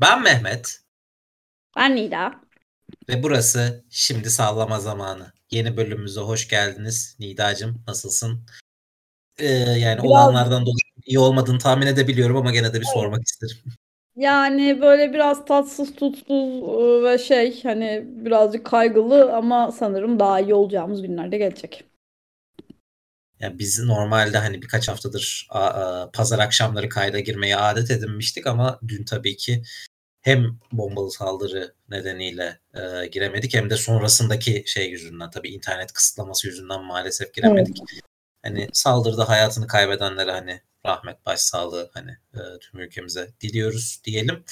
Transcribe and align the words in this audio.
Ben 0.00 0.22
Mehmet 0.22 0.80
Ben 1.76 1.96
Nida. 1.96 2.40
ve 3.08 3.22
burası 3.22 3.84
Şimdi 3.90 4.30
Sallama 4.30 4.80
Zamanı. 4.80 5.32
Yeni 5.50 5.76
bölümümüze 5.76 6.20
hoş 6.20 6.48
geldiniz. 6.48 7.16
Nidacığım 7.20 7.84
nasılsın? 7.86 8.46
Ee, 9.38 9.46
yani 9.54 10.02
Biraz 10.02 10.10
olanlardan 10.10 10.62
dolayı 10.62 11.04
iyi 11.06 11.18
olmadığını 11.18 11.58
tahmin 11.58 11.86
edebiliyorum 11.86 12.36
ama 12.36 12.52
gene 12.52 12.74
de 12.74 12.80
bir 12.80 12.86
sormak 12.94 13.22
isterim. 13.26 13.56
yani 14.16 14.80
böyle 14.80 15.12
biraz 15.12 15.44
tatsız 15.44 15.94
tutsuz 15.94 16.62
ıı, 16.62 17.04
ve 17.04 17.18
şey 17.18 17.62
hani 17.62 18.04
birazcık 18.06 18.66
kaygılı 18.66 19.32
ama 19.32 19.72
sanırım 19.72 20.18
daha 20.18 20.40
iyi 20.40 20.54
olacağımız 20.54 21.02
günlerde 21.02 21.38
gelecek. 21.38 21.87
Yani 23.40 23.58
biz 23.58 23.78
normalde 23.84 24.38
hani 24.38 24.62
birkaç 24.62 24.88
haftadır 24.88 25.46
a- 25.50 25.60
a- 25.66 26.10
pazar 26.10 26.38
akşamları 26.38 26.88
kayda 26.88 27.20
girmeye 27.20 27.56
adet 27.56 27.90
edinmiştik 27.90 28.46
ama 28.46 28.80
dün 28.88 29.04
tabii 29.04 29.36
ki 29.36 29.62
hem 30.20 30.58
bombalı 30.72 31.10
saldırı 31.10 31.74
nedeniyle 31.88 32.60
e, 32.74 33.06
giremedik 33.06 33.54
hem 33.54 33.70
de 33.70 33.76
sonrasındaki 33.76 34.64
şey 34.66 34.90
yüzünden 34.90 35.30
tabii 35.30 35.48
internet 35.48 35.92
kısıtlaması 35.92 36.46
yüzünden 36.46 36.84
maalesef 36.84 37.26
Evet. 37.26 37.34
giremedik. 37.36 37.76
Hani 38.42 38.68
saldırıda 38.72 39.28
hayatını 39.28 39.66
kaybedenlere 39.66 40.30
hani 40.30 40.60
rahmet 40.86 41.26
başsağlığı 41.26 41.90
hani 41.94 42.10
e, 42.34 42.40
tüm 42.60 42.80
ülkemize 42.80 43.28
diliyoruz 43.40 44.00
diyelim. 44.04 44.44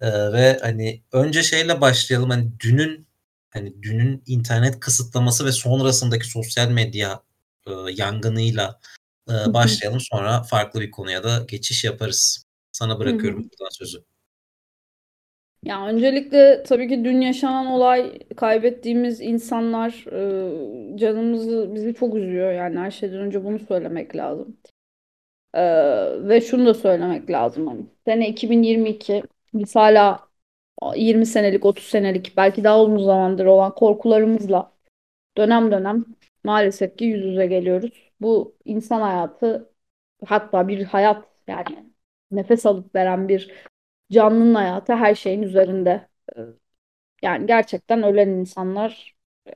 E, 0.00 0.32
ve 0.32 0.58
hani 0.62 1.02
önce 1.12 1.42
şeyle 1.42 1.80
başlayalım 1.80 2.30
hani 2.30 2.60
dünün 2.60 3.06
hani 3.50 3.82
dünün 3.82 4.22
internet 4.26 4.80
kısıtlaması 4.80 5.44
ve 5.44 5.52
sonrasındaki 5.52 6.26
sosyal 6.26 6.70
medya 6.70 7.22
e, 7.66 7.72
yangınıyla 7.96 8.80
e, 9.28 9.54
başlayalım 9.54 10.00
sonra 10.00 10.42
farklı 10.42 10.80
bir 10.80 10.90
konuya 10.90 11.24
da 11.24 11.44
geçiş 11.48 11.84
yaparız. 11.84 12.44
Sana 12.72 12.98
bırakıyorum 12.98 13.38
buradan 13.38 13.70
sözü. 13.78 14.04
Ya 15.64 15.86
öncelikle 15.86 16.62
tabii 16.62 16.88
ki 16.88 17.04
dün 17.04 17.20
yaşanan 17.20 17.66
olay 17.66 18.18
kaybettiğimiz 18.36 19.20
insanlar 19.20 20.04
ıı, 20.12 20.96
canımızı 20.96 21.74
bizi 21.74 21.94
çok 21.94 22.14
üzüyor 22.14 22.52
yani 22.52 22.78
her 22.78 22.90
şeyden 22.90 23.18
önce 23.18 23.44
bunu 23.44 23.58
söylemek 23.58 24.16
lazım. 24.16 24.56
Ve 26.28 26.40
şunu 26.40 26.66
da 26.66 26.74
söylemek 26.74 27.30
lazım 27.30 27.66
hani 27.66 27.86
sene 28.04 28.28
2022 28.28 29.22
biz 29.54 29.76
hala 29.76 30.28
20 30.96 31.26
senelik 31.26 31.64
30 31.64 31.84
senelik 31.84 32.36
belki 32.36 32.64
daha 32.64 32.82
uzun 32.82 33.04
zamandır 33.04 33.46
olan 33.46 33.74
korkularımızla 33.74 34.72
dönem 35.36 35.72
dönem 35.72 36.04
maalesef 36.44 36.98
ki 36.98 37.04
yüz 37.04 37.24
yüze 37.24 37.46
geliyoruz. 37.46 38.12
Bu 38.20 38.56
insan 38.64 39.00
hayatı 39.00 39.72
hatta 40.26 40.68
bir 40.68 40.84
hayat 40.84 41.26
yani 41.48 41.92
nefes 42.30 42.66
alıp 42.66 42.94
veren 42.94 43.28
bir 43.28 43.54
canlının 44.12 44.54
hayatı 44.54 44.94
her 44.94 45.14
şeyin 45.14 45.42
üzerinde. 45.42 46.08
Yani 47.22 47.46
gerçekten 47.46 48.02
ölen 48.02 48.28
insanlar 48.28 49.16
e, 49.48 49.52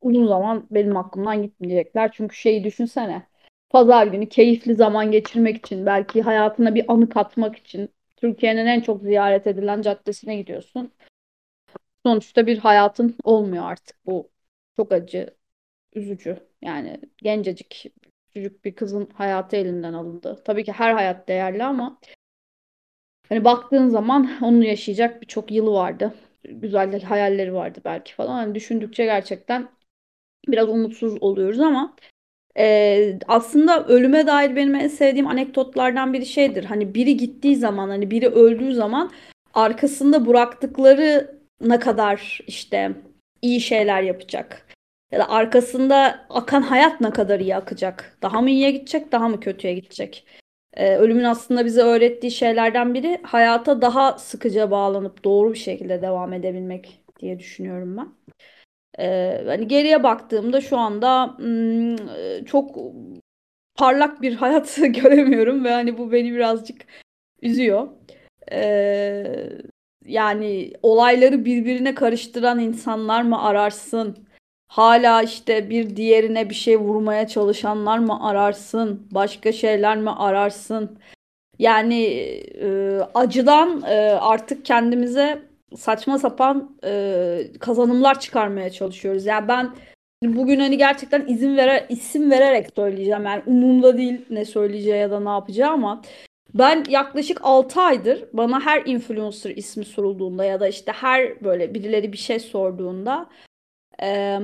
uzun 0.00 0.26
zaman 0.26 0.66
benim 0.70 0.96
aklımdan 0.96 1.42
gitmeyecekler. 1.42 2.12
Çünkü 2.12 2.36
şeyi 2.36 2.64
düşünsene. 2.64 3.26
Pazar 3.70 4.06
günü 4.06 4.28
keyifli 4.28 4.74
zaman 4.74 5.10
geçirmek 5.10 5.56
için, 5.56 5.86
belki 5.86 6.22
hayatına 6.22 6.74
bir 6.74 6.84
anı 6.92 7.08
katmak 7.08 7.56
için 7.56 7.90
Türkiye'nin 8.16 8.66
en 8.66 8.80
çok 8.80 9.02
ziyaret 9.02 9.46
edilen 9.46 9.82
caddesine 9.82 10.36
gidiyorsun. 10.36 10.92
Sonuçta 12.06 12.46
bir 12.46 12.58
hayatın 12.58 13.16
olmuyor 13.24 13.64
artık. 13.64 14.06
Bu 14.06 14.30
çok 14.76 14.92
acı, 14.92 15.36
üzücü. 15.92 16.36
Yani 16.62 17.00
gencecik, 17.16 17.86
küçücük 18.26 18.64
bir 18.64 18.74
kızın 18.74 19.08
hayatı 19.14 19.56
elinden 19.56 19.92
alındı. 19.92 20.42
Tabii 20.44 20.64
ki 20.64 20.72
her 20.72 20.92
hayat 20.92 21.28
değerli 21.28 21.64
ama 21.64 22.00
hani 23.28 23.44
baktığın 23.44 23.88
zaman 23.88 24.38
onu 24.42 24.64
yaşayacak 24.64 25.22
birçok 25.22 25.50
yılı 25.52 25.72
vardı. 25.72 26.14
Güzel 26.44 27.02
hayalleri 27.02 27.54
vardı 27.54 27.80
belki 27.84 28.14
falan. 28.14 28.32
Hani 28.32 28.54
düşündükçe 28.54 29.04
gerçekten 29.04 29.68
biraz 30.48 30.68
umutsuz 30.68 31.22
oluyoruz 31.22 31.60
ama 31.60 31.96
ee, 32.58 33.18
aslında 33.28 33.86
ölüme 33.86 34.26
dair 34.26 34.56
benim 34.56 34.74
en 34.74 34.88
sevdiğim 34.88 35.26
anekdotlardan 35.26 36.12
biri 36.12 36.26
şeydir. 36.26 36.64
Hani 36.64 36.94
biri 36.94 37.16
gittiği 37.16 37.56
zaman, 37.56 37.88
hani 37.88 38.10
biri 38.10 38.28
öldüğü 38.28 38.74
zaman 38.74 39.10
arkasında 39.54 40.26
bıraktıkları 40.26 41.38
ne 41.60 41.78
kadar 41.78 42.40
işte 42.46 42.92
iyi 43.42 43.60
şeyler 43.60 44.02
yapacak. 44.02 44.66
Ya 45.12 45.18
da 45.18 45.28
arkasında 45.28 46.26
akan 46.30 46.62
hayat 46.62 47.00
ne 47.00 47.10
kadar 47.10 47.40
iyi 47.40 47.56
akacak. 47.56 48.18
Daha 48.22 48.40
mı 48.40 48.50
iyiye 48.50 48.70
gidecek, 48.70 49.12
daha 49.12 49.28
mı 49.28 49.40
kötüye 49.40 49.74
gidecek? 49.74 50.26
Ee, 50.74 50.96
ölümün 50.96 51.24
aslında 51.24 51.64
bize 51.64 51.82
öğrettiği 51.82 52.32
şeylerden 52.32 52.94
biri 52.94 53.20
hayata 53.22 53.82
daha 53.82 54.18
sıkıca 54.18 54.70
bağlanıp 54.70 55.24
doğru 55.24 55.52
bir 55.52 55.58
şekilde 55.58 56.02
devam 56.02 56.32
edebilmek 56.32 57.00
diye 57.20 57.38
düşünüyorum 57.38 57.96
ben. 57.96 58.08
Ee, 58.98 59.44
hani 59.46 59.68
geriye 59.68 60.02
baktığımda 60.02 60.60
şu 60.60 60.78
anda 60.78 61.38
hmm, 61.38 62.44
çok 62.44 62.76
parlak 63.74 64.22
bir 64.22 64.34
hayat 64.36 64.76
göremiyorum 64.80 65.64
ve 65.64 65.72
hani 65.72 65.98
bu 65.98 66.12
beni 66.12 66.32
birazcık 66.34 66.86
üzüyor. 67.42 67.88
Ee, 68.52 69.48
yani 70.04 70.72
olayları 70.82 71.44
birbirine 71.44 71.94
karıştıran 71.94 72.58
insanlar 72.60 73.22
mı 73.22 73.42
ararsın? 73.42 74.27
Hala 74.68 75.22
işte 75.22 75.70
bir 75.70 75.96
diğerine 75.96 76.50
bir 76.50 76.54
şey 76.54 76.76
vurmaya 76.76 77.28
çalışanlar 77.28 77.98
mı 77.98 78.28
ararsın? 78.28 79.08
Başka 79.10 79.52
şeyler 79.52 79.96
mi 79.96 80.10
ararsın? 80.10 80.98
Yani 81.58 82.04
e, 82.62 82.98
acıdan 83.14 83.82
e, 83.82 83.94
artık 84.20 84.64
kendimize 84.64 85.42
saçma 85.76 86.18
sapan 86.18 86.76
e, 86.84 87.40
kazanımlar 87.60 88.20
çıkarmaya 88.20 88.70
çalışıyoruz. 88.70 89.26
Yani 89.26 89.48
ben 89.48 89.70
bugün 90.22 90.60
hani 90.60 90.78
gerçekten 90.78 91.26
izin 91.26 91.56
vere 91.56 91.86
isim 91.88 92.30
vererek 92.30 92.66
söyleyeceğim. 92.76 93.24
Yani 93.24 93.42
umurumda 93.46 93.98
değil 93.98 94.26
ne 94.30 94.44
söyleyeceği 94.44 95.00
ya 95.00 95.10
da 95.10 95.20
ne 95.20 95.28
yapacağı 95.28 95.72
ama 95.72 96.02
ben 96.54 96.84
yaklaşık 96.88 97.40
6 97.42 97.80
aydır 97.80 98.24
bana 98.32 98.60
her 98.60 98.86
influencer 98.86 99.50
ismi 99.50 99.84
sorulduğunda 99.84 100.44
ya 100.44 100.60
da 100.60 100.68
işte 100.68 100.92
her 100.92 101.44
böyle 101.44 101.74
birileri 101.74 102.12
bir 102.12 102.18
şey 102.18 102.40
sorduğunda 102.40 103.26
e, 104.02 104.38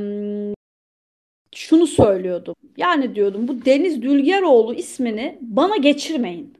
şunu 1.55 1.87
söylüyordum. 1.87 2.55
Yani 2.77 3.15
diyordum 3.15 3.49
bu 3.49 3.65
Deniz 3.65 4.03
Dülgeroğlu 4.03 4.75
ismini 4.75 5.39
bana 5.41 5.77
geçirmeyin. 5.77 6.55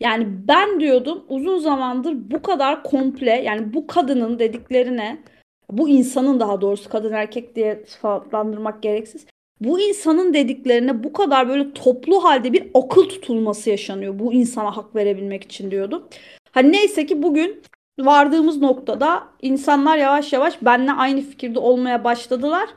Yani 0.00 0.26
ben 0.48 0.80
diyordum 0.80 1.24
uzun 1.28 1.58
zamandır 1.58 2.30
bu 2.30 2.42
kadar 2.42 2.82
komple 2.82 3.30
yani 3.30 3.74
bu 3.74 3.86
kadının 3.86 4.38
dediklerine 4.38 5.22
bu 5.70 5.88
insanın 5.88 6.40
daha 6.40 6.60
doğrusu 6.60 6.88
kadın 6.88 7.12
erkek 7.12 7.56
diye 7.56 7.84
sıfatlandırmak 7.86 8.82
gereksiz. 8.82 9.26
Bu 9.60 9.80
insanın 9.80 10.34
dediklerine 10.34 11.04
bu 11.04 11.12
kadar 11.12 11.48
böyle 11.48 11.72
toplu 11.72 12.24
halde 12.24 12.52
bir 12.52 12.70
akıl 12.74 13.08
tutulması 13.08 13.70
yaşanıyor 13.70 14.18
bu 14.18 14.32
insana 14.32 14.76
hak 14.76 14.96
verebilmek 14.96 15.44
için 15.44 15.70
diyordum. 15.70 16.08
Hani 16.52 16.72
neyse 16.72 17.06
ki 17.06 17.22
bugün 17.22 17.62
vardığımız 17.98 18.60
noktada 18.60 19.28
insanlar 19.42 19.98
yavaş 19.98 20.32
yavaş 20.32 20.62
benimle 20.62 20.92
aynı 20.92 21.20
fikirde 21.20 21.58
olmaya 21.58 22.04
başladılar. 22.04 22.68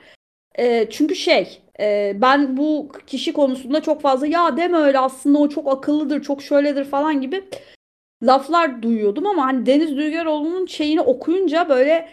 E, 0.55 0.89
çünkü 0.89 1.15
şey 1.15 1.61
e, 1.79 2.17
ben 2.21 2.57
bu 2.57 2.91
kişi 3.07 3.33
konusunda 3.33 3.81
çok 3.81 4.01
fazla 4.01 4.27
ya 4.27 4.57
deme 4.57 4.77
öyle 4.77 4.99
aslında 4.99 5.39
o 5.39 5.49
çok 5.49 5.67
akıllıdır 5.67 6.21
çok 6.21 6.43
şöyledir 6.43 6.85
falan 6.85 7.21
gibi 7.21 7.43
laflar 8.23 8.81
duyuyordum 8.81 9.27
ama 9.27 9.45
hani 9.45 9.65
Deniz 9.65 9.97
Dülgeroğlu'nun 9.97 10.65
şeyini 10.65 11.01
okuyunca 11.01 11.69
böyle 11.69 12.09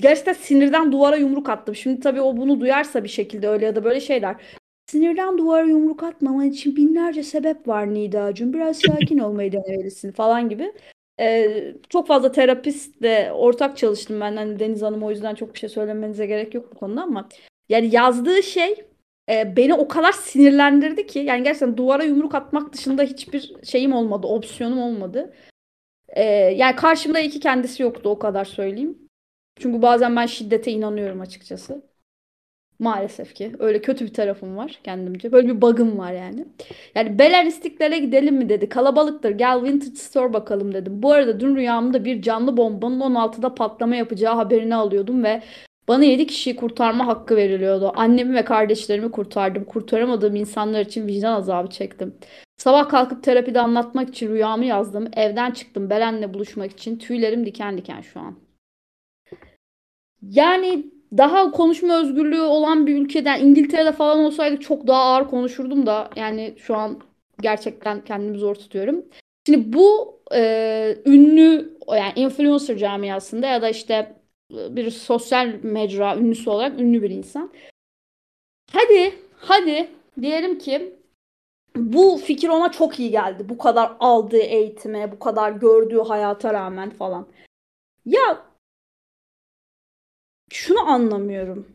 gerçekten 0.00 0.32
sinirden 0.32 0.92
duvara 0.92 1.16
yumruk 1.16 1.48
attım. 1.48 1.74
Şimdi 1.74 2.00
tabii 2.00 2.20
o 2.20 2.36
bunu 2.36 2.60
duyarsa 2.60 3.04
bir 3.04 3.08
şekilde 3.08 3.48
öyle 3.48 3.66
ya 3.66 3.76
da 3.76 3.84
böyle 3.84 4.00
şeyler. 4.00 4.36
Sinirden 4.86 5.38
duvara 5.38 5.64
yumruk 5.64 6.02
atmaman 6.02 6.46
için 6.46 6.76
binlerce 6.76 7.22
sebep 7.22 7.68
var 7.68 7.94
Nidacığım. 7.94 8.52
Biraz 8.52 8.78
sakin 8.78 9.18
olmayı 9.18 9.52
denemelisin 9.52 10.12
falan 10.12 10.48
gibi. 10.48 10.72
Ee, 11.20 11.74
çok 11.88 12.06
fazla 12.06 12.32
terapistle 12.32 13.32
ortak 13.32 13.76
çalıştım 13.76 14.20
ben. 14.20 14.36
Hani 14.36 14.58
Deniz 14.58 14.82
Hanım 14.82 15.02
o 15.02 15.10
yüzden 15.10 15.34
çok 15.34 15.54
bir 15.54 15.58
şey 15.58 15.68
söylemenize 15.68 16.26
gerek 16.26 16.54
yok 16.54 16.72
bu 16.74 16.78
konuda 16.78 17.02
ama 17.02 17.28
yani 17.68 17.94
yazdığı 17.94 18.42
şey 18.42 18.84
e, 19.30 19.56
beni 19.56 19.74
o 19.74 19.88
kadar 19.88 20.12
sinirlendirdi 20.12 21.06
ki 21.06 21.18
yani 21.18 21.42
gerçekten 21.42 21.76
duvara 21.76 22.04
yumruk 22.04 22.34
atmak 22.34 22.72
dışında 22.72 23.02
hiçbir 23.02 23.64
şeyim 23.64 23.92
olmadı, 23.92 24.26
opsiyonum 24.26 24.78
olmadı. 24.82 25.34
E, 26.08 26.24
yani 26.34 26.76
karşımda 26.76 27.20
iki 27.20 27.40
kendisi 27.40 27.82
yoktu 27.82 28.08
o 28.08 28.18
kadar 28.18 28.44
söyleyeyim. 28.44 28.98
Çünkü 29.60 29.82
bazen 29.82 30.16
ben 30.16 30.26
şiddete 30.26 30.70
inanıyorum 30.72 31.20
açıkçası. 31.20 31.93
Maalesef 32.78 33.34
ki. 33.34 33.52
Öyle 33.58 33.82
kötü 33.82 34.04
bir 34.04 34.12
tarafım 34.12 34.56
var 34.56 34.80
kendimce. 34.84 35.32
Böyle 35.32 35.48
bir 35.48 35.62
bug'ım 35.62 35.98
var 35.98 36.12
yani. 36.12 36.44
Yani 36.94 37.18
Belen 37.18 37.46
İstiklal'e 37.46 37.98
gidelim 37.98 38.36
mi 38.36 38.48
dedi. 38.48 38.68
Kalabalıktır 38.68 39.30
gel 39.30 39.62
Vintage 39.62 39.96
Store 39.96 40.32
bakalım 40.32 40.74
dedim. 40.74 41.02
Bu 41.02 41.12
arada 41.12 41.40
dün 41.40 41.56
rüyamda 41.56 42.04
bir 42.04 42.22
canlı 42.22 42.56
bombanın 42.56 43.00
16'da 43.00 43.54
patlama 43.54 43.96
yapacağı 43.96 44.34
haberini 44.34 44.74
alıyordum 44.74 45.24
ve 45.24 45.42
Bana 45.88 46.04
7 46.04 46.26
kişiyi 46.26 46.56
kurtarma 46.56 47.06
hakkı 47.06 47.36
veriliyordu. 47.36 47.92
Annemi 47.96 48.34
ve 48.34 48.44
kardeşlerimi 48.44 49.10
kurtardım. 49.10 49.64
Kurtaramadığım 49.64 50.36
insanlar 50.36 50.80
için 50.80 51.06
vicdan 51.06 51.32
azabı 51.32 51.70
çektim. 51.70 52.14
Sabah 52.56 52.88
kalkıp 52.88 53.22
terapide 53.24 53.60
anlatmak 53.60 54.08
için 54.08 54.30
rüyamı 54.30 54.64
yazdım. 54.64 55.08
Evden 55.16 55.50
çıktım 55.50 55.90
Belen'le 55.90 56.34
buluşmak 56.34 56.72
için. 56.72 56.98
Tüylerim 56.98 57.46
diken 57.46 57.78
diken 57.78 58.00
şu 58.00 58.20
an. 58.20 58.38
Yani 60.22 60.93
daha 61.16 61.50
konuşma 61.50 62.00
özgürlüğü 62.00 62.40
olan 62.40 62.86
bir 62.86 62.96
ülkeden 62.96 63.40
İngiltere'de 63.40 63.92
falan 63.92 64.18
olsaydık 64.18 64.62
çok 64.62 64.86
daha 64.86 65.02
ağır 65.02 65.30
konuşurdum 65.30 65.86
da 65.86 66.10
yani 66.16 66.54
şu 66.58 66.76
an 66.76 67.00
gerçekten 67.40 68.04
kendimi 68.04 68.38
zor 68.38 68.54
tutuyorum. 68.54 69.04
Şimdi 69.46 69.72
bu 69.72 70.20
e, 70.34 70.96
ünlü 71.06 71.78
yani 71.88 72.12
influencer 72.16 72.76
camiasında 72.76 73.46
ya 73.46 73.62
da 73.62 73.68
işte 73.68 74.16
bir 74.50 74.90
sosyal 74.90 75.46
mecra 75.62 76.16
ünlüsü 76.16 76.50
olarak 76.50 76.80
ünlü 76.80 77.02
bir 77.02 77.10
insan. 77.10 77.52
Hadi, 78.72 79.14
hadi 79.36 79.90
diyelim 80.20 80.58
ki 80.58 80.94
bu 81.76 82.16
fikir 82.24 82.48
ona 82.48 82.72
çok 82.72 83.00
iyi 83.00 83.10
geldi. 83.10 83.48
Bu 83.48 83.58
kadar 83.58 83.92
aldığı 84.00 84.42
eğitime, 84.42 85.12
bu 85.12 85.18
kadar 85.18 85.52
gördüğü 85.52 86.00
hayata 86.00 86.54
rağmen 86.54 86.90
falan. 86.90 87.26
Ya 88.06 88.53
şunu 90.50 90.90
anlamıyorum. 90.90 91.68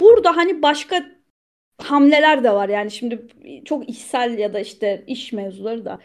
Burada 0.00 0.36
hani 0.36 0.62
başka 0.62 1.06
hamleler 1.78 2.44
de 2.44 2.52
var. 2.52 2.68
Yani 2.68 2.90
şimdi 2.90 3.26
çok 3.64 3.88
işsel 3.88 4.38
ya 4.38 4.54
da 4.54 4.60
işte 4.60 5.04
iş 5.06 5.32
mevzuları 5.32 5.84
da. 5.84 5.98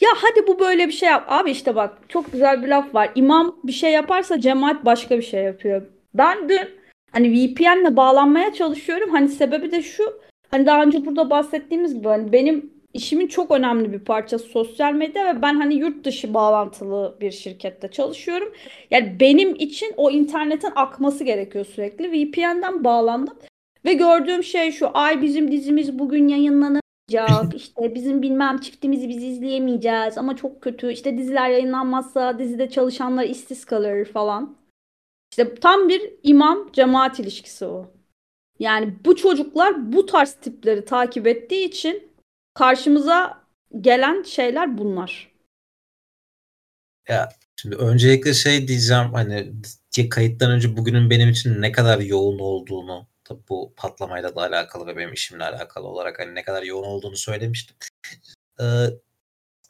Ya 0.00 0.10
hadi 0.16 0.46
bu 0.46 0.58
böyle 0.58 0.86
bir 0.86 0.92
şey 0.92 1.08
yap. 1.08 1.24
Abi 1.28 1.50
işte 1.50 1.74
bak 1.74 1.98
çok 2.08 2.32
güzel 2.32 2.62
bir 2.62 2.68
laf 2.68 2.94
var. 2.94 3.10
İmam 3.14 3.60
bir 3.64 3.72
şey 3.72 3.92
yaparsa 3.92 4.40
cemaat 4.40 4.84
başka 4.84 5.18
bir 5.18 5.22
şey 5.22 5.44
yapıyor. 5.44 5.86
Ben 6.14 6.48
dün 6.48 6.70
hani 7.12 7.32
VPN'le 7.32 7.96
bağlanmaya 7.96 8.52
çalışıyorum. 8.52 9.10
Hani 9.10 9.28
sebebi 9.28 9.72
de 9.72 9.82
şu. 9.82 10.20
Hani 10.50 10.66
daha 10.66 10.82
önce 10.82 11.06
burada 11.06 11.30
bahsettiğimiz 11.30 11.94
gibi 11.94 12.08
hani 12.08 12.32
benim 12.32 12.79
işimin 12.94 13.26
çok 13.26 13.50
önemli 13.50 13.92
bir 13.92 13.98
parçası 13.98 14.44
sosyal 14.44 14.92
medya 14.92 15.34
ve 15.34 15.42
ben 15.42 15.54
hani 15.54 15.74
yurt 15.74 16.04
dışı 16.04 16.34
bağlantılı 16.34 17.16
bir 17.20 17.30
şirkette 17.30 17.88
çalışıyorum. 17.88 18.52
Yani 18.90 19.16
benim 19.20 19.54
için 19.54 19.94
o 19.96 20.10
internetin 20.10 20.72
akması 20.74 21.24
gerekiyor 21.24 21.64
sürekli. 21.64 22.12
VPN'den 22.12 22.84
bağlandım 22.84 23.38
ve 23.84 23.92
gördüğüm 23.92 24.44
şey 24.44 24.72
şu. 24.72 24.90
Ay 24.94 25.22
bizim 25.22 25.52
dizimiz 25.52 25.98
bugün 25.98 26.28
yayınlanır 26.28 26.80
yayınlanmayacak. 27.10 27.54
İşte 27.60 27.94
bizim 27.94 28.22
bilmem 28.22 28.58
çiftimizi 28.58 29.08
biz 29.08 29.24
izleyemeyeceğiz 29.24 30.18
ama 30.18 30.36
çok 30.36 30.62
kötü. 30.62 30.92
İşte 30.92 31.18
diziler 31.18 31.50
yayınlanmazsa 31.50 32.38
dizide 32.38 32.70
çalışanlar 32.70 33.24
işsiz 33.24 33.64
kalır 33.64 34.04
falan. 34.04 34.56
İşte 35.32 35.54
tam 35.54 35.88
bir 35.88 36.02
imam 36.22 36.72
cemaat 36.72 37.20
ilişkisi 37.20 37.64
o. 37.66 37.86
Yani 38.58 38.94
bu 39.04 39.16
çocuklar 39.16 39.92
bu 39.92 40.06
tarz 40.06 40.32
tipleri 40.32 40.84
takip 40.84 41.26
ettiği 41.26 41.64
için 41.64 42.09
karşımıza 42.54 43.44
gelen 43.80 44.22
şeyler 44.22 44.78
bunlar. 44.78 45.30
Ya 47.08 47.28
şimdi 47.56 47.76
öncelikle 47.76 48.34
şey 48.34 48.68
diyeceğim 48.68 49.12
hani 49.12 49.52
kayıttan 50.10 50.50
önce 50.50 50.76
bugünün 50.76 51.10
benim 51.10 51.30
için 51.30 51.62
ne 51.62 51.72
kadar 51.72 51.98
yoğun 51.98 52.38
olduğunu 52.38 53.10
Tabii 53.30 53.48
bu 53.48 53.74
patlamayla 53.76 54.34
da 54.36 54.40
alakalı 54.40 54.86
ve 54.86 54.96
benim 54.96 55.12
işimle 55.12 55.44
alakalı 55.44 55.86
olarak 55.86 56.18
hani 56.18 56.34
ne 56.34 56.42
kadar 56.42 56.62
yoğun 56.62 56.84
olduğunu 56.84 57.16
söylemiştim. 57.16 57.76
Ee, 58.60 58.86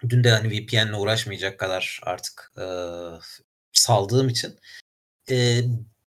dün 0.08 0.24
de 0.24 0.30
hani 0.30 0.50
VPN'le 0.50 0.92
uğraşmayacak 1.00 1.58
kadar 1.58 2.00
artık 2.02 2.52
e, 2.58 2.64
saldığım 3.72 4.28
için. 4.28 4.58
E, 5.30 5.60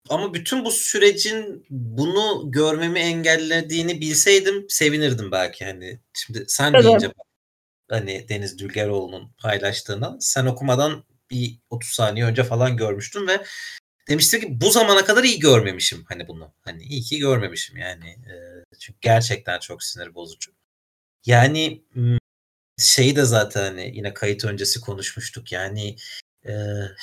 ama 0.08 0.34
bütün 0.34 0.64
bu 0.64 0.70
sürecin 0.70 1.66
bunu 1.70 2.42
görmemi 2.50 2.98
engellediğini 2.98 4.00
bilseydim 4.00 4.66
sevinirdim 4.68 5.32
belki 5.32 5.64
hani. 5.64 6.00
Şimdi 6.14 6.44
sen 6.48 6.72
evet. 6.72 6.84
deyince 6.84 7.12
hani 7.90 8.28
Deniz 8.28 8.58
Dülgeroğlu'nun 8.58 9.32
paylaştığını 9.38 10.16
sen 10.20 10.46
okumadan 10.46 11.04
bir 11.30 11.58
30 11.70 11.90
saniye 11.90 12.24
önce 12.24 12.44
falan 12.44 12.76
görmüştüm 12.76 13.28
ve 13.28 13.44
demiştim 14.08 14.40
ki 14.40 14.60
bu 14.60 14.70
zamana 14.70 15.04
kadar 15.04 15.24
iyi 15.24 15.38
görmemişim 15.38 16.04
hani 16.08 16.28
bunu. 16.28 16.54
Hani 16.60 16.82
iyi 16.82 17.02
ki 17.02 17.18
görmemişim 17.18 17.76
yani. 17.76 18.08
E, 18.08 18.34
çünkü 18.78 18.98
gerçekten 19.00 19.58
çok 19.58 19.82
sinir 19.82 20.14
bozucu. 20.14 20.52
Yani 21.26 21.84
şeyi 22.78 23.16
de 23.16 23.24
zaten 23.24 23.62
hani 23.62 23.92
yine 23.96 24.14
kayıt 24.14 24.44
öncesi 24.44 24.80
konuşmuştuk. 24.80 25.52
Yani 25.52 25.96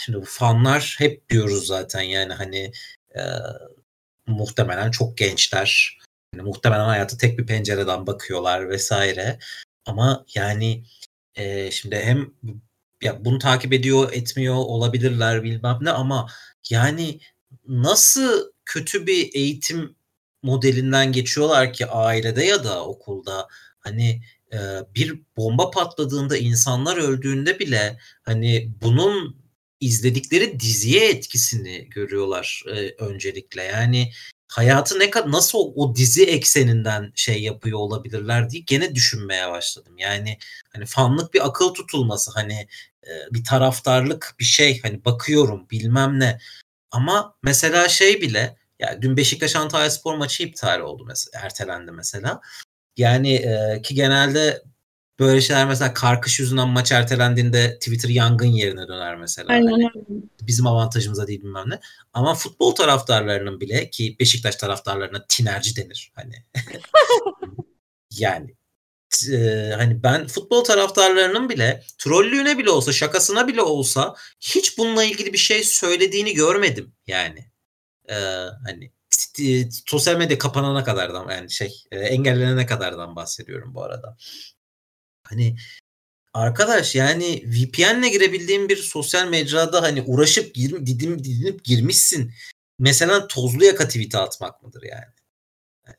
şimdi 0.05 0.25
fanlar 0.25 0.95
hep 0.99 1.29
diyoruz 1.29 1.67
zaten 1.67 2.01
yani 2.01 2.33
hani 2.33 2.71
e, 3.15 3.21
muhtemelen 4.27 4.91
çok 4.91 5.17
gençler. 5.17 5.99
Yani 6.35 6.47
muhtemelen 6.47 6.85
hayatı 6.85 7.17
tek 7.17 7.39
bir 7.39 7.45
pencereden 7.45 8.07
bakıyorlar 8.07 8.69
vesaire. 8.69 9.39
Ama 9.85 10.25
yani 10.35 10.83
e, 11.35 11.71
şimdi 11.71 11.95
hem 11.95 12.33
ya 13.01 13.25
bunu 13.25 13.39
takip 13.39 13.73
ediyor 13.73 14.13
etmiyor 14.13 14.55
olabilirler 14.55 15.43
bilmem 15.43 15.79
ne 15.81 15.91
ama 15.91 16.27
yani 16.69 17.19
nasıl 17.67 18.51
kötü 18.65 19.07
bir 19.07 19.29
eğitim 19.33 19.95
modelinden 20.43 21.11
geçiyorlar 21.11 21.73
ki 21.73 21.87
ailede 21.87 22.43
ya 22.43 22.63
da 22.63 22.85
okulda 22.85 23.47
hani 23.79 24.21
e, 24.55 24.59
bir 24.95 25.21
bomba 25.37 25.71
patladığında 25.71 26.37
insanlar 26.37 26.97
öldüğünde 26.97 27.59
bile 27.59 27.99
hani 28.23 28.71
bunun 28.81 29.45
izledikleri 29.79 30.59
diziye 30.59 31.09
etkisini 31.09 31.89
görüyorlar 31.89 32.63
e, 32.67 33.03
öncelikle. 33.03 33.63
Yani 33.63 34.11
hayatı 34.47 34.99
ne 34.99 35.09
kadar 35.09 35.31
nasıl 35.31 35.59
o, 35.59 35.73
o 35.75 35.95
dizi 35.95 36.25
ekseninden 36.25 37.11
şey 37.15 37.43
yapıyor 37.43 37.79
olabilirler 37.79 38.49
diye 38.49 38.63
gene 38.67 38.95
düşünmeye 38.95 39.51
başladım. 39.51 39.97
Yani 39.97 40.37
hani 40.73 40.85
fanlık 40.85 41.33
bir 41.33 41.47
akıl 41.47 41.73
tutulması 41.73 42.31
hani 42.31 42.67
e, 43.07 43.11
bir 43.31 43.43
taraftarlık 43.43 44.35
bir 44.39 44.45
şey 44.45 44.81
hani 44.81 45.05
bakıyorum 45.05 45.67
bilmem 45.71 46.19
ne. 46.19 46.39
Ama 46.91 47.35
mesela 47.43 47.89
şey 47.89 48.21
bile 48.21 48.57
yani 48.79 49.01
dün 49.01 49.17
Beşiktaş 49.17 49.55
Antalya 49.55 49.89
Spor 49.89 50.15
maçı 50.15 50.43
iptal 50.43 50.79
oldu 50.79 51.05
mesela 51.07 51.41
ertelendi 51.45 51.91
mesela. 51.91 52.41
Yani 52.97 53.35
e, 53.35 53.81
ki 53.81 53.95
genelde 53.95 54.63
böyle 55.19 55.41
şeyler 55.41 55.67
mesela 55.67 55.93
karkış 55.93 56.39
yüzünden 56.39 56.69
maç 56.69 56.91
ertelendiğinde 56.91 57.79
Twitter 57.79 58.09
yangın 58.09 58.47
yerine 58.47 58.87
döner 58.87 59.15
mesela. 59.15 59.53
Aynen. 59.53 59.71
Hani 59.71 59.89
bizim 60.41 60.67
avantajımıza 60.67 61.27
değil 61.27 61.43
bilmem 61.43 61.69
ne. 61.69 61.79
Ama 62.13 62.35
futbol 62.35 62.75
taraftarlarının 62.75 63.61
bile 63.61 63.89
ki 63.89 64.15
Beşiktaş 64.19 64.55
taraftarlarına 64.55 65.25
tinerci 65.29 65.75
denir 65.75 66.11
hani. 66.15 66.45
yani 68.11 68.55
e, 69.31 69.71
hani 69.77 70.03
ben 70.03 70.27
futbol 70.27 70.63
taraftarlarının 70.63 71.49
bile 71.49 71.83
trollüğüne 71.97 72.57
bile 72.57 72.69
olsa 72.69 72.93
şakasına 72.93 73.47
bile 73.47 73.61
olsa 73.61 74.15
hiç 74.41 74.77
bununla 74.77 75.03
ilgili 75.03 75.33
bir 75.33 75.37
şey 75.37 75.63
söylediğini 75.63 76.33
görmedim 76.33 76.93
yani. 77.07 77.51
E, 78.09 78.15
hani 78.65 78.91
sosyal 79.87 80.17
medya 80.17 80.37
kapanana 80.37 80.83
kadardan 80.83 81.29
yani 81.29 81.51
şey 81.51 81.83
e, 81.91 81.99
engellenene 81.99 82.65
kadardan 82.65 83.15
bahsediyorum 83.15 83.75
bu 83.75 83.83
arada. 83.83 84.17
Hani 85.23 85.55
arkadaş 86.33 86.95
yani 86.95 87.43
VPN'le 87.45 88.11
girebildiğin 88.11 88.69
bir 88.69 88.77
sosyal 88.77 89.27
mecrada 89.27 89.81
hani 89.81 90.01
uğraşıp 90.01 90.55
gir, 90.55 90.71
didim 90.71 91.23
didinip 91.23 91.63
girmişsin. 91.63 92.33
Mesela 92.79 93.27
tozlu 93.27 93.65
yaka 93.65 93.87
tweet'i 93.87 94.17
atmak 94.17 94.63
mıdır 94.63 94.83
yani? 94.83 95.13
yani 95.87 95.97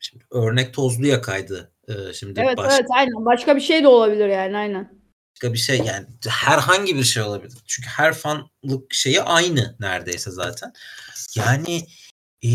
şimdi 0.00 0.24
örnek 0.30 0.74
tozlu 0.74 1.06
yakaydı 1.06 1.72
ee, 1.88 2.12
şimdi 2.12 2.40
evet 2.40 2.56
baş... 2.56 2.72
evet 2.72 2.86
aynen. 2.90 3.24
Başka 3.24 3.56
bir 3.56 3.60
şey 3.60 3.82
de 3.82 3.88
olabilir 3.88 4.28
yani 4.28 4.56
aynen. 4.56 5.02
Başka 5.36 5.52
bir 5.52 5.58
şey 5.58 5.78
yani 5.78 6.06
herhangi 6.28 6.96
bir 6.96 7.04
şey 7.04 7.22
olabilir. 7.22 7.58
Çünkü 7.66 7.88
her 7.88 8.14
fanlık 8.14 8.94
şeyi 8.94 9.22
aynı 9.22 9.76
neredeyse 9.80 10.30
zaten. 10.30 10.72
Yani 11.36 11.86
e, 12.44 12.50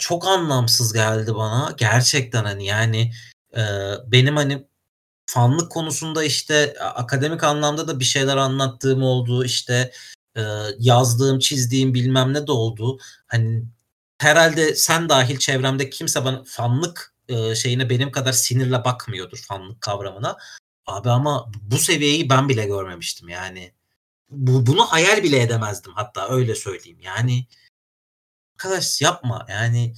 çok 0.00 0.26
anlamsız 0.26 0.92
geldi 0.92 1.34
bana. 1.34 1.74
Gerçekten 1.78 2.44
hani 2.44 2.66
yani 2.66 3.12
e, 3.56 3.62
benim 4.06 4.36
hani 4.36 4.66
fanlık 5.26 5.72
konusunda 5.72 6.24
işte 6.24 6.74
akademik 6.80 7.44
anlamda 7.44 7.88
da 7.88 8.00
bir 8.00 8.04
şeyler 8.04 8.36
anlattığım 8.36 9.02
oldu. 9.02 9.44
işte 9.44 9.92
e, 10.36 10.42
yazdığım, 10.78 11.38
çizdiğim 11.38 11.94
bilmem 11.94 12.34
ne 12.34 12.46
de 12.46 12.52
oldu. 12.52 12.98
Hani 13.26 13.64
herhalde 14.18 14.74
sen 14.74 15.08
dahil 15.08 15.38
çevremde 15.38 15.90
kimse 15.90 16.24
bana 16.24 16.44
fanlık 16.46 17.14
e, 17.28 17.54
şeyine 17.54 17.90
benim 17.90 18.12
kadar 18.12 18.32
sinirle 18.32 18.84
bakmıyordur 18.84 19.38
fanlık 19.48 19.80
kavramına. 19.80 20.36
Abi 20.86 21.10
ama 21.10 21.52
bu 21.62 21.78
seviyeyi 21.78 22.30
ben 22.30 22.48
bile 22.48 22.66
görmemiştim 22.66 23.28
yani. 23.28 23.72
Bu, 24.30 24.66
bunu 24.66 24.86
hayal 24.86 25.22
bile 25.22 25.42
edemezdim 25.42 25.92
hatta 25.94 26.28
öyle 26.28 26.54
söyleyeyim. 26.54 27.00
Yani 27.00 27.46
arkadaş 28.58 29.00
yapma 29.00 29.46
yani 29.48 29.94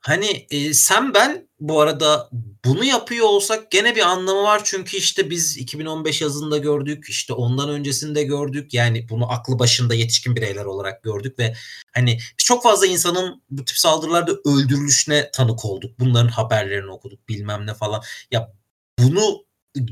hani 0.00 0.46
e, 0.50 0.74
sen 0.74 1.14
ben 1.14 1.48
bu 1.60 1.80
arada 1.80 2.30
bunu 2.64 2.84
yapıyor 2.84 3.26
olsak 3.26 3.70
gene 3.70 3.96
bir 3.96 4.00
anlamı 4.00 4.42
var. 4.42 4.60
Çünkü 4.64 4.96
işte 4.96 5.30
biz 5.30 5.56
2015 5.56 6.20
yazında 6.20 6.58
gördük. 6.58 7.04
işte 7.08 7.32
ondan 7.32 7.68
öncesinde 7.68 8.22
gördük. 8.22 8.74
Yani 8.74 9.08
bunu 9.08 9.32
aklı 9.32 9.58
başında 9.58 9.94
yetişkin 9.94 10.36
bireyler 10.36 10.64
olarak 10.64 11.02
gördük 11.02 11.38
ve 11.38 11.54
hani 11.94 12.18
çok 12.36 12.62
fazla 12.62 12.86
insanın 12.86 13.42
bu 13.50 13.64
tip 13.64 13.76
saldırılarda 13.78 14.32
öldürülüşüne 14.44 15.30
tanık 15.30 15.64
olduk. 15.64 15.98
Bunların 15.98 16.28
haberlerini 16.28 16.90
okuduk 16.90 17.28
bilmem 17.28 17.66
ne 17.66 17.74
falan. 17.74 18.02
Ya 18.30 18.52
bunu 18.98 19.46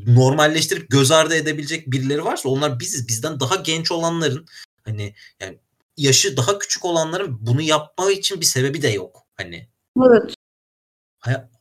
normalleştirip 0.07 0.91
göz 0.91 1.11
ardı 1.11 1.35
edebilecek 1.35 1.87
birileri 1.87 2.25
varsa 2.25 2.49
onlar 2.49 2.81
biziz. 2.81 3.09
Bizden 3.09 3.41
daha 3.41 3.57
genç 3.57 3.93
olanların 3.93 4.47
hani 4.85 5.15
yani 5.41 5.59
yaşı 5.97 6.37
daha 6.37 6.59
küçük 6.59 6.85
olanların 6.85 7.47
bunu 7.47 7.63
yapma 7.63 8.11
için 8.11 8.41
bir 8.41 8.47
sebebi 8.47 8.83
de 8.83 8.89
yok. 8.89 9.27
Hani 9.35 9.69
Evet. 10.09 10.35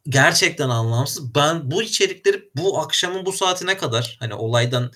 gerçekten 0.09 0.69
anlamsız. 0.69 1.35
Ben 1.35 1.71
bu 1.71 1.83
içerikleri 1.83 2.49
bu 2.55 2.79
akşamın 2.79 3.25
bu 3.25 3.31
saatine 3.31 3.77
kadar 3.77 4.17
hani 4.19 4.33
olaydan 4.33 4.91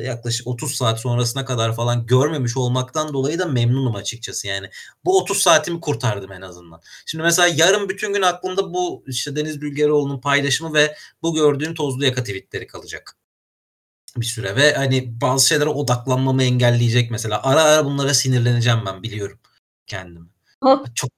yaklaşık 0.00 0.46
30 0.46 0.74
saat 0.74 1.00
sonrasına 1.00 1.44
kadar 1.44 1.76
falan 1.76 2.06
görmemiş 2.06 2.56
olmaktan 2.56 3.12
dolayı 3.12 3.38
da 3.38 3.46
memnunum 3.46 3.94
açıkçası 3.94 4.46
yani. 4.46 4.70
Bu 5.04 5.18
30 5.18 5.38
saatimi 5.38 5.80
kurtardım 5.80 6.32
en 6.32 6.40
azından. 6.40 6.80
Şimdi 7.06 7.24
mesela 7.24 7.48
yarın 7.56 7.88
bütün 7.88 8.12
gün 8.12 8.22
aklımda 8.22 8.74
bu 8.74 9.04
işte 9.06 9.36
Deniz 9.36 9.60
Bülgeroğlu'nun 9.60 10.20
paylaşımı 10.20 10.74
ve 10.74 10.96
bu 11.22 11.34
gördüğüm 11.34 11.74
tozlu 11.74 12.04
yaka 12.04 12.20
tweetleri 12.22 12.66
kalacak 12.66 13.19
bir 14.16 14.26
süre 14.26 14.56
ve 14.56 14.74
hani 14.74 15.20
bazı 15.20 15.48
şeylere 15.48 15.68
odaklanmamı 15.68 16.42
engelleyecek 16.42 17.10
mesela. 17.10 17.42
Ara 17.42 17.62
ara 17.62 17.84
bunlara 17.84 18.14
sinirleneceğim 18.14 18.86
ben 18.86 19.02
biliyorum 19.02 19.40
kendimi. 19.86 20.28
Çok 20.94 21.10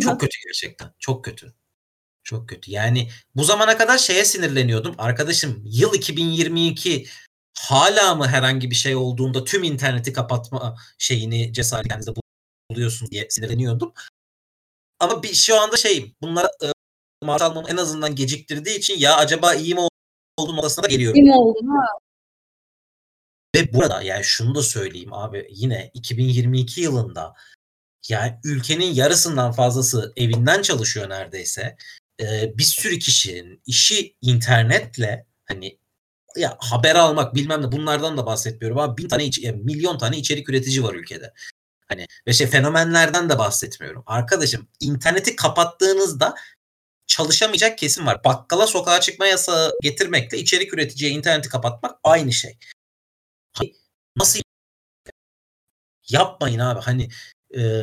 çok 0.00 0.20
kötü 0.20 0.36
gerçekten. 0.46 0.92
Çok 0.98 1.24
kötü. 1.24 1.54
Çok 2.24 2.48
kötü. 2.48 2.70
Yani 2.70 3.10
bu 3.34 3.44
zamana 3.44 3.78
kadar 3.78 3.98
şeye 3.98 4.24
sinirleniyordum. 4.24 4.94
Arkadaşım 4.98 5.62
yıl 5.64 5.94
2022 5.94 7.06
hala 7.58 8.14
mı 8.14 8.26
herhangi 8.28 8.70
bir 8.70 8.74
şey 8.74 8.96
olduğunda 8.96 9.44
tüm 9.44 9.62
interneti 9.62 10.12
kapatma 10.12 10.76
şeyini 10.98 11.52
cesaretinize 11.52 12.12
buluyorsun 12.70 13.10
diye 13.10 13.26
sinirleniyordum. 13.30 13.92
Ama 15.00 15.22
bir 15.22 15.34
şu 15.34 15.60
anda 15.60 15.76
şeyim 15.76 16.14
bunlara 16.22 16.50
e, 16.62 16.66
maruz 17.22 17.42
almamı 17.42 17.68
en 17.70 17.76
azından 17.76 18.14
geciktirdiği 18.14 18.78
için 18.78 18.98
ya 18.98 19.16
acaba 19.16 19.54
iyi 19.54 19.74
mi 19.74 19.80
olduğum 20.36 20.56
noktasına 20.56 20.84
da 20.84 20.88
geliyorum. 20.88 21.16
İyi 21.16 21.22
mi 21.22 21.34
oldun 21.34 21.66
ha? 21.66 21.86
Ve 23.54 23.72
burada 23.72 24.02
yani 24.02 24.24
şunu 24.24 24.54
da 24.54 24.62
söyleyeyim 24.62 25.12
abi 25.12 25.46
yine 25.50 25.90
2022 25.94 26.80
yılında 26.80 27.34
yani 28.08 28.38
ülkenin 28.44 28.94
yarısından 28.94 29.52
fazlası 29.52 30.12
evinden 30.16 30.62
çalışıyor 30.62 31.08
neredeyse. 31.10 31.76
Ee, 32.20 32.58
bir 32.58 32.62
sürü 32.62 32.98
kişinin 32.98 33.62
işi 33.66 34.16
internetle 34.22 35.26
hani 35.44 35.78
ya 36.36 36.56
haber 36.60 36.94
almak 36.94 37.34
bilmem 37.34 37.62
ne 37.62 37.72
bunlardan 37.72 38.16
da 38.16 38.26
bahsetmiyorum 38.26 38.78
ama 38.78 38.96
bin 38.96 39.08
tane 39.08 39.30
yani 39.38 39.62
milyon 39.62 39.98
tane 39.98 40.18
içerik 40.18 40.48
üretici 40.48 40.82
var 40.82 40.94
ülkede. 40.94 41.32
Hani 41.88 42.06
ve 42.26 42.32
şey 42.32 42.46
fenomenlerden 42.46 43.30
de 43.30 43.38
bahsetmiyorum. 43.38 44.02
Arkadaşım 44.06 44.68
interneti 44.80 45.36
kapattığınızda 45.36 46.34
çalışamayacak 47.06 47.78
kesim 47.78 48.06
var. 48.06 48.24
Bakkala 48.24 48.66
sokağa 48.66 49.00
çıkma 49.00 49.26
yasağı 49.26 49.72
getirmekle 49.82 50.38
içerik 50.38 50.74
üreticiye 50.74 51.10
interneti 51.10 51.48
kapatmak 51.48 51.98
aynı 52.04 52.32
şey. 52.32 52.58
Nasıl 54.16 54.40
yapmayın 56.08 56.58
abi 56.58 56.80
hani 56.80 57.08
e, 57.56 57.82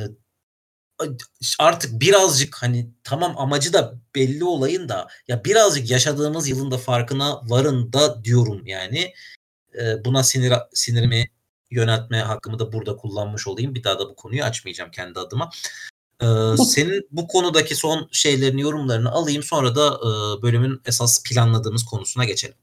artık 1.60 2.02
birazcık 2.02 2.56
hani 2.64 2.90
tamam 3.04 3.38
amacı 3.38 3.74
da 3.74 3.96
belli 4.16 4.44
olayın 4.44 4.90
da 4.90 5.08
ya 5.28 5.46
birazcık 5.46 5.90
yaşadığımız 5.90 6.50
yılın 6.50 6.72
da 6.72 6.78
farkına 6.78 7.42
varın 7.50 7.94
da 7.94 8.24
diyorum 8.24 8.68
yani. 8.68 9.14
E, 9.80 10.06
buna 10.06 10.24
sinir 10.24 10.54
sinirimi 10.74 11.30
yöneltme 11.72 12.20
hakkımı 12.20 12.60
da 12.60 12.74
burada 12.74 12.98
kullanmış 12.98 13.48
olayım. 13.48 13.76
Bir 13.76 13.84
daha 13.84 14.00
da 14.00 14.10
bu 14.10 14.16
konuyu 14.16 14.44
açmayacağım 14.44 14.92
kendi 14.92 15.20
adıma. 15.20 15.50
Ee, 16.22 16.58
senin 16.58 17.08
bu 17.12 17.28
konudaki 17.28 17.76
son 17.76 18.10
şeylerini, 18.12 18.62
yorumlarını 18.62 19.12
alayım. 19.12 19.44
Sonra 19.44 19.76
da 19.76 19.88
e, 19.88 20.42
bölümün 20.42 20.82
esas 20.86 21.24
planladığımız 21.24 21.86
konusuna 21.86 22.26
geçelim. 22.26 22.56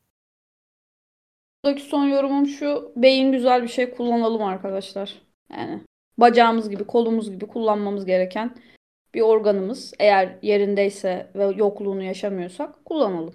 Buradaki 1.65 1.83
son 1.83 2.05
yorumum 2.05 2.47
şu. 2.47 2.93
Beyin 2.97 3.33
güzel 3.33 3.63
bir 3.63 3.69
şey 3.69 3.91
kullanalım 3.91 4.43
arkadaşlar. 4.43 5.23
Yani 5.51 5.85
bacağımız 6.19 6.71
gibi, 6.71 6.85
kolumuz 6.85 7.31
gibi 7.31 7.47
kullanmamız 7.47 8.05
gereken 8.05 8.57
bir 9.15 9.21
organımız. 9.21 9.93
Eğer 9.99 10.39
yerindeyse 10.43 11.33
ve 11.35 11.45
yokluğunu 11.45 12.03
yaşamıyorsak 12.03 12.85
kullanalım. 12.85 13.35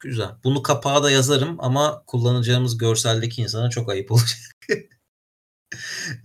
Güzel. 0.00 0.28
Bunu 0.44 0.62
kapağa 0.62 1.02
da 1.02 1.10
yazarım 1.10 1.56
ama 1.58 2.02
kullanacağımız 2.06 2.78
görseldeki 2.78 3.42
insana 3.42 3.70
çok 3.70 3.90
ayıp 3.90 4.12
olacak. 4.12 4.38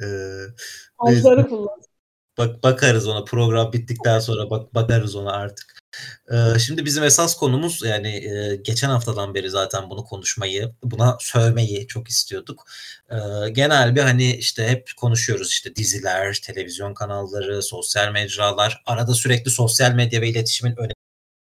ee, 0.01 1.43
kullan. 1.49 1.92
Bak 2.37 2.63
bakarız 2.63 3.07
ona 3.07 3.23
program 3.23 3.73
bittikten 3.73 4.19
sonra 4.19 4.49
bak 4.49 4.75
bakarız 4.75 5.15
ona 5.15 5.31
artık. 5.31 5.83
Ee, 6.31 6.59
şimdi 6.59 6.85
bizim 6.85 7.03
esas 7.03 7.35
konumuz 7.37 7.83
yani 7.83 8.07
e, 8.07 8.55
geçen 8.55 8.89
haftadan 8.89 9.33
beri 9.33 9.49
zaten 9.49 9.89
bunu 9.89 10.03
konuşmayı, 10.03 10.75
buna 10.83 11.17
sövmeyi 11.19 11.87
çok 11.87 12.07
istiyorduk. 12.07 12.65
Ee, 13.11 13.49
genel 13.49 13.95
bir 13.95 14.01
hani 14.01 14.35
işte 14.35 14.67
hep 14.67 14.89
konuşuyoruz 14.97 15.49
işte 15.49 15.75
diziler, 15.75 16.39
televizyon 16.43 16.93
kanalları, 16.93 17.63
sosyal 17.63 18.11
mecralar. 18.11 18.83
Arada 18.85 19.13
sürekli 19.13 19.51
sosyal 19.51 19.91
medya 19.91 20.21
ve 20.21 20.29
iletişimin 20.29 20.75
önemi 20.77 20.93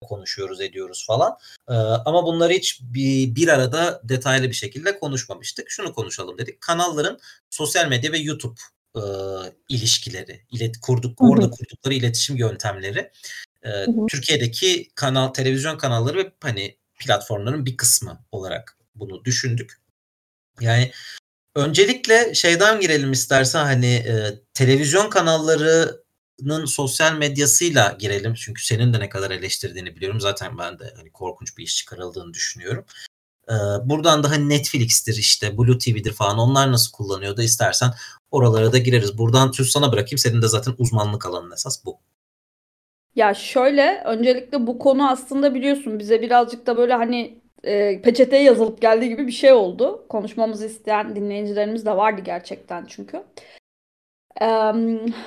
konuşuyoruz 0.08 0.60
ediyoruz 0.60 1.04
falan. 1.06 1.38
Ee, 1.68 1.72
ama 1.74 2.24
bunları 2.24 2.52
hiç 2.52 2.80
bir, 2.82 3.34
bir 3.34 3.48
arada 3.48 4.00
detaylı 4.04 4.48
bir 4.48 4.54
şekilde 4.54 4.98
konuşmamıştık. 4.98 5.70
Şunu 5.70 5.92
konuşalım 5.92 6.38
dedik. 6.38 6.60
Kanalların 6.60 7.18
sosyal 7.50 7.88
medya 7.88 8.12
ve 8.12 8.18
YouTube 8.18 8.60
e, 8.96 9.02
ilişkileri, 9.68 10.46
ilet 10.50 10.80
kurduk 10.80 11.22
orada 11.22 11.50
kurdukları 11.50 11.94
iletişim 11.94 12.36
yöntemleri 12.36 13.10
e, 13.62 13.70
Türkiye'deki 14.08 14.90
kanal 14.94 15.28
televizyon 15.28 15.78
kanalları 15.78 16.18
ve 16.18 16.32
hani 16.42 16.76
platformların 16.98 17.66
bir 17.66 17.76
kısmı 17.76 18.24
olarak 18.32 18.78
bunu 18.94 19.24
düşündük. 19.24 19.80
Yani 20.60 20.92
öncelikle 21.54 22.34
şeyden 22.34 22.80
girelim 22.80 23.12
istersen 23.12 23.64
hani 23.64 23.94
e, 23.94 24.40
televizyon 24.54 25.10
kanallarının 25.10 26.64
sosyal 26.66 27.14
medyasıyla 27.14 27.96
girelim. 27.98 28.34
Çünkü 28.34 28.64
senin 28.64 28.94
de 28.94 29.00
ne 29.00 29.08
kadar 29.08 29.30
eleştirdiğini 29.30 29.96
biliyorum. 29.96 30.20
Zaten 30.20 30.58
ben 30.58 30.78
de 30.78 30.94
hani 30.96 31.10
korkunç 31.10 31.58
bir 31.58 31.62
iş 31.62 31.76
çıkarıldığını 31.76 32.34
düşünüyorum. 32.34 32.84
E, 33.48 33.54
buradan 33.88 34.22
da 34.24 34.30
hani 34.30 34.48
Netflix'tir 34.48 35.16
işte 35.16 35.58
Blue 35.58 35.78
TV'dir 35.78 36.12
falan 36.12 36.38
onlar 36.38 36.72
nasıl 36.72 36.92
kullanıyordu 36.92 37.42
istersen 37.42 37.90
oralara 38.30 38.72
da 38.72 38.78
gireriz. 38.78 39.18
Buradan 39.18 39.50
söz 39.50 39.68
sana 39.70 39.92
bırakayım. 39.92 40.18
Senin 40.18 40.42
de 40.42 40.48
zaten 40.48 40.74
uzmanlık 40.78 41.26
alanın 41.26 41.50
esas 41.50 41.84
bu. 41.84 41.98
Ya 43.14 43.34
şöyle 43.34 44.02
öncelikle 44.04 44.66
bu 44.66 44.78
konu 44.78 45.10
aslında 45.10 45.54
biliyorsun 45.54 45.98
bize 45.98 46.22
birazcık 46.22 46.66
da 46.66 46.76
böyle 46.76 46.94
hani 46.94 47.40
e, 47.64 48.02
peçeteye 48.02 48.42
yazılıp 48.42 48.80
geldiği 48.82 49.08
gibi 49.08 49.26
bir 49.26 49.32
şey 49.32 49.52
oldu. 49.52 50.06
Konuşmamızı 50.08 50.66
isteyen 50.66 51.16
dinleyicilerimiz 51.16 51.86
de 51.86 51.96
vardı 51.96 52.20
gerçekten 52.24 52.84
çünkü. 52.86 53.24
E, 54.42 54.46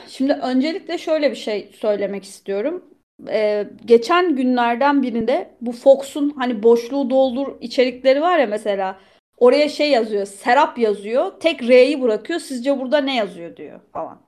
şimdi 0.08 0.34
öncelikle 0.34 0.98
şöyle 0.98 1.32
bir 1.32 1.36
şey 1.36 1.72
söylemek 1.80 2.24
istiyorum. 2.24 2.84
E, 3.30 3.68
geçen 3.86 4.36
günlerden 4.36 5.04
birinde 5.04 5.56
bu 5.62 5.72
Fox'un 5.72 6.30
hani 6.30 6.64
boşluğu 6.64 7.10
doldur 7.10 7.48
içerikleri 7.62 8.22
var 8.22 8.40
ya 8.40 8.48
mesela 8.48 9.00
oraya 9.38 9.70
şey 9.70 9.92
yazıyor 9.92 10.26
Serap 10.26 10.78
yazıyor 10.78 11.40
tek 11.40 11.64
R'yi 11.64 12.02
bırakıyor 12.02 12.40
sizce 12.40 12.80
burada 12.80 12.98
ne 12.98 13.16
yazıyor 13.16 13.58
diyor 13.58 13.80
falan. 13.94 14.28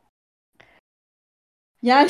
Yani 1.81 2.10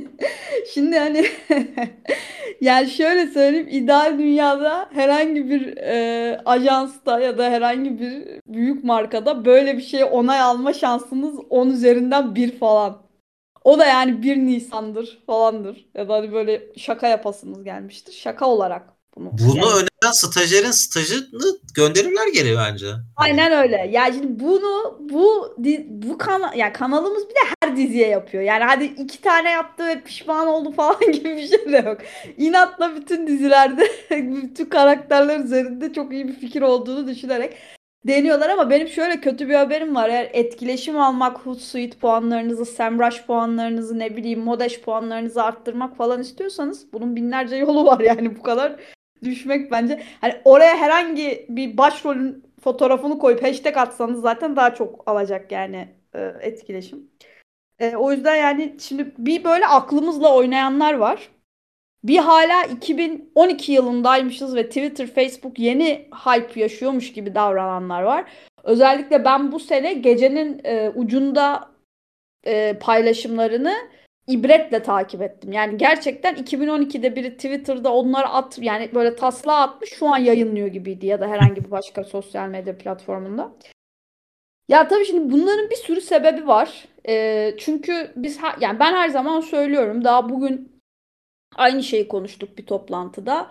şimdi 0.74 0.98
hani 0.98 1.26
yani 2.60 2.90
şöyle 2.90 3.26
söyleyeyim 3.26 3.68
ideal 3.70 4.18
dünyada 4.18 4.88
herhangi 4.92 5.50
bir 5.50 5.76
e, 5.76 6.40
ajansta 6.44 7.20
ya 7.20 7.38
da 7.38 7.50
herhangi 7.50 8.00
bir 8.00 8.40
büyük 8.46 8.84
markada 8.84 9.44
böyle 9.44 9.76
bir 9.76 9.82
şey 9.82 10.04
onay 10.04 10.40
alma 10.40 10.72
şansınız 10.72 11.38
10 11.50 11.68
üzerinden 11.70 12.34
1 12.34 12.58
falan. 12.58 13.05
O 13.66 13.78
da 13.78 13.86
yani 13.86 14.22
1 14.22 14.36
Nisan'dır 14.36 15.18
falandır. 15.26 15.86
Ya 15.94 16.08
da 16.08 16.14
hani 16.14 16.32
böyle 16.32 16.62
şaka 16.76 17.08
yapasınız 17.08 17.64
gelmiştir. 17.64 18.12
Şaka 18.12 18.46
olarak 18.46 18.82
bunu. 19.16 19.30
Bunu 19.32 19.56
yani. 19.56 19.66
öneren 19.66 20.12
stajyerin 20.12 20.70
stajını 20.70 21.58
gönderirler 21.74 22.32
geri 22.34 22.56
bence. 22.56 22.86
Aynen 23.16 23.52
öyle. 23.52 23.88
Ya 23.92 24.12
şimdi 24.12 24.40
bunu 24.44 24.98
bu 25.00 25.56
bu 25.88 26.18
kanal 26.18 26.56
ya 26.56 26.72
kanalımız 26.72 27.28
bir 27.28 27.34
de 27.34 27.38
her 27.62 27.76
diziye 27.76 28.08
yapıyor. 28.08 28.42
Yani 28.42 28.64
hadi 28.64 28.84
iki 28.84 29.20
tane 29.20 29.50
yaptı 29.50 29.86
ve 29.86 30.02
pişman 30.02 30.46
oldu 30.46 30.72
falan 30.72 31.00
gibi 31.12 31.36
bir 31.36 31.48
şey 31.48 31.72
de 31.72 31.88
yok. 31.88 31.98
İnatla 32.36 32.96
bütün 32.96 33.26
dizilerde 33.26 33.90
bütün 34.10 34.66
karakterler 34.66 35.40
üzerinde 35.40 35.92
çok 35.92 36.12
iyi 36.12 36.28
bir 36.28 36.34
fikir 36.34 36.62
olduğunu 36.62 37.08
düşünerek 37.08 37.56
deniyorlar 38.08 38.48
ama 38.48 38.70
benim 38.70 38.88
şöyle 38.88 39.20
kötü 39.20 39.48
bir 39.48 39.54
haberim 39.54 39.94
var. 39.94 40.08
Eğer 40.08 40.30
etkileşim 40.32 41.00
almak, 41.00 41.38
Hootsuite 41.38 41.98
puanlarınızı, 41.98 42.66
SEMrush 42.66 43.26
puanlarınızı, 43.26 43.98
ne 43.98 44.16
bileyim 44.16 44.40
Modash 44.40 44.80
puanlarınızı 44.80 45.42
arttırmak 45.42 45.96
falan 45.96 46.20
istiyorsanız 46.20 46.92
bunun 46.92 47.16
binlerce 47.16 47.56
yolu 47.56 47.86
var 47.86 48.00
yani 48.00 48.36
bu 48.36 48.42
kadar 48.42 48.76
düşmek 49.24 49.70
bence. 49.70 50.02
Hani 50.20 50.34
oraya 50.44 50.76
herhangi 50.76 51.46
bir 51.48 51.76
başrolün 51.76 52.44
fotoğrafını 52.60 53.18
koyup 53.18 53.42
hashtag 53.42 53.76
atsanız 53.76 54.20
zaten 54.20 54.56
daha 54.56 54.74
çok 54.74 55.10
alacak 55.10 55.52
yani 55.52 55.88
e, 56.14 56.20
etkileşim. 56.40 57.10
E, 57.78 57.96
o 57.96 58.12
yüzden 58.12 58.36
yani 58.36 58.76
şimdi 58.80 59.14
bir 59.18 59.44
böyle 59.44 59.66
aklımızla 59.66 60.34
oynayanlar 60.34 60.94
var. 60.94 61.28
Bir 62.06 62.18
hala 62.18 62.64
2012 62.64 63.72
yılındaymışız 63.72 64.56
ve 64.56 64.68
Twitter, 64.68 65.06
Facebook 65.06 65.58
yeni 65.58 66.08
hype 66.24 66.60
yaşıyormuş 66.60 67.12
gibi 67.12 67.34
davrananlar 67.34 68.02
var. 68.02 68.24
Özellikle 68.64 69.24
ben 69.24 69.52
bu 69.52 69.60
sene 69.60 69.94
gecenin 69.94 70.60
e, 70.64 70.90
ucunda 70.94 71.70
e, 72.46 72.78
paylaşımlarını 72.80 73.74
ibretle 74.28 74.82
takip 74.82 75.22
ettim. 75.22 75.52
Yani 75.52 75.76
gerçekten 75.76 76.34
2012'de 76.34 77.16
biri 77.16 77.36
Twitter'da 77.36 77.92
onları 77.92 78.26
at 78.26 78.58
yani 78.60 78.90
böyle 78.94 79.16
taslağı 79.16 79.60
atmış 79.60 79.90
şu 79.90 80.06
an 80.06 80.18
yayınlıyor 80.18 80.68
gibiydi 80.68 81.06
ya 81.06 81.20
da 81.20 81.28
herhangi 81.28 81.64
bir 81.64 81.70
başka 81.70 82.04
sosyal 82.04 82.48
medya 82.48 82.78
platformunda. 82.78 83.52
Ya 84.68 84.88
tabii 84.88 85.04
şimdi 85.04 85.32
bunların 85.32 85.70
bir 85.70 85.76
sürü 85.76 86.00
sebebi 86.00 86.46
var. 86.46 86.84
E, 87.08 87.54
çünkü 87.58 88.12
biz 88.16 88.38
yani 88.60 88.80
ben 88.80 88.94
her 88.94 89.08
zaman 89.08 89.40
söylüyorum 89.40 90.04
daha 90.04 90.28
bugün 90.28 90.75
Aynı 91.56 91.82
şeyi 91.82 92.08
konuştuk 92.08 92.58
bir 92.58 92.66
toplantıda. 92.66 93.50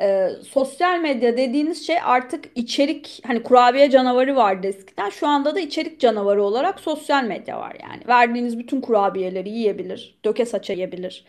Ee, 0.00 0.28
sosyal 0.48 1.00
medya 1.00 1.36
dediğiniz 1.36 1.86
şey 1.86 1.96
artık 2.04 2.44
içerik 2.54 3.20
hani 3.26 3.42
kurabiye 3.42 3.90
canavarı 3.90 4.36
vardı 4.36 4.66
eskiden. 4.66 5.10
Şu 5.10 5.26
anda 5.26 5.54
da 5.54 5.60
içerik 5.60 6.00
canavarı 6.00 6.42
olarak 6.42 6.80
sosyal 6.80 7.24
medya 7.24 7.60
var 7.60 7.76
yani. 7.82 8.08
Verdiğiniz 8.08 8.58
bütün 8.58 8.80
kurabiyeleri 8.80 9.50
yiyebilir, 9.50 10.18
döke 10.24 10.46
saça 10.46 10.72
yiyebilir. 10.72 11.24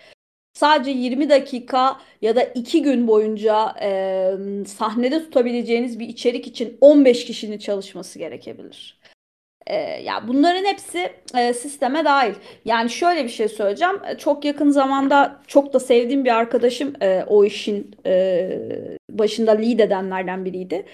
Sadece 0.53 0.91
20 0.91 1.29
dakika 1.29 2.01
ya 2.22 2.36
da 2.36 2.44
2 2.44 2.82
gün 2.82 3.08
boyunca 3.08 3.75
e, 3.82 4.32
sahnede 4.67 5.20
tutabileceğiniz 5.24 6.00
bir 6.00 6.08
içerik 6.08 6.48
için 6.48 6.77
15 6.82 7.25
kişinin 7.25 7.58
çalışması 7.58 8.20
gerekebilir. 8.20 9.00
E, 9.67 9.75
ya 9.77 10.27
bunların 10.27 10.65
hepsi 10.65 11.13
e, 11.38 11.53
sisteme 11.53 12.05
dahil. 12.05 12.34
Yani 12.65 12.89
şöyle 12.89 13.24
bir 13.24 13.29
şey 13.29 13.48
söyleyeceğim. 13.48 13.95
E, 14.07 14.17
çok 14.17 14.45
yakın 14.45 14.69
zamanda 14.69 15.41
çok 15.48 15.74
da 15.74 15.79
sevdiğim 15.79 16.25
bir 16.25 16.36
arkadaşım 16.36 16.93
e, 17.01 17.24
o 17.27 17.45
işin 17.45 17.95
e, 18.05 18.50
başında 19.12 19.51
lead 19.51 19.79
edenlerden 19.79 20.45
biriydi. 20.45 20.86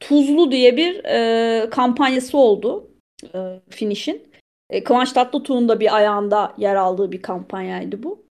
Tuzlu 0.00 0.50
diye 0.52 0.76
bir 0.76 1.04
e, 1.04 1.70
kampanyası 1.70 2.38
oldu 2.38 2.90
e, 3.34 3.38
Finish'in. 3.70 4.34
E, 4.70 4.84
Kıvanç 4.84 5.12
Tatlıtuğ'un 5.12 5.68
da 5.68 5.80
bir 5.80 5.96
ayağında 5.96 6.54
yer 6.58 6.74
aldığı 6.74 7.12
bir 7.12 7.22
kampanyaydı 7.22 8.02
bu. 8.02 8.24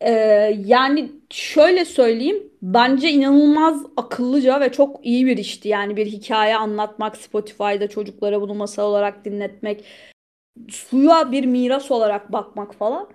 Ee, 0.00 0.10
yani 0.66 1.12
şöyle 1.30 1.84
söyleyeyim 1.84 2.52
bence 2.62 3.10
inanılmaz 3.10 3.82
akıllıca 3.96 4.60
ve 4.60 4.72
çok 4.72 5.06
iyi 5.06 5.26
bir 5.26 5.36
işti. 5.36 5.68
Yani 5.68 5.96
bir 5.96 6.06
hikaye 6.06 6.56
anlatmak 6.56 7.16
Spotify'da 7.16 7.88
çocuklara 7.88 8.40
bunu 8.40 8.54
masal 8.54 8.84
olarak 8.90 9.24
dinletmek 9.24 9.84
suya 10.68 11.32
bir 11.32 11.46
miras 11.46 11.90
olarak 11.90 12.32
bakmak 12.32 12.74
falan. 12.74 13.08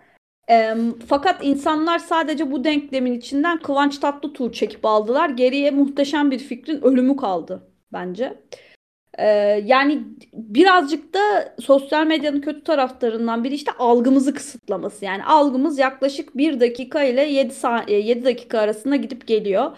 Ee, 0.49 0.75
fakat 1.07 1.43
insanlar 1.45 1.99
sadece 1.99 2.51
bu 2.51 2.63
denklemin 2.63 3.13
içinden 3.13 3.59
Kıvanç 3.59 3.97
Tatlıtuğ 3.99 4.51
çekip 4.51 4.85
aldılar. 4.85 5.29
Geriye 5.29 5.71
muhteşem 5.71 6.31
bir 6.31 6.39
fikrin 6.39 6.81
ölümü 6.81 7.15
kaldı 7.17 7.71
bence. 7.93 8.43
Ee, 9.19 9.25
yani 9.65 10.03
birazcık 10.33 11.13
da 11.13 11.55
sosyal 11.59 12.05
medyanın 12.07 12.41
kötü 12.41 12.63
taraflarından 12.63 13.43
biri 13.43 13.55
işte 13.55 13.71
algımızı 13.71 14.33
kısıtlaması. 14.33 15.05
Yani 15.05 15.25
algımız 15.25 15.79
yaklaşık 15.79 16.37
1 16.37 16.59
dakika 16.59 17.03
ile 17.03 17.21
7, 17.21 17.53
7 17.91 18.25
dakika 18.25 18.59
arasında 18.59 18.95
gidip 18.95 19.27
geliyor. 19.27 19.77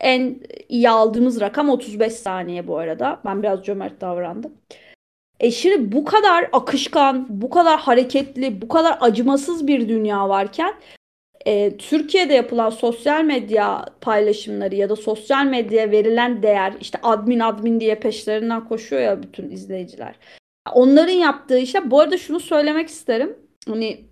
En 0.00 0.40
iyi 0.68 0.90
aldığımız 0.90 1.40
rakam 1.40 1.70
35 1.70 2.12
saniye 2.12 2.68
bu 2.68 2.78
arada. 2.78 3.20
Ben 3.24 3.42
biraz 3.42 3.64
cömert 3.64 4.00
davrandım. 4.00 4.52
E 5.40 5.50
şimdi 5.50 5.92
bu 5.92 6.04
kadar 6.04 6.48
akışkan, 6.52 7.26
bu 7.28 7.50
kadar 7.50 7.80
hareketli, 7.80 8.62
bu 8.62 8.68
kadar 8.68 8.98
acımasız 9.00 9.66
bir 9.66 9.88
dünya 9.88 10.28
varken 10.28 10.74
e, 11.46 11.76
Türkiye'de 11.76 12.34
yapılan 12.34 12.70
sosyal 12.70 13.24
medya 13.24 13.84
paylaşımları 14.00 14.74
ya 14.74 14.88
da 14.88 14.96
sosyal 14.96 15.46
medyaya 15.46 15.90
verilen 15.90 16.42
değer 16.42 16.74
işte 16.80 16.98
admin 17.02 17.40
admin 17.40 17.80
diye 17.80 17.94
peşlerinden 17.94 18.64
koşuyor 18.68 19.02
ya 19.02 19.22
bütün 19.22 19.50
izleyiciler. 19.50 20.14
Onların 20.72 21.12
yaptığı 21.12 21.58
işe 21.58 21.90
bu 21.90 22.00
arada 22.00 22.18
şunu 22.18 22.40
söylemek 22.40 22.88
isterim. 22.88 23.38
Hani 23.68 24.04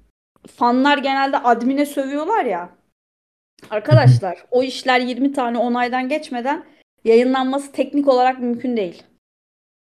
fanlar 0.47 0.99
genelde 0.99 1.38
admine 1.38 1.87
sövüyorlar 1.87 2.44
ya. 2.44 2.70
Arkadaşlar 3.70 4.44
o 4.51 4.62
işler 4.62 5.01
20 5.01 5.33
tane 5.33 5.59
onaydan 5.59 6.09
geçmeden 6.09 6.64
yayınlanması 7.05 7.73
teknik 7.73 8.09
olarak 8.09 8.38
mümkün 8.40 8.77
değil. 8.77 9.03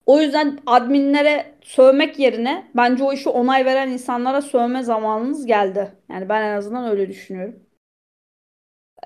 O 0.06 0.20
yüzden 0.22 0.60
adminlere 0.66 1.46
sövmek 1.62 2.20
yerine 2.20 2.68
bence 2.76 3.04
o 3.04 3.14
işi 3.14 3.30
onay 3.30 3.66
veren 3.66 3.90
insanlara 3.90 4.42
sövme 4.42 4.84
zamanınız 4.84 5.46
geldi. 5.46 5.92
Yani 6.10 6.30
ben 6.30 6.42
en 6.42 6.58
azından 6.58 6.92
öyle 6.92 7.10
düşünüyorum. 7.10 7.56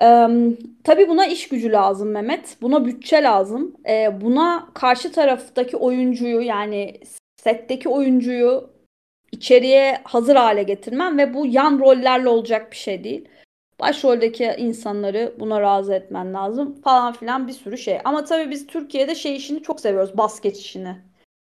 Ee, 0.02 0.28
tabii 0.84 1.08
buna 1.08 1.26
iş 1.26 1.48
gücü 1.48 1.72
lazım 1.72 2.10
Mehmet. 2.10 2.56
Buna 2.62 2.84
bütçe 2.84 3.22
lazım. 3.22 3.76
Ee, 3.88 4.20
buna 4.20 4.68
karşı 4.74 5.12
taraftaki 5.12 5.76
oyuncuyu 5.76 6.40
yani 6.40 7.00
setteki 7.36 7.88
oyuncuyu 7.88 8.70
içeriye 9.32 10.00
hazır 10.04 10.36
hale 10.36 10.62
getirmem 10.62 11.18
ve 11.18 11.34
bu 11.34 11.46
yan 11.46 11.78
rollerle 11.78 12.28
olacak 12.28 12.72
bir 12.72 12.76
şey 12.76 13.04
değil. 13.04 13.28
Başroldeki 13.80 14.54
insanları 14.58 15.34
buna 15.40 15.60
razı 15.60 15.94
etmen 15.94 16.34
lazım 16.34 16.80
falan 16.82 17.12
filan 17.12 17.48
bir 17.48 17.52
sürü 17.52 17.78
şey. 17.78 17.98
Ama 18.04 18.24
tabii 18.24 18.50
biz 18.50 18.66
Türkiye'de 18.66 19.14
şey 19.14 19.36
işini 19.36 19.62
çok 19.62 19.80
seviyoruz. 19.80 20.18
Basket 20.18 20.56
işini. 20.56 20.96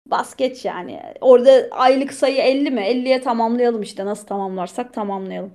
Basket 0.06 0.64
yani. 0.64 1.00
Orada 1.20 1.68
aylık 1.70 2.12
sayı 2.12 2.36
50 2.36 2.70
mi? 2.70 2.80
50'ye 2.80 3.20
tamamlayalım 3.20 3.82
işte. 3.82 4.06
Nasıl 4.06 4.26
tamamlarsak 4.26 4.94
tamamlayalım. 4.94 5.54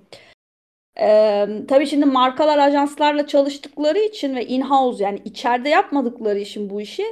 Ee, 1.00 1.48
tabii 1.68 1.88
şimdi 1.88 2.06
markalar 2.06 2.58
ajanslarla 2.58 3.28
çalıştıkları 3.28 4.00
için 4.00 4.36
ve 4.36 4.46
in-house 4.46 5.04
yani 5.04 5.22
içeride 5.26 5.70
yapmadıkları 5.70 6.40
için 6.40 6.70
bu 6.70 6.82
işi 6.82 7.06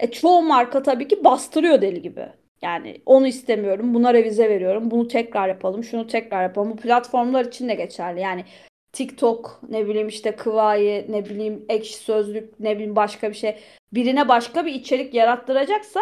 e, 0.00 0.10
çoğu 0.10 0.42
marka 0.42 0.82
tabii 0.82 1.08
ki 1.08 1.24
bastırıyor 1.24 1.82
deli 1.82 2.02
gibi. 2.02 2.28
Yani 2.62 3.02
onu 3.06 3.26
istemiyorum, 3.26 3.94
buna 3.94 4.14
revize 4.14 4.50
veriyorum, 4.50 4.90
bunu 4.90 5.08
tekrar 5.08 5.48
yapalım, 5.48 5.84
şunu 5.84 6.06
tekrar 6.06 6.42
yapalım. 6.42 6.70
Bu 6.70 6.76
platformlar 6.76 7.44
için 7.44 7.68
de 7.68 7.74
geçerli. 7.74 8.20
Yani 8.20 8.44
TikTok, 8.92 9.60
ne 9.68 9.86
bileyim 9.86 10.08
işte 10.08 10.36
Kıvayi, 10.36 11.06
ne 11.08 11.24
bileyim 11.24 11.64
ekşi 11.68 11.94
sözlük, 11.94 12.60
ne 12.60 12.74
bileyim 12.74 12.96
başka 12.96 13.30
bir 13.30 13.34
şey. 13.34 13.56
Birine 13.92 14.28
başka 14.28 14.66
bir 14.66 14.74
içerik 14.74 15.14
yarattıracaksa 15.14 16.00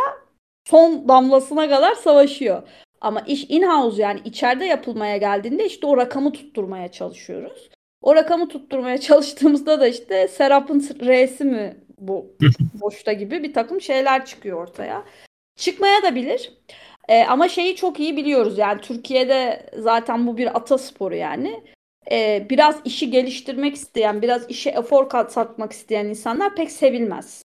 son 0.67 1.09
damlasına 1.09 1.69
kadar 1.69 1.95
savaşıyor. 1.95 2.63
Ama 3.01 3.21
iş 3.21 3.45
in-house 3.49 4.03
yani 4.03 4.21
içeride 4.25 4.65
yapılmaya 4.65 5.17
geldiğinde 5.17 5.67
işte 5.67 5.87
o 5.87 5.97
rakamı 5.97 6.33
tutturmaya 6.33 6.89
çalışıyoruz. 6.93 7.71
O 8.03 8.15
rakamı 8.15 8.49
tutturmaya 8.49 8.99
çalıştığımızda 9.01 9.81
da 9.81 9.89
işte 9.89 10.29
Serap'ın 10.29 10.81
R'si 10.81 11.45
mi 11.45 11.77
bu 11.99 12.37
boşta 12.75 13.13
gibi 13.13 13.43
bir 13.43 13.53
takım 13.53 13.81
şeyler 13.81 14.27
çıkıyor 14.27 14.63
ortaya. 14.63 15.05
Çıkmaya 15.57 16.03
da 16.03 16.15
bilir. 16.15 16.53
Ee, 17.09 17.25
ama 17.25 17.49
şeyi 17.49 17.77
çok 17.77 18.01
iyi 18.01 18.17
biliyoruz 18.17 18.59
yani 18.59 18.81
Türkiye'de 18.81 19.71
zaten 19.79 20.27
bu 20.27 20.37
bir 20.37 20.57
atasporu 20.57 21.15
yani 21.15 21.63
e, 22.11 22.47
biraz 22.51 22.81
işi 22.85 23.11
geliştirmek 23.11 23.75
isteyen, 23.75 24.23
biraz 24.23 24.51
işe 24.51 24.71
efor 24.71 25.09
katmak 25.09 25.73
isteyen 25.73 26.07
insanlar 26.07 26.55
pek 26.55 26.71
sevilmez. 26.71 27.43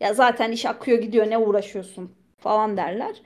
Ya 0.00 0.14
zaten 0.14 0.52
iş 0.52 0.66
akıyor 0.66 0.98
gidiyor 0.98 1.30
ne 1.30 1.38
uğraşıyorsun 1.38 2.14
falan 2.38 2.76
derler. 2.76 3.22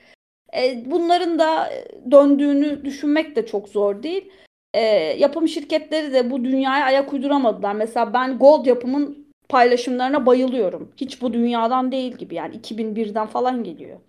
E, 0.56 0.82
bunların 0.86 1.38
da 1.38 1.72
döndüğünü 2.10 2.84
düşünmek 2.84 3.36
de 3.36 3.46
çok 3.46 3.68
zor 3.68 4.02
değil. 4.02 4.32
E, 4.74 4.80
yapım 5.18 5.48
şirketleri 5.48 6.12
de 6.12 6.30
bu 6.30 6.44
dünyaya 6.44 6.84
ayak 6.84 7.12
uyduramadılar. 7.12 7.74
Mesela 7.74 8.12
ben 8.12 8.38
Gold 8.38 8.66
yapımın 8.66 9.26
paylaşımlarına 9.48 10.26
bayılıyorum. 10.26 10.92
Hiç 10.96 11.22
bu 11.22 11.32
dünyadan 11.32 11.92
değil 11.92 12.12
gibi 12.12 12.34
yani 12.34 12.56
2001'den 12.56 13.26
falan 13.26 13.64
geliyor. 13.64 14.00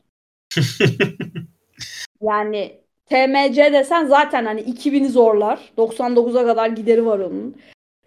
yani 2.21 2.84
TMC 3.09 3.73
desen 3.73 4.05
zaten 4.05 4.45
hani 4.45 4.61
2000'i 4.61 5.09
zorlar. 5.09 5.59
99'a 5.77 6.45
kadar 6.45 6.69
gideri 6.69 7.05
var 7.05 7.19
onun. 7.19 7.55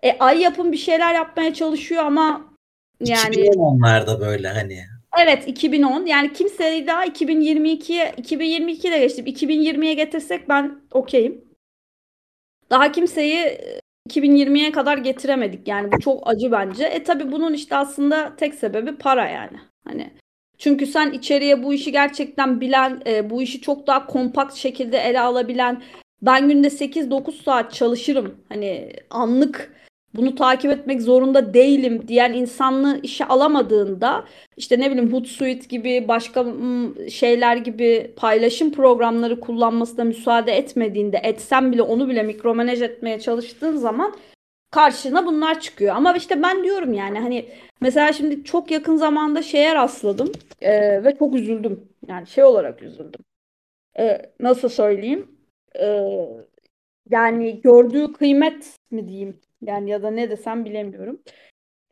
E, 0.03 0.19
Ay 0.19 0.41
yapım 0.41 0.73
bir 0.73 0.77
şeyler 0.77 1.15
yapmaya 1.15 1.55
çalışıyor 1.55 2.05
ama 2.05 2.55
yani 3.01 3.35
2010'larda 3.37 4.21
böyle 4.21 4.49
hani. 4.49 4.85
Evet 5.23 5.49
2010 5.49 6.07
yani 6.07 6.33
kimseyi 6.33 6.87
daha 6.87 7.07
2022'ye 7.07 8.11
2022'de 8.11 8.99
geçtim. 8.99 9.27
2020'ye 9.27 9.95
getirsek 9.95 10.49
ben 10.49 10.81
okeyim. 10.93 11.45
Daha 12.71 12.93
kimseyi 12.93 13.61
2020'ye 14.09 14.73
kadar 14.73 14.99
getiremedik 14.99 15.69
yani 15.69 15.93
bu 15.93 16.01
çok 16.01 16.29
acı 16.29 16.53
bence. 16.53 16.85
E 16.85 17.03
tabi 17.03 17.33
bunun 17.33 17.53
işte 17.53 17.77
aslında 17.77 18.37
tek 18.37 18.55
sebebi 18.55 18.97
para 18.97 19.29
yani. 19.29 19.59
Hani 19.85 20.13
Çünkü 20.59 20.87
sen 20.87 21.13
içeriye 21.13 21.63
bu 21.63 21.75
işi 21.75 21.93
gerçekten 21.93 22.61
bilen, 22.61 23.03
e, 23.07 23.31
bu 23.31 23.43
işi 23.43 23.61
çok 23.61 23.87
daha 23.87 24.07
kompakt 24.07 24.55
şekilde 24.55 24.99
ele 24.99 25.21
alabilen, 25.21 25.83
ben 26.23 26.49
günde 26.49 26.71
8-9 26.71 27.43
saat 27.43 27.75
çalışırım. 27.75 28.35
Hani 28.49 28.93
anlık 29.11 29.73
bunu 30.15 30.35
takip 30.35 30.71
etmek 30.71 31.03
zorunda 31.03 31.55
değilim 31.55 32.09
diyen 32.09 32.33
insanlığı 32.33 33.01
işe 33.03 33.25
alamadığında 33.25 34.25
işte 34.57 34.81
ne 34.81 34.91
bileyim 34.91 35.13
Hootsuite 35.13 35.67
gibi 35.69 36.09
başka 36.09 36.47
şeyler 37.11 37.57
gibi 37.57 38.13
paylaşım 38.17 38.73
programları 38.73 39.41
kullanmasına 39.41 40.05
müsaade 40.05 40.53
etmediğinde 40.53 41.21
etsem 41.23 41.73
bile 41.73 41.83
onu 41.83 42.09
bile 42.09 42.23
mikromanaj 42.23 42.83
etmeye 42.83 43.21
çalıştığın 43.21 43.77
zaman 43.77 44.15
karşına 44.71 45.27
bunlar 45.27 45.61
çıkıyor. 45.61 45.97
Ama 45.97 46.17
işte 46.17 46.43
ben 46.43 46.65
diyorum 46.65 46.93
yani 46.93 47.19
hani 47.19 47.49
mesela 47.81 48.13
şimdi 48.13 48.45
çok 48.45 48.71
yakın 48.71 48.97
zamanda 48.97 49.43
şeye 49.43 49.75
rastladım 49.75 50.33
e, 50.61 51.05
ve 51.05 51.17
çok 51.19 51.35
üzüldüm. 51.35 51.89
Yani 52.09 52.27
şey 52.27 52.45
olarak 52.45 52.83
üzüldüm. 52.83 53.21
E, 53.99 54.33
nasıl 54.41 54.69
söyleyeyim? 54.69 55.39
E, 55.81 55.87
yani 57.11 57.61
gördüğü 57.61 58.13
kıymet 58.13 58.77
mi 58.91 59.09
diyeyim? 59.09 59.41
Yani 59.63 59.91
ya 59.91 60.03
da 60.03 60.11
ne 60.11 60.31
desem 60.31 60.65
bilemiyorum. 60.65 61.21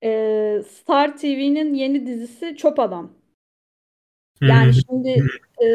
E, 0.04 0.62
Star 0.68 1.16
TV'nin 1.16 1.74
yeni 1.74 2.06
dizisi 2.06 2.56
Çöp 2.56 2.78
Adam. 2.78 3.12
Yani 4.40 4.72
şimdi 4.74 5.24
e, 5.64 5.68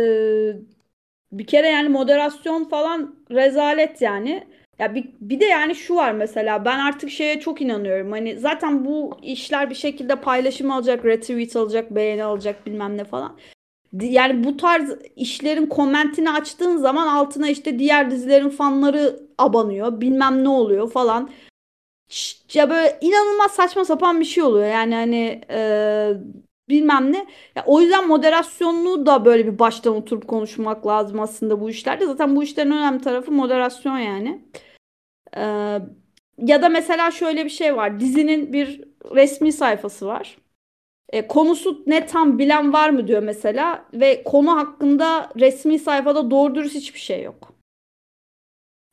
bir 1.32 1.48
kere 1.48 1.68
yani 1.68 1.90
moderasyon 1.90 2.64
falan 2.64 3.16
rezalet 3.32 4.02
yani. 4.02 4.48
Ya 4.82 4.96
bir, 4.96 5.06
bir 5.22 5.40
de 5.40 5.46
yani 5.46 5.76
şu 5.76 5.96
var 5.96 6.12
mesela 6.12 6.66
ben 6.66 6.80
artık 6.80 7.10
şeye 7.10 7.40
çok 7.40 7.62
inanıyorum. 7.62 8.12
Hani 8.12 8.40
zaten 8.40 8.86
bu 8.86 9.18
işler 9.22 9.70
bir 9.70 9.76
şekilde 9.76 10.16
paylaşım 10.16 10.72
alacak, 10.72 11.06
retweet 11.06 11.56
alacak, 11.56 11.92
beğeni 11.96 12.24
alacak 12.24 12.66
bilmem 12.66 12.98
ne 12.98 13.04
falan. 13.04 13.38
Yani 14.02 14.44
bu 14.44 14.58
tarz 14.58 14.92
işlerin 15.16 15.66
komentini 15.66 16.32
açtığın 16.32 16.78
zaman 16.78 17.08
altına 17.08 17.50
işte 17.50 17.80
diğer 17.80 18.12
dizilerin 18.12 18.50
fanları 18.50 19.20
abanıyor. 19.38 20.02
Bilmem 20.02 20.44
ne 20.44 20.50
oluyor 20.50 20.92
falan. 20.92 21.30
Ya 22.54 22.70
böyle 22.70 22.98
inanılmaz 23.02 23.52
saçma 23.52 23.86
sapan 23.86 24.20
bir 24.20 24.26
şey 24.26 24.44
oluyor. 24.44 24.68
Yani 24.68 24.96
hani 24.96 25.42
e, 25.50 26.14
bilmem 26.70 27.12
ne. 27.12 27.28
Ya 27.56 27.64
o 27.66 27.82
yüzden 27.82 28.08
moderasyonunu 28.08 29.06
da 29.06 29.26
böyle 29.26 29.48
bir 29.48 29.60
baştan 29.60 29.96
oturup 29.96 30.28
konuşmak 30.28 30.88
lazım 30.88 31.20
aslında 31.20 31.62
bu 31.62 31.70
işlerde. 31.70 32.06
Zaten 32.06 32.36
bu 32.36 32.44
işlerin 32.44 32.72
önemli 32.72 33.02
tarafı 33.02 33.32
moderasyon 33.32 33.98
yani. 33.98 34.42
Ee, 35.38 35.80
ya 36.38 36.62
da 36.62 36.70
mesela 36.70 37.12
şöyle 37.12 37.46
bir 37.46 37.50
şey 37.50 37.76
var. 37.76 38.00
Dizinin 38.00 38.54
bir 38.54 38.82
resmi 39.16 39.52
sayfası 39.54 40.08
var. 40.08 40.38
E, 41.10 41.28
konusu 41.28 41.84
ne 41.88 42.06
tam 42.06 42.40
bilen 42.40 42.74
var 42.74 42.90
mı 42.90 43.08
diyor 43.08 43.24
mesela 43.24 43.86
ve 43.94 44.24
konu 44.24 44.58
hakkında 44.58 45.30
resmi 45.40 45.80
sayfada 45.80 46.32
doğru 46.32 46.56
dürüst 46.56 46.76
hiçbir 46.76 47.00
şey 47.00 47.24
yok. 47.24 47.54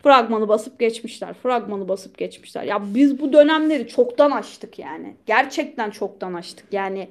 Fragmanı 0.03 0.48
basıp 0.48 0.81
geçmişler. 0.81 1.35
Fragmanı 1.35 1.88
basıp 1.88 2.18
geçmişler. 2.18 2.64
Ya 2.64 2.94
biz 2.94 3.20
bu 3.20 3.33
dönemleri 3.33 3.88
çoktan 3.88 4.31
açtık 4.31 4.79
yani. 4.79 5.16
Gerçekten 5.27 5.90
çoktan 5.90 6.35
açtık. 6.35 6.72
Yani 6.72 7.09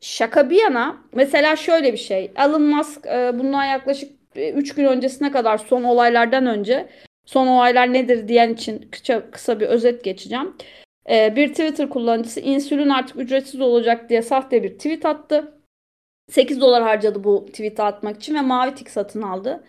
şaka 0.00 0.50
bir 0.50 0.56
yana 0.56 0.96
mesela 1.12 1.56
şöyle 1.56 1.92
bir 1.92 1.98
şey. 1.98 2.32
Elon 2.36 2.62
Musk 2.62 3.06
e, 3.06 3.38
bundan 3.38 3.64
yaklaşık 3.64 4.12
3 4.36 4.74
gün 4.74 4.84
öncesine 4.84 5.32
kadar 5.32 5.58
son 5.58 5.84
olaylardan 5.84 6.46
önce 6.46 6.88
son 7.26 7.46
olaylar 7.46 7.92
nedir 7.92 8.28
diyen 8.28 8.54
için 8.54 8.88
kısa, 8.90 9.30
kısa 9.30 9.60
bir 9.60 9.66
özet 9.66 10.04
geçeceğim. 10.04 10.56
Ee, 11.10 11.36
bir 11.36 11.48
Twitter 11.48 11.88
kullanıcısı 11.88 12.40
insülin 12.40 12.88
artık 12.88 13.16
ücretsiz 13.16 13.60
olacak 13.60 14.08
diye 14.10 14.22
sahte 14.22 14.62
bir 14.62 14.70
tweet 14.70 15.06
attı. 15.06 15.60
8 16.30 16.60
dolar 16.60 16.82
harcadı 16.82 17.24
bu 17.24 17.46
tweet'i 17.46 17.82
atmak 17.82 18.16
için 18.16 18.34
ve 18.34 18.40
mavi 18.40 18.74
tik 18.74 18.90
satın 18.90 19.22
aldı. 19.22 19.64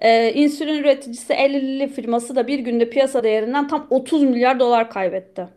Ee, 0.00 0.32
insülin 0.32 0.78
üreticisi 0.78 1.32
Eli 1.32 1.88
firması 1.88 2.36
da 2.36 2.46
bir 2.46 2.58
günde 2.58 2.90
piyasa 2.90 3.22
değerinden 3.22 3.68
tam 3.68 3.86
30 3.90 4.22
milyar 4.22 4.60
dolar 4.60 4.90
kaybetti. 4.90 5.48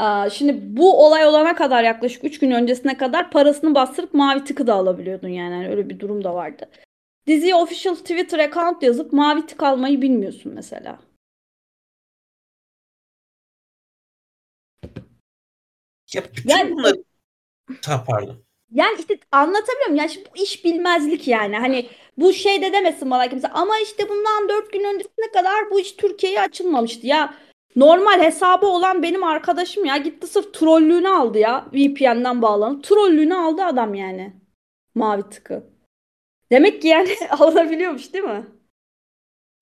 Ee, 0.00 0.30
şimdi 0.30 0.76
bu 0.76 1.06
olay 1.06 1.26
olana 1.26 1.54
kadar 1.54 1.82
yaklaşık 1.82 2.24
3 2.24 2.38
gün 2.38 2.50
öncesine 2.50 2.96
kadar 2.96 3.30
parasını 3.30 3.74
bastırıp 3.74 4.14
mavi 4.14 4.44
tıkı 4.44 4.66
da 4.66 4.74
alabiliyordun 4.74 5.28
yani. 5.28 5.54
yani 5.54 5.68
öyle 5.68 5.88
bir 5.88 6.00
durum 6.00 6.24
da 6.24 6.34
vardı. 6.34 6.68
Diziye 7.26 7.54
official 7.54 7.94
Twitter 7.94 8.38
account 8.38 8.82
yazıp 8.82 9.12
mavi 9.12 9.46
tık 9.46 9.62
almayı 9.62 10.02
bilmiyorsun 10.02 10.52
mesela. 10.54 10.98
Ya 16.14 16.24
bütün 16.24 16.48
yani, 16.48 16.72
bunları... 16.72 17.04
Ha, 17.86 18.04
pardon. 18.06 18.44
Yani 18.72 18.96
işte 18.98 19.18
anlatabiliyor 19.32 19.86
muyum? 19.86 19.96
Yani 19.96 20.10
şimdi 20.10 20.28
bu 20.36 20.42
iş 20.42 20.64
bilmezlik 20.64 21.28
yani. 21.28 21.56
Hani 21.56 21.88
bu 22.18 22.32
şey 22.32 22.62
de 22.62 22.72
demesin 22.72 23.10
bana 23.10 23.28
kimse. 23.28 23.48
Ama 23.48 23.78
işte 23.78 24.08
bundan 24.08 24.48
dört 24.48 24.72
gün 24.72 24.84
öncesine 24.84 25.32
kadar 25.32 25.70
bu 25.70 25.80
iş 25.80 25.92
Türkiye'ye 25.92 26.40
açılmamıştı. 26.40 27.06
Ya 27.06 27.34
normal 27.76 28.20
hesabı 28.20 28.66
olan 28.66 29.02
benim 29.02 29.24
arkadaşım 29.24 29.84
ya 29.84 29.96
gitti 29.96 30.26
sırf 30.26 30.54
trollüğünü 30.54 31.08
aldı 31.08 31.38
ya. 31.38 31.66
VPN'den 31.72 32.42
bağlanıp. 32.42 32.84
Trollüğünü 32.84 33.34
aldı 33.34 33.62
adam 33.62 33.94
yani. 33.94 34.32
Mavi 34.94 35.22
tıkı. 35.30 35.73
Demek 36.52 36.82
ki 36.82 36.88
yani 36.88 37.16
alınabiliyormuş 37.30 38.12
değil 38.12 38.24
mi? 38.24 38.46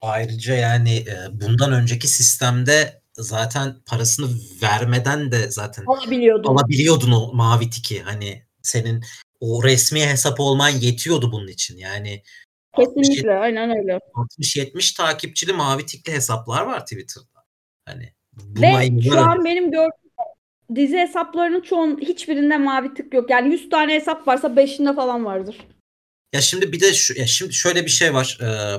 Ayrıca 0.01 0.55
yani 0.55 0.97
e, 0.97 1.17
bundan 1.33 1.73
önceki 1.73 2.09
sistemde 2.09 3.03
zaten 3.15 3.75
parasını 3.87 4.27
vermeden 4.63 5.33
de 5.33 5.51
zaten 5.51 5.85
alabiliyordun. 5.87 6.55
alabiliyordun 6.55 7.13
o 7.13 7.33
mavi 7.33 7.71
tiki. 7.71 8.03
Hani 8.03 8.43
senin 8.63 9.05
o 9.41 9.65
resmi 9.65 10.07
hesap 10.07 10.41
olman 10.41 10.69
yetiyordu 10.69 11.33
bunun 11.33 11.49
için. 11.49 11.77
Yani 11.77 12.23
Kesinlikle 12.77 13.35
60, 13.35 13.43
aynen 13.43 13.79
öyle. 13.79 13.99
60-70 14.41 14.97
takipçili 14.97 15.53
mavi 15.53 15.87
tikli 15.87 16.13
hesaplar 16.13 16.63
var 16.63 16.81
Twitter'da. 16.81 17.45
Hani 17.85 18.13
Ve 18.37 19.01
şu 19.03 19.21
an 19.21 19.45
benim 19.45 19.71
gördüğüm 19.71 20.03
dizi 20.75 20.99
hesaplarının 20.99 21.61
çoğun 21.61 21.99
hiçbirinde 21.99 22.57
mavi 22.57 22.95
tık 22.95 23.15
yok. 23.15 23.31
Yani 23.31 23.53
100 23.53 23.71
tane 23.71 23.95
hesap 23.95 24.29
varsa 24.29 24.49
5'inde 24.49 24.95
falan 24.95 25.25
vardır. 25.25 25.57
Ya 26.33 26.41
şimdi 26.41 26.73
bir 26.73 26.81
de 26.81 26.95
şu, 26.95 27.19
ya 27.19 27.27
şimdi 27.27 27.55
şöyle 27.55 27.85
bir 27.85 27.91
şey 27.91 28.15
var. 28.15 28.39
Ee, 28.43 28.77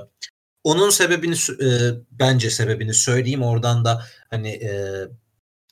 onun 0.64 0.90
sebebini 0.90 1.36
e, 1.36 1.68
bence 2.12 2.50
sebebini 2.50 2.94
söyleyeyim 2.94 3.44
oradan 3.44 3.86
da 3.86 4.06
hani 4.30 4.50
e, 4.50 4.72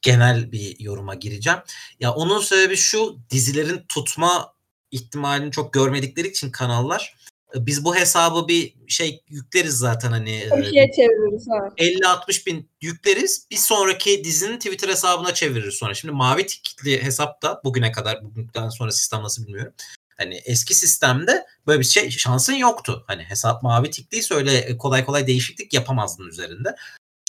genel 0.02 0.52
bir 0.52 0.80
yoruma 0.80 1.16
gireceğim. 1.16 1.60
Ya 2.00 2.14
onun 2.14 2.42
sebebi 2.42 2.76
şu 2.76 3.18
dizilerin 3.30 3.86
tutma 3.90 4.54
ihtimalini 4.92 5.52
çok 5.52 5.74
görmedikleri 5.74 6.28
için 6.28 6.52
kanallar 6.52 7.16
biz 7.56 7.86
bu 7.86 7.96
hesabı 7.96 8.48
bir 8.48 8.74
şey 8.88 9.24
yükleriz 9.30 9.78
zaten 9.78 10.12
hani 10.12 10.48
bir 10.58 10.64
şeye 10.64 10.92
çeviririz 10.92 11.48
50-60 11.78 12.46
bin 12.46 12.70
yükleriz 12.82 13.48
bir 13.52 13.56
sonraki 13.56 14.24
dizinin 14.24 14.58
Twitter 14.58 14.90
hesabına 14.90 15.34
çeviririz 15.34 15.74
sonra. 15.74 15.94
Şimdi 15.94 16.14
mavi 16.14 16.46
tikli 16.46 17.04
hesapta 17.04 17.62
bugüne 17.64 17.92
kadar 17.92 18.24
bugünden 18.24 18.70
sonra 18.70 18.92
sistem 18.92 19.24
nasıl 19.24 19.48
bilmiyorum. 19.48 19.74
Hani 20.22 20.36
eski 20.36 20.76
sistemde 20.76 21.46
böyle 21.68 21.80
bir 21.80 21.86
şey 21.86 22.10
şansın 22.10 22.54
yoktu. 22.54 23.04
Hani 23.08 23.24
hesap 23.24 23.64
mavi 23.64 23.90
tikliyse 23.90 24.36
öyle 24.36 24.78
kolay 24.78 25.06
kolay 25.06 25.28
değişiklik 25.28 25.74
yapamazdın 25.74 26.28
üzerinde. 26.28 26.76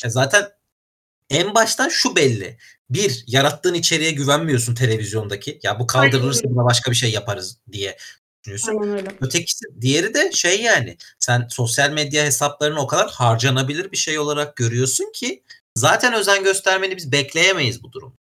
E 0.05 0.11
zaten 0.11 0.49
en 1.31 1.55
baştan 1.55 1.89
şu 1.89 2.17
belli. 2.17 2.59
Bir, 2.91 3.25
yarattığın 3.27 3.75
içeriğe 3.75 4.11
güvenmiyorsun 4.11 4.75
televizyondaki. 4.75 5.61
Ya 5.63 5.79
bu 5.81 5.87
kaldırılırsa 5.87 6.43
buna 6.45 6.65
başka 6.65 6.91
bir 6.91 6.97
şey 6.97 7.11
yaparız 7.11 7.59
diye 7.73 7.97
düşünüyorsun. 8.45 9.17
Ötekisi, 9.21 9.65
diğeri 9.81 10.15
de 10.15 10.33
şey 10.33 10.63
yani 10.63 10.97
sen 11.19 11.47
sosyal 11.51 11.91
medya 11.91 12.25
hesaplarını 12.25 12.81
o 12.81 12.87
kadar 12.87 13.11
harcanabilir 13.11 13.93
bir 13.93 13.97
şey 13.97 14.19
olarak 14.19 14.57
görüyorsun 14.57 15.13
ki 15.15 15.43
zaten 15.77 16.15
özen 16.15 16.45
göstermeni 16.45 16.97
biz 16.97 17.13
bekleyemeyiz 17.13 17.83
bu 17.83 17.93
durum. 17.93 18.15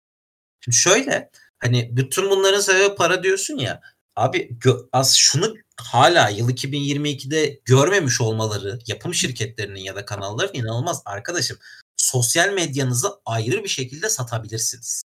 Şimdi 0.61 0.75
şöyle 0.77 1.29
hani 1.59 1.89
bütün 1.97 2.29
bunların 2.29 2.61
sebebi 2.61 2.95
para 2.95 3.23
diyorsun 3.23 3.57
ya 3.57 3.81
Abi 4.15 4.57
az 4.93 5.15
şunu 5.15 5.55
hala 5.77 6.29
yıl 6.29 6.49
2022'de 6.49 7.59
görmemiş 7.65 8.21
olmaları 8.21 8.79
yapım 8.87 9.13
şirketlerinin 9.13 9.79
ya 9.79 9.95
da 9.95 10.05
kanalların 10.05 10.59
inanılmaz 10.59 11.01
arkadaşım. 11.05 11.57
Sosyal 11.97 12.53
medyanızı 12.53 13.07
ayrı 13.25 13.63
bir 13.63 13.69
şekilde 13.69 14.09
satabilirsiniz. 14.09 15.03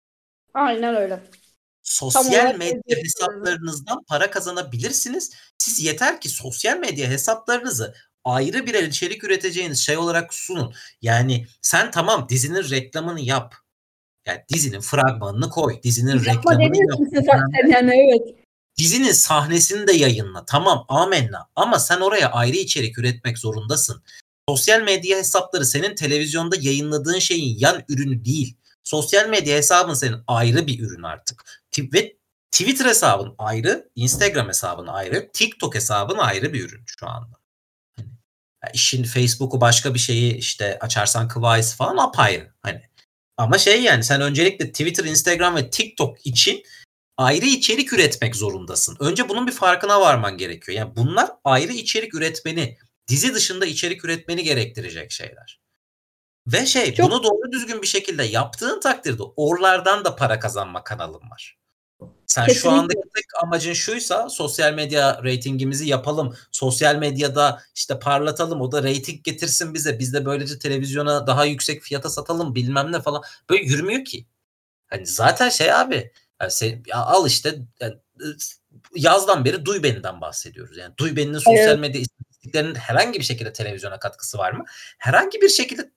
Aynen 0.55 0.97
öyle. 0.97 1.21
Sosyal 1.83 2.55
medya 2.59 2.97
hesaplarınızdan 3.03 4.05
para 4.09 4.31
kazanabilirsiniz. 4.31 5.33
Siz 5.59 5.81
yeter 5.81 6.21
ki 6.21 6.29
sosyal 6.29 6.79
medya 6.79 7.09
hesaplarınızı 7.09 7.95
ayrı 8.25 8.67
bir 8.67 8.75
içerik 8.75 9.25
üreteceğiniz 9.25 9.79
şey 9.79 9.97
olarak 9.97 10.35
sunun. 10.35 10.75
Yani 11.03 11.47
sen 11.62 11.90
tamam 11.90 12.29
dizinin 12.29 12.71
reklamını 12.71 13.21
yap. 13.21 13.55
Yani 14.27 14.45
dizinin 14.55 14.81
fragmanını 14.81 15.51
koy. 15.51 15.83
Dizinin 15.83 16.25
Yapma 16.25 16.33
reklamını 16.33 16.77
yap. 16.77 16.99
Zaten 17.12 17.71
yani 17.71 17.93
evet. 17.95 18.44
Dizinin 18.79 19.13
sahnesini 19.13 19.87
de 19.87 19.93
yayınla. 19.93 20.45
Tamam 20.45 20.85
amenna. 20.89 21.49
Ama 21.57 21.79
sen 21.79 22.01
oraya 22.01 22.31
ayrı 22.33 22.57
içerik 22.57 22.99
üretmek 22.99 23.39
zorundasın. 23.39 24.03
Sosyal 24.49 24.81
medya 24.83 25.19
hesapları 25.19 25.67
senin 25.67 25.95
televizyonda 25.95 26.57
yayınladığın 26.61 27.19
şeyin 27.19 27.59
yan 27.59 27.85
ürünü 27.89 28.25
değil. 28.25 28.57
Sosyal 28.85 29.29
medya 29.29 29.57
hesabın 29.57 29.95
senin 29.95 30.23
ayrı 30.27 30.67
bir 30.67 30.81
ürün 30.81 31.03
artık. 31.03 31.63
Twitter 32.53 32.87
hesabın 32.87 33.35
ayrı, 33.39 33.91
Instagram 33.95 34.49
hesabın 34.49 34.87
ayrı, 34.87 35.31
TikTok 35.33 35.75
hesabın 35.75 36.19
ayrı 36.19 36.53
bir 36.53 36.65
ürün 36.65 36.83
şu 36.87 37.09
anda. 37.09 37.37
Hani 38.61 38.73
işin 38.75 39.05
Facebook'u 39.05 39.61
başka 39.61 39.95
bir 39.95 39.99
şeyi 39.99 40.37
işte 40.37 40.79
açarsan 40.81 41.29
Kıvayis 41.29 41.77
falan 41.77 41.97
apayrı. 41.97 42.53
Hani 42.63 42.83
ama 43.37 43.59
şey 43.59 43.83
yani 43.83 44.05
sen 44.05 44.21
öncelikle 44.21 44.71
Twitter, 44.73 45.05
Instagram 45.05 45.57
ve 45.57 45.71
TikTok 45.71 46.27
için 46.27 46.63
ayrı 47.16 47.46
içerik 47.46 47.92
üretmek 47.92 48.37
zorundasın. 48.37 48.96
Önce 49.00 49.29
bunun 49.29 49.46
bir 49.46 49.53
farkına 49.53 50.00
varman 50.00 50.37
gerekiyor. 50.37 50.79
Yani 50.79 50.96
bunlar 50.96 51.31
ayrı 51.44 51.72
içerik 51.72 52.14
üretmeni, 52.14 52.79
dizi 53.09 53.35
dışında 53.35 53.66
içerik 53.66 54.05
üretmeni 54.05 54.42
gerektirecek 54.42 55.12
şeyler. 55.12 55.61
Ve 56.46 56.66
şey 56.66 56.94
Çok... 56.94 57.11
bunu 57.11 57.22
doğru 57.22 57.53
düzgün 57.53 57.83
bir 57.83 57.87
şekilde 57.87 58.24
yaptığın 58.24 58.81
takdirde 58.81 59.22
oralardan 59.37 60.05
da 60.05 60.16
para 60.16 60.38
kazanma 60.38 60.85
kanalın 60.85 61.31
var. 61.31 61.59
Sen 62.27 62.46
Kesinlikle. 62.46 62.70
şu 62.70 62.70
anda 62.70 62.92
tek 62.92 63.24
amacın 63.42 63.72
şuysa 63.72 64.29
sosyal 64.29 64.74
medya 64.74 65.22
reytingimizi 65.24 65.88
yapalım. 65.88 66.37
Sosyal 66.53 66.96
medyada 66.96 67.62
işte 67.74 67.98
parlatalım. 67.98 68.61
O 68.61 68.72
da 68.72 68.83
reyting 68.83 69.24
getirsin 69.24 69.74
bize. 69.74 69.98
Biz 69.98 70.14
de 70.14 70.27
böylece 70.27 70.59
televizyona 70.59 71.27
daha 71.27 71.44
yüksek 71.44 71.83
fiyata 71.83 72.11
satalım 72.11 72.55
bilmem 72.55 72.92
ne 72.92 73.00
falan. 73.00 73.22
Böyle 73.50 73.64
yürümüyor 73.64 74.05
ki. 74.05 74.27
Hani 74.87 75.07
zaten 75.07 75.48
şey 75.48 75.72
abi 75.72 76.12
yani 76.45 76.53
sen, 76.53 76.83
ya 76.87 76.97
al 76.97 77.27
işte 77.27 77.59
yani, 77.81 77.95
yazdan 78.95 79.45
beri 79.45 79.65
Duy 79.65 79.83
Beni'den 79.83 80.21
bahsediyoruz. 80.21 80.77
Yani 80.77 80.95
Duy 80.97 81.17
Beni'nin 81.17 81.39
sosyal 81.39 81.69
evet. 81.69 81.79
medya 81.79 82.01
istatistiklerinin 82.01 82.75
herhangi 82.75 83.19
bir 83.19 83.25
şekilde 83.25 83.53
televizyona 83.53 83.99
katkısı 83.99 84.39
var 84.39 84.53
mı? 84.53 84.65
Herhangi 84.99 85.41
bir 85.41 85.49
şekilde 85.49 85.91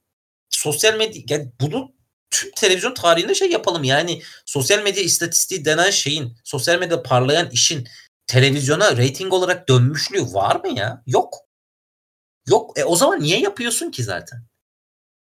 sosyal 0.50 0.98
medya 0.98 1.22
yani 1.30 1.52
bunu 1.62 1.96
tüm 2.32 2.52
televizyon 2.52 2.94
tarihinde 2.94 3.36
şey 3.36 3.52
yapalım 3.52 3.84
yani 3.84 4.22
sosyal 4.46 4.84
medya 4.84 5.04
istatistiği 5.04 5.66
denen 5.66 5.90
şeyin 5.90 6.38
sosyal 6.44 6.80
medya 6.80 7.04
parlayan 7.04 7.50
işin 7.50 7.88
televizyona 8.28 8.98
rating 8.98 9.34
olarak 9.34 9.70
dönmüşlüğü 9.70 10.34
var 10.34 10.56
mı 10.56 10.80
ya? 10.80 11.04
Yok. 11.08 11.36
Yok. 12.48 12.80
E 12.80 12.84
o 12.84 12.96
zaman 12.96 13.22
niye 13.22 13.40
yapıyorsun 13.40 13.92
ki 13.92 14.04
zaten? 14.04 14.44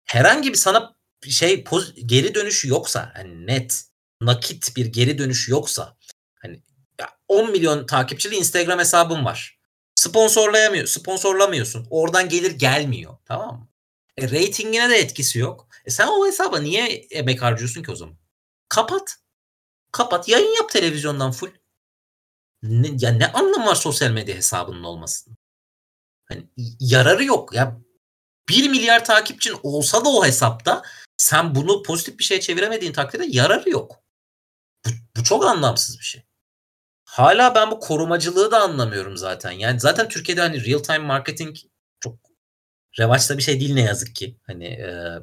Herhangi 0.05 0.49
bir 0.49 0.57
sana 0.57 0.95
şey 1.29 1.63
poz, 1.63 1.93
geri 2.05 2.35
dönüşü 2.35 2.67
yoksa 2.67 3.11
hani 3.15 3.47
net 3.47 3.83
nakit 4.21 4.75
bir 4.75 4.85
geri 4.85 5.17
dönüşü 5.17 5.51
yoksa 5.51 5.97
hani 6.41 6.61
10 7.27 7.51
milyon 7.51 7.85
takipçili 7.85 8.35
Instagram 8.35 8.79
hesabım 8.79 9.25
var. 9.25 9.59
Sponsorlayamıyor, 9.95 10.85
sponsorlamıyorsun. 10.85 11.87
Oradan 11.89 12.29
gelir 12.29 12.51
gelmiyor. 12.51 13.17
Tamam 13.25 13.57
mı? 13.59 13.67
E, 14.17 14.23
ratingine 14.23 14.89
de 14.89 14.95
etkisi 14.95 15.39
yok. 15.39 15.67
E 15.85 15.91
sen 15.91 16.07
o 16.07 16.27
hesaba 16.27 16.59
niye 16.59 16.87
emek 17.11 17.41
harcıyorsun 17.41 17.83
ki 17.83 17.91
o 17.91 17.95
zaman? 17.95 18.17
Kapat. 18.69 19.17
Kapat. 19.91 20.29
Yayın 20.29 20.55
yap 20.55 20.69
televizyondan 20.69 21.31
full. 21.31 21.49
Ne, 22.63 22.89
ya 22.99 23.11
ne 23.11 23.31
anlamı 23.31 23.65
var 23.65 23.75
sosyal 23.75 24.11
medya 24.11 24.35
hesabının 24.35 24.83
olmasının? 24.83 25.37
Hani 26.25 26.47
yararı 26.79 27.23
yok. 27.25 27.53
Ya 27.53 27.79
1 28.49 28.69
milyar 28.69 29.05
takipçin 29.05 29.55
olsa 29.63 30.05
da 30.05 30.09
o 30.09 30.25
hesapta 30.25 30.83
sen 31.17 31.55
bunu 31.55 31.83
pozitif 31.83 32.19
bir 32.19 32.23
şeye 32.23 32.41
çeviremediğin 32.41 32.93
takdirde 32.93 33.25
yararı 33.27 33.69
yok. 33.69 34.03
Bu, 35.19 35.23
çok 35.23 35.45
anlamsız 35.45 35.99
bir 35.99 36.03
şey. 36.03 36.23
Hala 37.03 37.55
ben 37.55 37.71
bu 37.71 37.79
korumacılığı 37.79 38.51
da 38.51 38.61
anlamıyorum 38.61 39.17
zaten. 39.17 39.51
Yani 39.51 39.79
zaten 39.79 40.09
Türkiye'de 40.09 40.41
hani 40.41 40.65
real 40.65 40.79
time 40.79 40.99
marketing 40.99 41.57
çok 41.99 42.15
revaçta 42.99 43.37
bir 43.37 43.43
şey 43.43 43.59
değil 43.59 43.73
ne 43.73 43.81
yazık 43.81 44.15
ki. 44.15 44.37
Hani 44.47 44.65
e, 44.65 45.19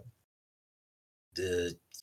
e, 1.39 1.45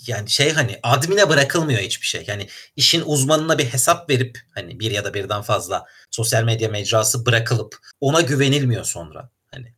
yani 0.07 0.29
şey 0.29 0.51
hani 0.53 0.79
admine 0.83 1.29
bırakılmıyor 1.29 1.79
hiçbir 1.81 2.05
şey. 2.05 2.23
Yani 2.27 2.47
işin 2.75 3.03
uzmanına 3.05 3.57
bir 3.57 3.65
hesap 3.65 4.09
verip 4.09 4.39
hani 4.55 4.79
bir 4.79 4.91
ya 4.91 5.05
da 5.05 5.13
birden 5.13 5.41
fazla 5.41 5.85
sosyal 6.11 6.43
medya 6.43 6.69
mecrası 6.69 7.25
bırakılıp 7.25 7.77
ona 8.01 8.21
güvenilmiyor 8.21 8.83
sonra. 8.85 9.29
Hani 9.51 9.75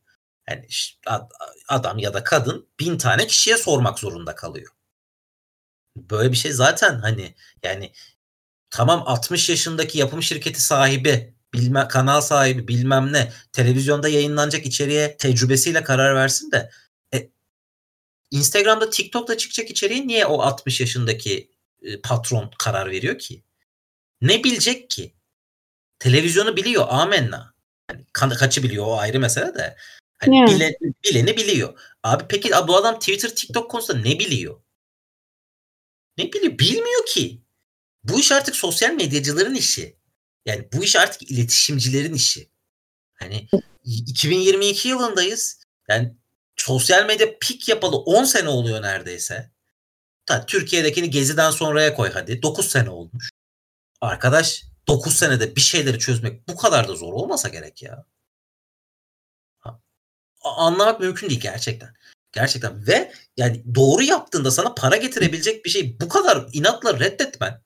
yani 0.49 0.67
adam 1.67 1.97
ya 1.97 2.13
da 2.13 2.23
kadın 2.23 2.69
bin 2.79 2.97
tane 2.97 3.27
kişiye 3.27 3.57
sormak 3.57 3.99
zorunda 3.99 4.35
kalıyor. 4.35 4.74
Böyle 5.95 6.31
bir 6.31 6.37
şey 6.37 6.51
zaten 6.51 6.99
hani 6.99 7.35
yani 7.63 7.91
tamam 8.69 9.03
60 9.05 9.49
yaşındaki 9.49 9.97
yapım 9.97 10.23
şirketi 10.23 10.61
sahibi 10.61 11.35
bilme, 11.53 11.87
kanal 11.87 12.21
sahibi 12.21 12.67
bilmem 12.67 13.13
ne 13.13 13.31
televizyonda 13.53 14.09
yayınlanacak 14.09 14.65
içeriğe 14.65 15.17
tecrübesiyle 15.17 15.83
karar 15.83 16.15
versin 16.15 16.51
de 16.51 16.69
e, 17.13 17.29
Instagram'da 18.31 18.89
TikTok'ta 18.89 19.37
çıkacak 19.37 19.69
içeriği 19.69 20.07
niye 20.07 20.25
o 20.25 20.41
60 20.41 20.81
yaşındaki 20.81 21.51
e, 21.81 22.01
patron 22.01 22.51
karar 22.59 22.91
veriyor 22.91 23.17
ki? 23.17 23.43
Ne 24.21 24.43
bilecek 24.43 24.89
ki? 24.89 25.15
Televizyonu 25.99 26.57
biliyor 26.57 26.85
amenna. 26.89 27.53
Hani 28.17 28.35
kaçı 28.35 28.63
biliyor 28.63 28.85
o 28.85 28.97
ayrı 28.97 29.19
mesele 29.19 29.55
de. 29.55 29.75
Hani 30.17 30.37
yeah. 30.37 30.47
bile, 30.47 30.77
bileni 31.03 31.37
biliyor. 31.37 31.79
Abi 32.03 32.23
peki 32.29 32.51
bu 32.67 32.77
adam 32.77 32.99
Twitter, 32.99 33.35
TikTok 33.35 33.71
konusunda 33.71 33.99
ne 33.99 34.19
biliyor? 34.19 34.61
Ne 36.17 36.33
biliyor? 36.33 36.59
Bilmiyor 36.59 37.05
ki. 37.05 37.41
Bu 38.03 38.19
iş 38.19 38.31
artık 38.31 38.55
sosyal 38.55 38.91
medyacıların 38.91 39.55
işi. 39.55 39.97
Yani 40.45 40.67
bu 40.73 40.83
iş 40.83 40.95
artık 40.95 41.31
iletişimcilerin 41.31 42.13
işi. 42.13 42.49
Hani 43.13 43.47
2022 43.83 44.87
yılındayız. 44.87 45.61
Yani 45.89 46.15
sosyal 46.57 47.05
medya 47.05 47.39
pik 47.39 47.69
yapalı 47.69 47.97
10 47.97 48.23
sene 48.23 48.49
oluyor 48.49 48.81
neredeyse. 48.81 49.51
Ta, 50.25 50.45
Türkiye'dekini 50.45 51.09
geziden 51.09 51.51
sonraya 51.51 51.93
koy 51.93 52.11
hadi. 52.13 52.41
9 52.41 52.69
sene 52.69 52.89
olmuş. 52.89 53.29
Arkadaş 54.01 54.63
9 54.87 55.15
senede 55.15 55.55
bir 55.55 55.61
şeyleri 55.61 55.99
çözmek 55.99 56.47
bu 56.47 56.55
kadar 56.55 56.87
da 56.87 56.95
zor 56.95 57.13
olmasa 57.13 57.49
gerek 57.49 57.83
ya. 57.83 58.05
Ha. 59.59 59.79
Anlamak 60.43 60.99
mümkün 60.99 61.29
değil 61.29 61.41
gerçekten. 61.41 61.95
Gerçekten 62.35 62.87
ve 62.87 63.11
yani 63.37 63.63
doğru 63.75 64.03
yaptığında 64.03 64.51
sana 64.51 64.73
para 64.73 64.97
getirebilecek 64.97 65.65
bir 65.65 65.69
şey 65.69 65.99
bu 65.99 66.09
kadar 66.09 66.45
inatla 66.53 66.99
reddetmen. 66.99 67.61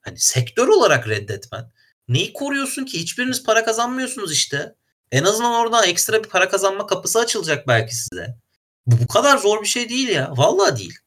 Hani 0.00 0.18
sektör 0.18 0.68
olarak 0.68 1.08
reddetmen. 1.08 1.70
Neyi 2.08 2.32
koruyorsun 2.32 2.84
ki? 2.84 3.00
Hiçbiriniz 3.00 3.42
para 3.44 3.64
kazanmıyorsunuz 3.64 4.32
işte. 4.32 4.74
En 5.12 5.24
azından 5.24 5.52
oradan 5.52 5.88
ekstra 5.88 6.24
bir 6.24 6.28
para 6.28 6.48
kazanma 6.48 6.86
kapısı 6.86 7.18
açılacak 7.18 7.68
belki 7.68 7.96
size. 7.96 8.36
Bu, 8.86 9.00
bu 9.02 9.08
kadar 9.08 9.38
zor 9.38 9.62
bir 9.62 9.68
şey 9.68 9.88
değil 9.88 10.08
ya. 10.08 10.32
Vallahi 10.36 10.76
değil. 10.76 10.98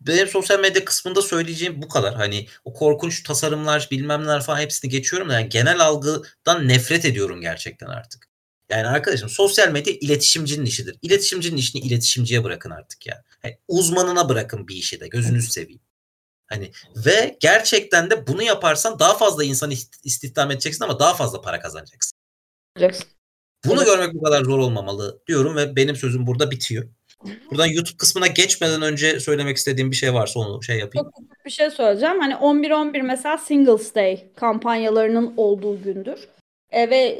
Benim 0.00 0.28
sosyal 0.28 0.60
medya 0.60 0.84
kısmında 0.84 1.22
söyleyeceğim 1.22 1.82
bu 1.82 1.88
kadar. 1.88 2.14
Hani 2.14 2.48
o 2.64 2.72
korkunç 2.72 3.22
tasarımlar 3.22 3.88
bilmem 3.90 4.22
neler 4.22 4.42
falan 4.42 4.60
hepsini 4.60 4.90
geçiyorum 4.90 5.28
da 5.28 5.32
yani 5.32 5.48
genel 5.48 5.80
algıdan 5.80 6.68
nefret 6.68 7.04
ediyorum 7.04 7.40
gerçekten 7.40 7.86
artık. 7.86 8.27
Yani 8.70 8.86
arkadaşım 8.86 9.28
sosyal 9.28 9.68
medya 9.68 9.94
iletişimcinin 10.00 10.66
işidir. 10.66 10.96
İletişimcinin 11.02 11.56
işini 11.56 11.82
iletişimciye 11.82 12.44
bırakın 12.44 12.70
artık 12.70 13.06
ya. 13.06 13.24
Yani 13.44 13.58
uzmanına 13.68 14.28
bırakın 14.28 14.68
bir 14.68 14.74
işi 14.74 15.00
de 15.00 15.08
gözünüzü 15.08 15.50
seveyim. 15.50 15.80
Hani 16.46 16.70
ve 17.06 17.36
gerçekten 17.40 18.10
de 18.10 18.26
bunu 18.26 18.42
yaparsan 18.42 18.98
daha 18.98 19.16
fazla 19.16 19.44
insan 19.44 19.70
istihdam 20.04 20.50
edeceksin 20.50 20.84
ama 20.84 20.98
daha 20.98 21.14
fazla 21.14 21.40
para 21.40 21.60
kazanacaksın. 21.60 22.18
Bunu 23.66 23.84
görmek 23.84 24.14
bu 24.14 24.22
kadar 24.22 24.44
zor 24.44 24.58
olmamalı 24.58 25.22
diyorum 25.26 25.56
ve 25.56 25.76
benim 25.76 25.96
sözüm 25.96 26.26
burada 26.26 26.50
bitiyor. 26.50 26.88
Buradan 27.50 27.66
YouTube 27.66 27.96
kısmına 27.96 28.26
geçmeden 28.26 28.82
önce 28.82 29.20
söylemek 29.20 29.56
istediğim 29.56 29.90
bir 29.90 29.96
şey 29.96 30.14
varsa 30.14 30.40
onu 30.40 30.62
şey 30.62 30.78
yapayım. 30.78 31.10
Çok 31.16 31.44
bir 31.44 31.50
şey 31.50 31.70
söyleyeceğim. 31.70 32.20
Hani 32.20 32.34
11-11 32.34 33.02
mesela 33.02 33.38
Singles 33.38 33.94
Day 33.94 34.24
kampanyalarının 34.36 35.34
olduğu 35.36 35.82
gündür. 35.82 36.28
E, 36.70 36.90
ve 36.90 37.18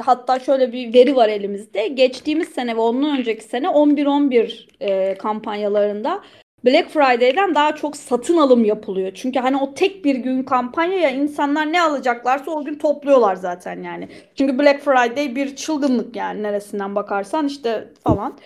hatta 0.00 0.38
şöyle 0.38 0.72
bir 0.72 0.94
veri 0.94 1.16
var 1.16 1.28
elimizde. 1.28 1.88
Geçtiğimiz 1.88 2.48
sene 2.48 2.76
ve 2.76 2.80
ondan 2.80 3.18
önceki 3.18 3.44
sene 3.44 3.66
11-11 3.66 4.68
e, 4.80 5.14
kampanyalarında 5.18 6.22
Black 6.64 6.90
Friday'den 6.90 7.54
daha 7.54 7.74
çok 7.74 7.96
satın 7.96 8.36
alım 8.36 8.64
yapılıyor. 8.64 9.12
Çünkü 9.14 9.38
hani 9.38 9.56
o 9.56 9.74
tek 9.74 10.04
bir 10.04 10.14
gün 10.16 10.42
kampanya 10.42 10.98
ya 10.98 11.10
insanlar 11.10 11.72
ne 11.72 11.82
alacaklarsa 11.82 12.50
o 12.50 12.64
gün 12.64 12.78
topluyorlar 12.78 13.36
zaten 13.36 13.82
yani. 13.82 14.08
Çünkü 14.34 14.58
Black 14.58 14.80
Friday 14.80 15.36
bir 15.36 15.56
çılgınlık 15.56 16.16
yani 16.16 16.42
neresinden 16.42 16.94
bakarsan 16.94 17.46
işte 17.46 17.88
falan. 18.04 18.38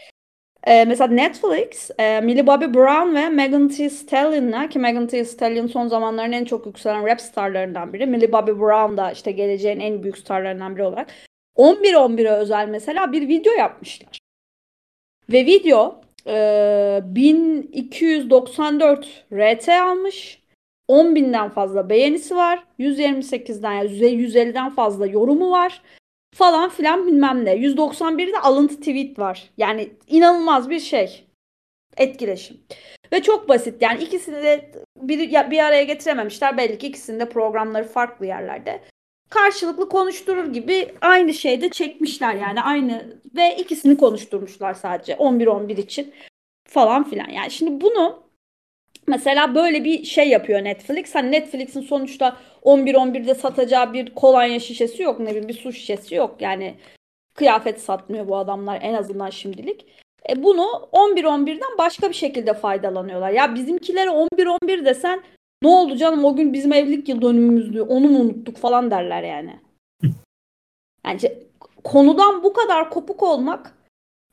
Ee, 0.66 0.84
mesela 0.84 1.14
Netflix, 1.14 1.90
e, 1.98 2.20
Millie 2.20 2.46
Bobby 2.46 2.64
Brown 2.64 3.14
ve 3.14 3.28
Megan 3.28 3.68
Thee 3.68 3.90
Stallion'la 3.90 4.68
ki 4.68 4.78
Megan 4.78 5.06
Thee 5.06 5.24
Stallion 5.24 5.66
son 5.66 5.88
zamanların 5.88 6.32
en 6.32 6.44
çok 6.44 6.66
yükselen 6.66 7.06
rap 7.06 7.20
starlarından 7.20 7.92
biri. 7.92 8.06
Millie 8.06 8.32
Bobby 8.32 8.50
Brown 8.50 8.96
da 8.96 9.12
işte 9.12 9.32
geleceğin 9.32 9.80
en 9.80 10.02
büyük 10.02 10.18
starlarından 10.18 10.76
biri 10.76 10.84
olarak 10.84 11.06
11-11'e 11.56 12.30
özel 12.30 12.68
mesela 12.68 13.12
bir 13.12 13.28
video 13.28 13.52
yapmışlar. 13.52 14.18
Ve 15.32 15.46
video 15.46 16.00
e, 16.26 17.00
1294 17.04 19.24
RT 19.32 19.68
almış. 19.68 20.40
10 20.88 21.14
binden 21.14 21.48
fazla 21.48 21.90
beğenisi 21.90 22.36
var. 22.36 22.64
128'den 22.78 23.72
yani 23.72 23.90
150'den 23.90 24.70
fazla 24.70 25.06
yorumu 25.06 25.50
var. 25.50 25.82
Falan 26.34 26.70
filan 26.70 27.06
bilmem 27.06 27.44
ne. 27.44 27.54
191'de 27.54 28.38
alıntı 28.38 28.76
tweet 28.76 29.18
var. 29.18 29.50
Yani 29.56 29.90
inanılmaz 30.08 30.70
bir 30.70 30.80
şey. 30.80 31.24
Etkileşim. 31.96 32.60
Ve 33.12 33.22
çok 33.22 33.48
basit 33.48 33.82
yani 33.82 34.02
ikisini 34.02 34.42
de 34.42 34.72
bir, 34.96 35.50
bir 35.50 35.58
araya 35.58 35.82
getirememişler. 35.82 36.56
Belli 36.56 36.78
ki 36.78 36.86
ikisinin 36.86 37.20
de 37.20 37.28
programları 37.28 37.84
farklı 37.84 38.26
yerlerde. 38.26 38.80
Karşılıklı 39.30 39.88
konuşturur 39.88 40.52
gibi 40.52 40.94
aynı 41.00 41.34
şeyde 41.34 41.68
çekmişler 41.68 42.34
yani 42.34 42.62
aynı 42.62 43.20
ve 43.36 43.56
ikisini 43.56 43.96
konuşturmuşlar 43.96 44.74
sadece 44.74 45.12
11-11 45.12 45.80
için 45.80 46.14
falan 46.68 47.10
filan. 47.10 47.28
Yani 47.28 47.50
şimdi 47.50 47.80
bunu 47.80 48.22
mesela 49.06 49.54
böyle 49.54 49.84
bir 49.84 50.04
şey 50.04 50.28
yapıyor 50.28 50.64
Netflix. 50.64 51.14
Hani 51.14 51.32
Netflix'in 51.32 51.80
sonuçta 51.80 52.36
11-11'de 52.62 53.34
satacağı 53.34 53.92
bir 53.92 54.14
kolonya 54.14 54.60
şişesi 54.60 55.02
yok. 55.02 55.20
Ne 55.20 55.30
bileyim 55.30 55.48
bir 55.48 55.54
su 55.54 55.72
şişesi 55.72 56.14
yok. 56.14 56.36
Yani 56.40 56.74
kıyafet 57.34 57.80
satmıyor 57.80 58.28
bu 58.28 58.36
adamlar 58.36 58.78
en 58.82 58.94
azından 58.94 59.30
şimdilik. 59.30 59.86
E 60.30 60.42
bunu 60.42 60.88
11-11'den 60.92 61.78
başka 61.78 62.08
bir 62.08 62.14
şekilde 62.14 62.54
faydalanıyorlar. 62.54 63.30
Ya 63.30 63.54
bizimkilere 63.54 64.10
11-11 64.10 64.84
desen 64.84 65.22
ne 65.62 65.68
oldu 65.68 65.96
canım 65.96 66.24
o 66.24 66.36
gün 66.36 66.52
bizim 66.52 66.72
evlilik 66.72 67.08
yıl 67.08 67.22
dönümümüzdü 67.22 67.80
onu 67.80 68.08
mu 68.08 68.18
unuttuk 68.18 68.56
falan 68.56 68.90
derler 68.90 69.22
yani. 69.22 69.60
Yani 71.06 71.18
konudan 71.84 72.42
bu 72.42 72.52
kadar 72.52 72.90
kopuk 72.90 73.22
olmak 73.22 73.74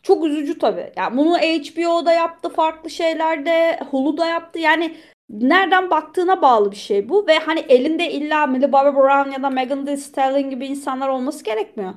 çok 0.04 0.26
üzücü 0.26 0.60
tabii. 0.60 0.92
Yani 0.98 1.18
bunu 1.18 1.38
HBO'da 1.38 2.14
yaptı 2.14 2.50
farklı 2.50 2.90
şeylerde 2.90 3.80
Hulu'da 3.92 4.26
yaptı. 4.26 4.60
Yani 4.60 4.98
nereden 5.30 5.90
baktığına 5.90 6.42
bağlı 6.42 6.72
bir 6.72 6.76
şey 6.76 7.10
bu. 7.10 7.28
Ve 7.28 7.40
hani 7.40 7.60
elinde 7.60 8.12
illa 8.12 8.48
Millie 8.48 8.72
Bobby 8.72 8.98
Brown 8.98 9.32
ya 9.32 9.44
da 9.44 9.50
Megan 9.50 9.86
Thee 9.86 9.98
Stallion 9.98 10.50
gibi 10.50 10.68
insanlar 10.68 11.08
olması 11.08 11.44
gerekmiyor. 11.44 11.94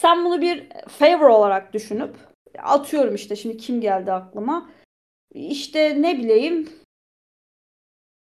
Sen 0.00 0.24
bunu 0.24 0.40
bir 0.40 0.68
favor 0.88 1.28
olarak 1.28 1.72
düşünüp 1.72 2.16
atıyorum 2.58 3.14
işte 3.14 3.36
şimdi 3.36 3.56
kim 3.56 3.80
geldi 3.80 4.12
aklıma. 4.12 4.70
İşte 5.34 6.02
ne 6.02 6.18
bileyim 6.18 6.68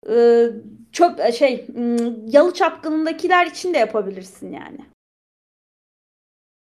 e, 0.09 0.47
çöp 0.91 1.33
şey 1.33 1.67
yalı 2.27 2.53
çapkınındakiler 2.53 3.47
için 3.47 3.73
de 3.73 3.77
yapabilirsin 3.77 4.53
yani. 4.53 4.79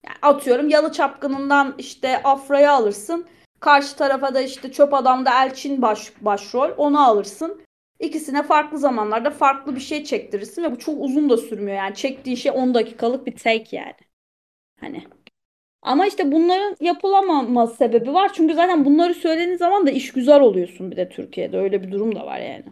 yani. 0.06 0.16
Atıyorum 0.22 0.70
yalı 0.70 0.92
çapkınından 0.92 1.76
işte 1.78 2.24
Afra'yı 2.24 2.72
alırsın. 2.72 3.28
Karşı 3.60 3.96
tarafa 3.96 4.34
da 4.34 4.42
işte 4.42 4.72
çöp 4.72 4.94
adamda 4.94 5.44
Elçin 5.44 5.82
baş, 5.82 6.12
başrol 6.22 6.72
onu 6.78 7.08
alırsın. 7.08 7.62
İkisine 8.00 8.44
farklı 8.44 8.78
zamanlarda 8.78 9.32
farklı 9.32 9.76
bir 9.76 9.82
şey 9.82 10.04
çektirirsin 10.04 10.64
ve 10.64 10.72
bu 10.72 10.80
çok 10.80 10.96
uzun 11.02 11.30
da 11.30 11.38
sürmüyor 11.38 11.78
yani 11.78 11.96
çektiği 11.96 12.38
şey 12.38 12.52
10 12.52 12.74
dakikalık 12.74 13.28
bir 13.28 13.36
take 13.36 13.76
yani. 13.78 13.96
Hani 14.80 15.04
ama 15.82 16.08
işte 16.08 16.32
bunların 16.32 16.76
yapılamama 16.80 17.68
sebebi 17.68 18.14
var. 18.14 18.34
Çünkü 18.34 18.54
zaten 18.54 18.86
bunları 18.86 19.14
söylediğin 19.14 19.58
zaman 19.58 19.88
da 19.88 19.92
iş 19.92 20.14
güzel 20.14 20.42
oluyorsun 20.42 20.92
bir 20.92 20.98
de 20.98 21.10
Türkiye'de. 21.10 21.58
Öyle 21.58 21.84
bir 21.84 21.92
durum 21.92 22.16
da 22.16 22.26
var 22.26 22.40
yani. 22.40 22.66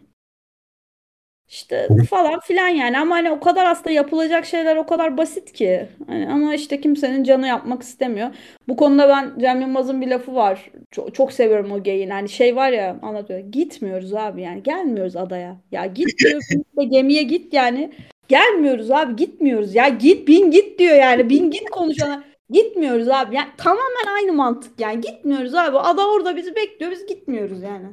İşte 1.50 1.88
falan 2.10 2.40
filan 2.40 2.68
yani 2.68 3.00
ama 3.00 3.16
hani 3.16 3.32
o 3.32 3.40
kadar 3.40 3.66
aslında 3.66 3.92
yapılacak 3.92 4.46
şeyler 4.46 4.76
o 4.76 4.86
kadar 4.86 5.18
basit 5.18 5.54
ki. 5.54 5.88
Hani 6.08 6.28
ama 6.28 6.56
işte 6.56 6.82
kimsenin 6.82 7.24
canı 7.24 7.48
yapmak 7.48 7.84
istemiyor. 7.84 8.30
Bu 8.68 8.78
konuda 8.78 9.10
ben 9.10 9.40
Cem 9.40 9.62
Yılmaz'ın 9.62 10.02
bir 10.02 10.08
lafı 10.08 10.36
var. 10.36 10.72
Çok, 10.92 11.16
çok 11.16 11.34
seviyorum 11.34 11.72
o 11.72 11.84
geyin. 11.84 12.10
Hani 12.10 12.30
şey 12.30 12.56
var 12.56 12.72
ya 12.72 13.00
anlatıyor. 13.02 13.40
Gitmiyoruz 13.40 14.14
abi 14.14 14.42
yani 14.42 14.64
gelmiyoruz 14.64 15.16
adaya. 15.16 15.58
Ya 15.72 15.86
git 15.86 16.20
diyor 16.20 16.42
gemiye 16.90 17.24
git 17.24 17.54
yani. 17.54 17.92
Gelmiyoruz 18.28 18.92
abi 18.92 19.16
gitmiyoruz 19.16 19.76
ya 19.76 19.90
git 19.90 20.28
bin 20.28 20.52
git 20.52 20.80
diyor 20.80 20.96
yani 20.96 21.30
bin 21.30 21.52
git 21.52 21.70
konuşana. 21.70 22.24
Gitmiyoruz 22.50 23.10
abi. 23.10 23.36
Yani 23.36 23.48
tamamen 23.58 24.16
aynı 24.16 24.34
mantık 24.34 24.80
yani. 24.80 25.02
Gitmiyoruz 25.02 25.56
abi. 25.56 25.78
Ada 25.78 26.12
orada 26.12 26.36
bizi 26.36 26.56
bekliyor. 26.56 26.92
Biz 26.92 27.06
gitmiyoruz 27.06 27.64
yani. 27.64 27.88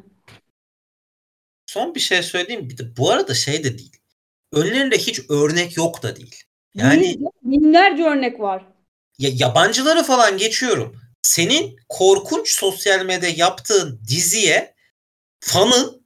Son 1.72 1.94
bir 1.94 2.00
şey 2.00 2.22
söyleyeyim. 2.22 2.68
Bir 2.68 2.78
de 2.78 2.96
bu 2.96 3.10
arada 3.10 3.34
şey 3.34 3.64
de 3.64 3.78
değil. 3.78 3.96
Önlerinde 4.52 4.98
hiç 4.98 5.20
örnek 5.30 5.76
yok 5.76 6.02
da 6.02 6.16
değil. 6.16 6.42
Yani 6.74 7.18
binlerce 7.42 8.02
örnek 8.02 8.40
var. 8.40 8.66
Ya 9.18 9.30
yabancıları 9.34 10.02
falan 10.02 10.36
geçiyorum. 10.38 11.00
Senin 11.22 11.76
korkunç 11.88 12.48
sosyal 12.48 13.04
medya 13.04 13.30
yaptığın 13.36 14.00
diziye 14.08 14.74
fanın 15.40 16.02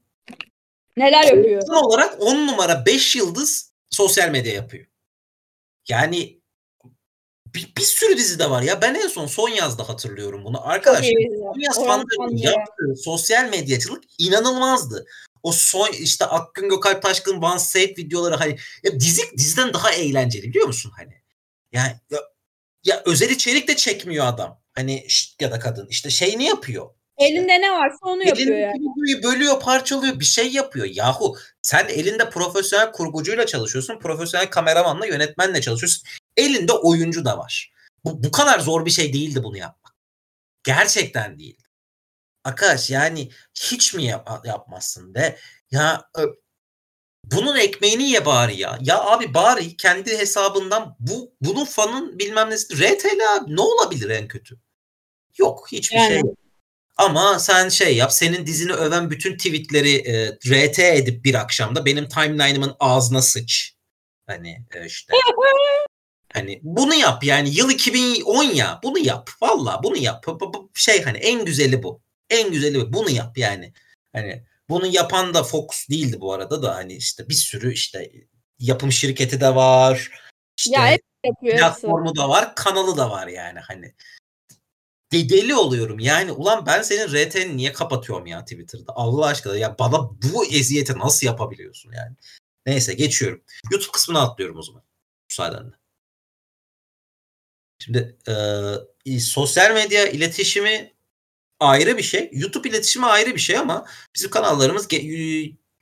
neler 0.96 1.24
yapıyor? 1.24 1.62
olarak 1.68 2.22
10 2.22 2.46
numara 2.46 2.86
5 2.86 3.16
yıldız 3.16 3.72
sosyal 3.90 4.30
medya 4.30 4.52
yapıyor. 4.52 4.86
Yani 5.88 6.40
bir, 7.46 7.72
bir 7.76 7.82
sürü 7.82 8.16
dizi 8.16 8.38
de 8.38 8.50
var 8.50 8.62
ya. 8.62 8.82
Ben 8.82 8.94
en 8.94 9.08
son 9.08 9.26
son 9.26 9.48
yazda 9.48 9.88
hatırlıyorum 9.88 10.44
bunu. 10.44 10.68
Arkadaşlar 10.68 11.12
son 11.52 11.60
yaz 11.60 11.86
fanların 11.86 12.36
yaptığı 12.36 12.96
sosyal 12.96 13.48
medyacılık 13.48 14.04
inanılmazdı. 14.18 15.06
O 15.42 15.52
son 15.52 15.92
işte 15.92 16.24
Akgün 16.24 16.68
Gökalp 16.68 17.02
Taşkın 17.02 17.42
One 17.42 17.58
Save 17.58 17.88
videoları 17.88 18.34
hani 18.34 18.56
ya 18.82 19.00
dizi 19.00 19.22
diziden 19.38 19.74
daha 19.74 19.92
eğlenceli 19.92 20.48
biliyor 20.48 20.66
musun 20.66 20.92
hani? 20.96 21.14
Yani 21.72 21.92
ya, 22.10 22.18
ya 22.84 23.02
özel 23.06 23.30
içerik 23.30 23.68
de 23.68 23.76
çekmiyor 23.76 24.26
adam. 24.26 24.60
Hani 24.74 25.06
ya 25.40 25.50
da 25.50 25.58
kadın 25.58 25.86
işte 25.90 26.10
şey 26.10 26.38
ne 26.38 26.44
yapıyor? 26.44 26.90
Elinde 27.18 27.60
ne 27.60 27.72
varsa 27.72 27.98
onu 28.02 28.28
yapıyor 28.28 28.58
yani. 28.58 29.22
Bölüyor, 29.22 29.60
parçalıyor, 29.60 30.20
bir 30.20 30.24
şey 30.24 30.52
yapıyor. 30.52 30.86
Yahu 30.86 31.36
sen 31.62 31.88
elinde 31.88 32.30
profesyonel 32.30 32.92
kurgucuyla 32.92 33.46
çalışıyorsun, 33.46 33.98
profesyonel 33.98 34.50
kameramanla, 34.50 35.06
yönetmenle 35.06 35.60
çalışıyorsun. 35.60 36.02
Elinde 36.36 36.72
oyuncu 36.72 37.24
da 37.24 37.38
var. 37.38 37.72
Bu, 38.04 38.24
bu 38.24 38.30
kadar 38.30 38.58
zor 38.58 38.86
bir 38.86 38.90
şey 38.90 39.12
değildi 39.12 39.42
bunu 39.42 39.56
yapmak. 39.56 39.94
Gerçekten 40.64 41.38
değil. 41.38 41.58
Arkadaş 42.46 42.90
yani 42.90 43.30
hiç 43.54 43.94
mi 43.94 44.04
yap, 44.04 44.30
yapmazsın 44.44 45.14
de 45.14 45.38
ya 45.70 46.10
bunun 47.24 47.56
ekmeğini 47.56 48.10
ye 48.10 48.26
bari 48.26 48.60
ya. 48.60 48.78
Ya 48.82 49.04
abi 49.04 49.34
bari 49.34 49.76
kendi 49.76 50.18
hesabından 50.18 50.96
bu 51.00 51.34
bunun 51.40 51.64
fanın 51.64 52.18
bilmem 52.18 52.50
nesi 52.50 52.74
RTL 52.74 53.36
abi 53.36 53.56
ne 53.56 53.60
olabilir 53.60 54.10
en 54.10 54.28
kötü? 54.28 54.60
Yok 55.38 55.66
hiçbir 55.72 55.96
yani. 55.96 56.08
şey 56.08 56.18
yok. 56.18 56.38
Ama 56.96 57.38
sen 57.38 57.68
şey 57.68 57.96
yap 57.96 58.12
senin 58.12 58.46
dizini 58.46 58.72
öven 58.72 59.10
bütün 59.10 59.36
tweetleri 59.36 59.96
e, 59.96 60.32
RT 60.32 60.78
edip 60.78 61.24
bir 61.24 61.34
akşamda 61.34 61.84
benim 61.84 62.08
timeline'ımın 62.08 62.76
ağzına 62.80 63.22
sıç. 63.22 63.74
Hani 64.26 64.64
e, 64.74 64.86
işte. 64.86 65.14
hani 66.32 66.60
bunu 66.62 66.94
yap 66.94 67.24
yani 67.24 67.50
yıl 67.54 67.70
2010 67.70 68.44
ya 68.44 68.80
bunu 68.82 68.98
yap. 68.98 69.30
Valla 69.42 69.80
bunu 69.82 69.96
yap. 69.96 70.26
Şey 70.74 71.02
hani 71.02 71.18
en 71.18 71.44
güzeli 71.44 71.82
bu. 71.82 72.05
En 72.30 72.50
güzeli 72.52 72.80
bu. 72.80 72.92
Bunu 72.92 73.10
yap 73.10 73.38
yani. 73.38 73.72
Hani 74.12 74.44
bunu 74.68 74.86
yapan 74.86 75.34
da 75.34 75.42
Fox 75.42 75.88
değildi 75.90 76.20
bu 76.20 76.32
arada 76.32 76.62
da 76.62 76.74
hani 76.74 76.94
işte 76.94 77.28
bir 77.28 77.34
sürü 77.34 77.72
işte 77.72 78.12
yapım 78.58 78.92
şirketi 78.92 79.40
de 79.40 79.54
var. 79.54 80.10
İşte 80.58 80.80
ya 80.80 80.98
platformu 81.42 82.16
da 82.16 82.28
var, 82.28 82.54
kanalı 82.54 82.96
da 82.96 83.10
var 83.10 83.26
yani 83.26 83.58
hani 83.60 83.94
de 85.12 85.28
deli 85.28 85.54
oluyorum. 85.54 85.98
Yani 85.98 86.32
ulan 86.32 86.66
ben 86.66 86.82
senin 86.82 87.08
RT'ni 87.08 87.56
niye 87.56 87.72
kapatıyorum 87.72 88.26
ya 88.26 88.44
Twitter'da? 88.44 88.92
Allah 88.96 89.26
aşkına 89.26 89.56
ya 89.56 89.78
bana 89.78 90.10
bu 90.10 90.46
eziyeti 90.46 90.98
nasıl 90.98 91.26
yapabiliyorsun 91.26 91.92
yani? 91.92 92.16
Neyse 92.66 92.94
geçiyorum. 92.94 93.42
YouTube 93.72 93.92
kısmına 93.92 94.20
atlıyorum 94.20 94.56
o 94.56 94.62
zaman. 94.62 94.82
Müsaadenle. 95.30 95.74
Şimdi 97.78 98.16
e, 99.06 99.20
sosyal 99.20 99.74
medya 99.74 100.06
iletişimi 100.08 100.95
ayrı 101.60 101.98
bir 101.98 102.02
şey. 102.02 102.30
YouTube 102.32 102.68
iletişimi 102.68 103.06
ayrı 103.06 103.34
bir 103.34 103.40
şey 103.40 103.58
ama 103.58 103.86
bizim 104.14 104.30
kanallarımız 104.30 104.88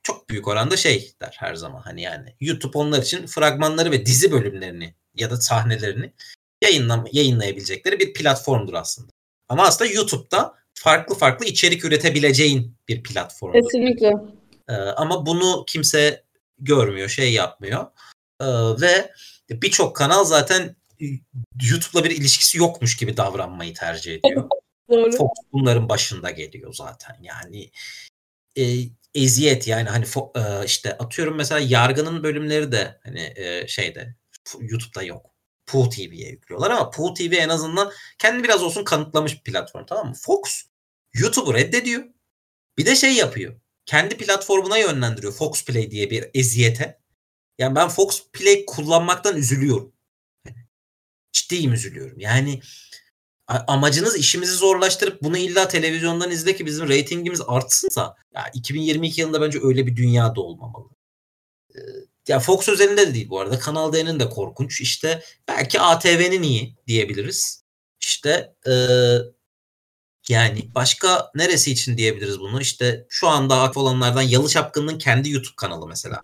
çok 0.03 0.29
büyük 0.29 0.49
oranda 0.49 0.77
şey 0.77 1.15
der 1.21 1.37
her 1.39 1.55
zaman. 1.55 1.81
Hani 1.81 2.03
yani 2.03 2.35
YouTube 2.41 2.79
onlar 2.79 3.03
için 3.03 3.27
fragmanları 3.27 3.91
ve 3.91 4.07
dizi 4.07 4.33
bölümlerini 4.33 4.95
ya 5.15 5.31
da 5.31 5.37
sahnelerini 5.37 6.13
yayınlam 6.63 7.05
yayınlayabilecekleri 7.13 7.99
bir 7.99 8.15
platformdur 8.15 8.75
aslında. 8.75 9.13
Ama 9.49 9.63
aslında 9.63 9.91
YouTube'da 9.91 10.55
farklı 10.75 11.15
farklı 11.15 11.47
içerik 11.47 11.85
üretebileceğin 11.85 12.77
bir 12.89 13.03
platform. 13.03 13.53
Kesinlikle. 13.53 14.13
Ee, 14.69 14.73
ama 14.73 15.27
bunu 15.27 15.65
kimse 15.67 16.25
görmüyor, 16.59 17.09
şey 17.09 17.33
yapmıyor. 17.33 17.87
Ee, 18.41 18.47
ve 18.81 19.11
birçok 19.51 19.97
kanal 19.97 20.25
zaten 20.25 20.77
YouTube'la 21.63 22.05
bir 22.05 22.11
ilişkisi 22.11 22.59
yokmuş 22.59 22.97
gibi 22.97 23.17
davranmayı 23.17 23.75
tercih 23.75 24.15
ediyor. 24.15 24.49
Doğru. 24.91 25.13
Fox 25.13 25.31
bunların 25.53 25.89
başında 25.89 26.31
geliyor 26.31 26.75
zaten. 26.75 27.17
Yani 27.23 27.71
e, 28.59 28.65
eziyet 29.15 29.69
yani 29.69 29.89
hani 29.89 30.07
e, 30.37 30.65
işte 30.65 30.99
atıyorum 30.99 31.37
mesela 31.37 31.61
yargının 31.61 32.23
bölümleri 32.23 32.73
de 32.73 33.01
hani 33.05 33.33
e, 33.37 33.67
şeyde 33.69 34.15
YouTube'da 34.61 35.03
yok. 35.03 35.35
Pooh 35.67 35.91
TV'ye 35.91 36.31
yüklüyorlar 36.31 36.71
ama 36.71 36.91
Pooh 36.91 37.15
TV 37.15 37.33
en 37.33 37.49
azından 37.49 37.93
kendi 38.19 38.45
biraz 38.45 38.63
olsun 38.63 38.85
kanıtlamış 38.85 39.35
bir 39.35 39.53
platform 39.53 39.87
tamam 39.87 40.09
mı? 40.09 40.15
Fox 40.15 40.63
YouTube'u 41.15 41.55
reddediyor. 41.55 42.05
Bir 42.79 42.87
de 42.87 42.97
şey 42.97 43.15
yapıyor. 43.15 43.61
Kendi 43.87 44.17
platformuna 44.17 44.79
yönlendiriyor 44.79 45.33
Fox 45.33 45.65
Play 45.65 45.91
diye 45.91 46.11
bir 46.11 46.31
eziyete. 46.35 47.01
Yani 47.59 47.75
ben 47.77 47.89
Fox 47.89 48.23
Play 48.33 48.65
kullanmaktan 48.67 49.37
üzülüyorum. 49.37 49.93
ciddiyim 51.33 51.73
üzülüyorum. 51.73 52.21
Yani 52.21 52.61
amacınız 53.49 54.17
işimizi 54.17 54.53
zorlaştırıp 54.53 55.23
bunu 55.23 55.37
illa 55.39 55.69
televizyondan 55.69 56.31
izle 56.31 56.57
ki 56.57 56.67
bizim 56.67 56.89
reytingimiz 56.89 57.41
artsınsa 57.47 58.17
ya 58.35 58.51
2022 58.55 59.21
yılında 59.21 59.41
bence 59.41 59.59
öyle 59.63 59.87
bir 59.87 59.97
dünyada 59.97 60.41
olmamalı. 60.41 60.89
Ee, 61.75 61.81
ya 62.29 62.41
Fox 62.41 62.69
özelinde 62.69 63.09
de 63.09 63.15
değil 63.15 63.31
bu 63.31 63.41
arada. 63.41 63.59
Kanal 63.59 63.93
D'nin 63.93 64.21
de 64.21 64.29
korkunç. 64.29 64.81
İşte 64.81 65.23
belki 65.49 65.81
ATV'nin 65.81 66.43
iyi 66.43 66.77
diyebiliriz. 66.87 67.65
İşte 68.01 68.55
e, 68.67 68.73
yani 70.29 70.69
başka 70.75 71.31
neresi 71.35 71.73
için 71.73 71.97
diyebiliriz 71.97 72.41
bunu? 72.41 72.61
İşte 72.61 73.07
şu 73.09 73.29
anda 73.29 73.63
aktif 73.63 73.77
olanlardan 73.77 74.23
Yalı 74.23 74.49
Çapkın'ın 74.49 74.99
kendi 74.99 75.31
YouTube 75.31 75.57
kanalı 75.57 75.89
mesela 75.89 76.23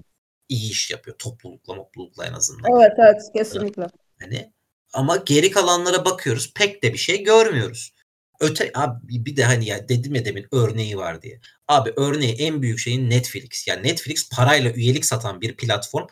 iyi 0.48 0.70
iş 0.70 0.90
yapıyor. 0.90 1.18
Toplulukla 1.18 1.74
toplulukla 1.74 2.26
en 2.26 2.32
azından. 2.32 2.72
Evet 2.72 2.92
evet 2.98 3.22
kesinlikle. 3.34 3.86
Hani 4.20 4.52
ama 4.92 5.16
geri 5.16 5.50
kalanlara 5.50 6.04
bakıyoruz 6.04 6.52
pek 6.54 6.82
de 6.82 6.92
bir 6.92 6.98
şey 6.98 7.22
görmüyoruz. 7.22 7.92
Öte 8.40 8.70
abi 8.74 9.24
bir 9.24 9.36
de 9.36 9.44
hani 9.44 9.66
ya 9.66 9.88
dedim 9.88 10.14
ya 10.14 10.24
demin 10.24 10.46
örneği 10.52 10.96
var 10.98 11.22
diye. 11.22 11.40
Abi 11.68 11.92
örneği 11.96 12.32
en 12.32 12.62
büyük 12.62 12.78
şeyin 12.78 13.10
Netflix. 13.10 13.68
Yani 13.68 13.88
Netflix 13.88 14.28
parayla 14.28 14.70
üyelik 14.70 15.04
satan 15.04 15.40
bir 15.40 15.56
platform. 15.56 16.06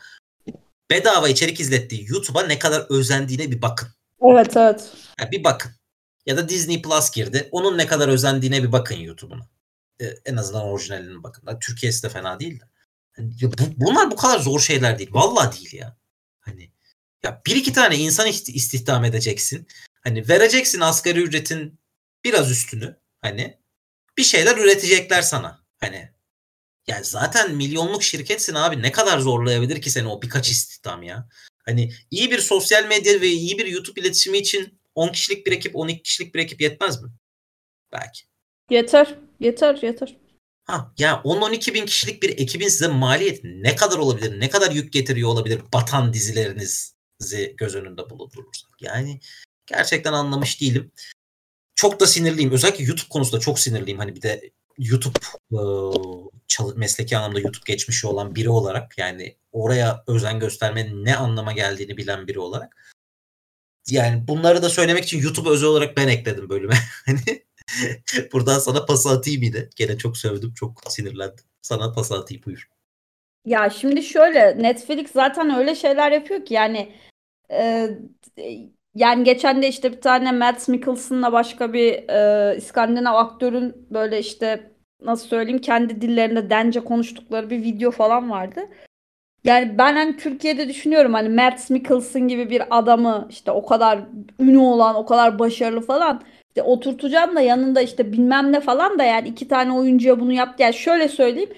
Bedava 0.90 1.28
içerik 1.28 1.60
izlettiği 1.60 2.06
YouTube'a 2.08 2.42
ne 2.42 2.58
kadar 2.58 2.86
özendiğine 2.90 3.50
bir 3.50 3.62
bakın. 3.62 3.88
Evet 4.22 4.56
evet. 4.56 4.92
Yani 5.20 5.30
bir 5.30 5.44
bakın. 5.44 5.72
Ya 6.26 6.36
da 6.36 6.48
Disney 6.48 6.82
Plus 6.82 7.10
girdi. 7.10 7.48
Onun 7.50 7.78
ne 7.78 7.86
kadar 7.86 8.08
özendiğine 8.08 8.62
bir 8.62 8.72
bakın 8.72 8.94
YouTube'una. 8.94 9.48
Ee, 10.00 10.06
en 10.24 10.36
azından 10.36 10.62
orijinaline 10.62 11.22
bakın. 11.22 11.58
Türkiye'si 11.60 12.02
de 12.02 12.08
fena 12.08 12.40
değil 12.40 12.60
de. 12.60 12.64
Yani 13.18 13.32
bu, 13.42 13.86
bunlar 13.86 14.10
bu 14.10 14.16
kadar 14.16 14.38
zor 14.38 14.60
şeyler 14.60 14.98
değil. 14.98 15.10
Vallahi 15.12 15.58
değil 15.58 15.74
ya. 15.74 15.96
Hani 16.40 16.70
ya 17.22 17.42
bir 17.46 17.56
iki 17.56 17.72
tane 17.72 17.96
insan 17.96 18.28
istihdam 18.28 19.04
edeceksin. 19.04 19.66
Hani 20.00 20.28
vereceksin 20.28 20.80
asgari 20.80 21.20
ücretin 21.20 21.80
biraz 22.24 22.50
üstünü. 22.50 22.96
Hani 23.20 23.58
bir 24.18 24.24
şeyler 24.24 24.56
üretecekler 24.56 25.22
sana. 25.22 25.64
Hani 25.80 26.12
yani 26.86 27.04
zaten 27.04 27.54
milyonluk 27.54 28.02
şirketsin 28.02 28.54
abi. 28.54 28.82
Ne 28.82 28.92
kadar 28.92 29.18
zorlayabilir 29.18 29.82
ki 29.82 29.90
seni 29.90 30.08
o 30.08 30.22
birkaç 30.22 30.50
istihdam 30.50 31.02
ya. 31.02 31.28
Hani 31.64 31.92
iyi 32.10 32.30
bir 32.30 32.38
sosyal 32.38 32.86
medya 32.86 33.20
ve 33.20 33.28
iyi 33.28 33.58
bir 33.58 33.66
YouTube 33.66 34.00
iletişimi 34.00 34.38
için 34.38 34.80
10 34.94 35.08
kişilik 35.08 35.46
bir 35.46 35.52
ekip, 35.52 35.76
12 35.76 36.02
kişilik 36.02 36.34
bir 36.34 36.40
ekip 36.40 36.60
yetmez 36.60 37.02
mi? 37.02 37.08
Belki. 37.92 38.22
Yeter. 38.70 39.14
Yeter. 39.40 39.78
Yeter. 39.82 40.16
Ha, 40.64 40.92
ya 40.98 41.22
10-12 41.24 41.74
bin 41.74 41.86
kişilik 41.86 42.22
bir 42.22 42.30
ekibin 42.38 42.68
size 42.68 42.88
maliyeti 42.88 43.62
ne 43.62 43.76
kadar 43.76 43.98
olabilir? 43.98 44.40
Ne 44.40 44.50
kadar 44.50 44.70
yük 44.70 44.92
getiriyor 44.92 45.28
olabilir 45.28 45.60
batan 45.72 46.12
dizilerinizi 46.12 46.97
göz 47.56 47.74
önünde 47.74 48.10
bulundurursak? 48.10 48.70
Yani 48.80 49.20
gerçekten 49.66 50.12
anlamış 50.12 50.60
değilim. 50.60 50.92
Çok 51.74 52.00
da 52.00 52.06
sinirliyim. 52.06 52.50
Özellikle 52.50 52.84
YouTube 52.84 53.08
konusunda 53.08 53.40
çok 53.40 53.58
sinirliyim. 53.58 53.98
Hani 53.98 54.16
bir 54.16 54.22
de 54.22 54.50
YouTube 54.78 55.18
çalı, 56.48 56.76
mesleki 56.76 57.16
anlamda 57.16 57.40
YouTube 57.40 57.64
geçmişi 57.66 58.06
olan 58.06 58.34
biri 58.34 58.50
olarak 58.50 58.98
yani 58.98 59.36
oraya 59.52 60.04
özen 60.06 60.40
göstermenin 60.40 61.04
ne 61.04 61.16
anlama 61.16 61.52
geldiğini 61.52 61.96
bilen 61.96 62.26
biri 62.26 62.38
olarak 62.38 62.76
yani 63.90 64.28
bunları 64.28 64.62
da 64.62 64.68
söylemek 64.68 65.04
için 65.04 65.22
YouTube 65.22 65.50
özel 65.50 65.68
olarak 65.68 65.96
ben 65.96 66.08
ekledim 66.08 66.48
bölüme. 66.48 66.74
Hani 67.06 67.42
buradan 68.32 68.58
sana 68.58 68.84
pas 68.84 69.06
atayım 69.06 69.42
yine. 69.42 69.68
Gene 69.76 69.98
çok 69.98 70.16
sövdüm, 70.16 70.54
çok 70.54 70.82
sinirlendim. 70.88 71.44
Sana 71.62 71.92
pas 71.92 72.12
atayım 72.12 72.42
buyur. 72.46 72.68
Ya 73.44 73.70
şimdi 73.70 74.02
şöyle 74.02 74.62
Netflix 74.62 75.12
zaten 75.12 75.54
öyle 75.54 75.74
şeyler 75.74 76.12
yapıyor 76.12 76.44
ki 76.44 76.54
yani 76.54 76.92
e, 77.52 77.88
yani 78.94 79.24
geçen 79.24 79.62
de 79.62 79.68
işte 79.68 79.92
bir 79.92 80.00
tane 80.00 80.32
Matt 80.32 80.68
Mikkelsen'la 80.68 81.32
başka 81.32 81.72
bir 81.72 82.08
e, 82.08 82.56
İskandinav 82.56 83.14
aktörün 83.14 83.86
böyle 83.90 84.18
işte 84.18 84.72
nasıl 85.02 85.28
söyleyeyim 85.28 85.60
kendi 85.60 86.00
dillerinde 86.00 86.50
dence 86.50 86.80
konuştukları 86.80 87.50
bir 87.50 87.62
video 87.62 87.90
falan 87.90 88.30
vardı. 88.30 88.60
Yani 89.44 89.78
ben 89.78 89.96
hani 89.96 90.16
Türkiye'de 90.16 90.68
düşünüyorum 90.68 91.14
hani 91.14 91.28
Matt 91.28 91.70
Mikkelsen 91.70 92.28
gibi 92.28 92.50
bir 92.50 92.78
adamı 92.78 93.26
işte 93.30 93.50
o 93.50 93.66
kadar 93.66 94.00
ünlü 94.40 94.58
olan, 94.58 94.96
o 94.96 95.06
kadar 95.06 95.38
başarılı 95.38 95.80
falan 95.80 96.22
işte 96.48 96.62
oturtacağım 96.62 97.36
da 97.36 97.40
yanında 97.40 97.80
işte 97.80 98.12
bilmem 98.12 98.52
ne 98.52 98.60
falan 98.60 98.98
da 98.98 99.04
yani 99.04 99.28
iki 99.28 99.48
tane 99.48 99.72
oyuncuya 99.72 100.20
bunu 100.20 100.32
yaptı. 100.32 100.62
Yani 100.62 100.74
şöyle 100.74 101.08
söyleyeyim 101.08 101.50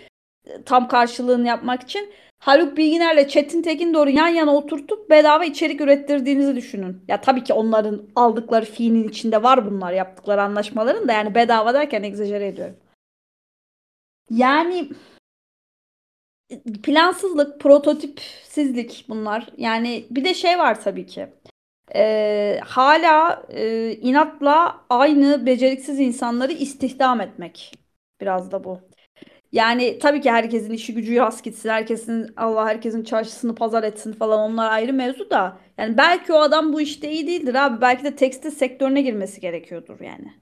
tam 0.66 0.88
karşılığını 0.88 1.48
yapmak 1.48 1.82
için 1.82 2.12
Haluk 2.40 2.76
Bilginer'le 2.76 3.28
Çetin 3.28 3.62
Tekin 3.62 3.94
doğru 3.94 4.10
yan 4.10 4.28
yana 4.28 4.54
oturtup 4.56 5.10
bedava 5.10 5.44
içerik 5.44 5.80
ürettirdiğinizi 5.80 6.56
düşünün. 6.56 7.02
Ya 7.08 7.20
tabii 7.20 7.44
ki 7.44 7.52
onların 7.52 8.02
aldıkları 8.16 8.64
fiilin 8.66 9.08
içinde 9.08 9.42
var 9.42 9.70
bunlar 9.70 9.92
yaptıkları 9.92 10.42
anlaşmaların 10.42 11.08
da 11.08 11.12
yani 11.12 11.34
bedava 11.34 11.74
derken 11.74 12.02
egzajere 12.02 12.46
ediyorum. 12.46 12.76
Yani 14.30 14.90
plansızlık, 16.82 17.60
prototipsizlik 17.60 19.04
bunlar. 19.08 19.46
Yani 19.56 20.06
bir 20.10 20.24
de 20.24 20.34
şey 20.34 20.58
var 20.58 20.80
tabii 20.82 21.06
ki. 21.06 21.28
Ee, 21.94 22.60
hala 22.64 23.42
e, 23.48 23.92
inatla 23.92 24.84
aynı 24.90 25.46
beceriksiz 25.46 26.00
insanları 26.00 26.52
istihdam 26.52 27.20
etmek. 27.20 27.74
Biraz 28.20 28.52
da 28.52 28.64
bu. 28.64 28.89
Yani 29.52 29.98
tabii 29.98 30.20
ki 30.20 30.30
herkesin 30.30 30.72
işi 30.72 30.94
gücü 30.94 31.16
rast 31.16 31.44
gitsin. 31.44 31.68
Herkesin 31.68 32.32
Allah 32.36 32.66
herkesin 32.66 33.04
çarşısını 33.04 33.54
pazar 33.54 33.82
etsin 33.82 34.12
falan 34.12 34.50
onlar 34.50 34.72
ayrı 34.72 34.92
mevzu 34.92 35.30
da. 35.30 35.58
Yani 35.78 35.96
belki 35.96 36.32
o 36.32 36.38
adam 36.38 36.72
bu 36.72 36.80
işte 36.80 37.10
iyi 37.12 37.26
değildir 37.26 37.54
abi. 37.54 37.80
Belki 37.80 38.04
de 38.04 38.16
tekstil 38.16 38.50
sektörüne 38.50 39.02
girmesi 39.02 39.40
gerekiyordur 39.40 40.00
yani. 40.00 40.32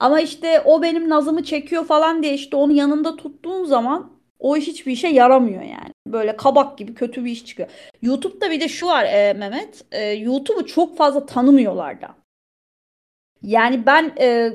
Ama 0.00 0.20
işte 0.20 0.60
o 0.60 0.82
benim 0.82 1.08
nazımı 1.08 1.44
çekiyor 1.44 1.84
falan 1.84 2.22
diye 2.22 2.34
işte 2.34 2.56
onu 2.56 2.72
yanında 2.72 3.16
tuttuğun 3.16 3.64
zaman 3.64 4.18
o 4.38 4.56
iş 4.56 4.66
hiçbir 4.66 4.92
işe 4.92 5.08
yaramıyor 5.08 5.62
yani. 5.62 5.92
Böyle 6.06 6.36
kabak 6.36 6.78
gibi 6.78 6.94
kötü 6.94 7.24
bir 7.24 7.30
iş 7.30 7.46
çıkıyor. 7.46 7.68
YouTube'da 8.02 8.50
bir 8.50 8.60
de 8.60 8.68
şu 8.68 8.86
var 8.86 9.04
e, 9.04 9.32
Mehmet. 9.32 9.84
E, 9.92 10.10
YouTube'u 10.10 10.66
çok 10.66 10.96
fazla 10.96 11.26
tanımıyorlar 11.26 12.00
da. 12.02 12.16
Yani 13.42 13.86
ben 13.86 14.12
e, 14.20 14.52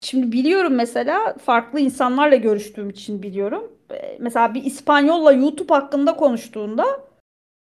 şimdi 0.00 0.32
biliyorum 0.32 0.74
mesela 0.74 1.34
farklı 1.34 1.80
insanlarla 1.80 2.36
görüştüğüm 2.36 2.90
için 2.90 3.22
biliyorum. 3.22 3.72
Mesela 4.18 4.54
bir 4.54 4.64
İspanyolla 4.64 5.32
YouTube 5.32 5.74
hakkında 5.74 6.16
konuştuğunda 6.16 6.84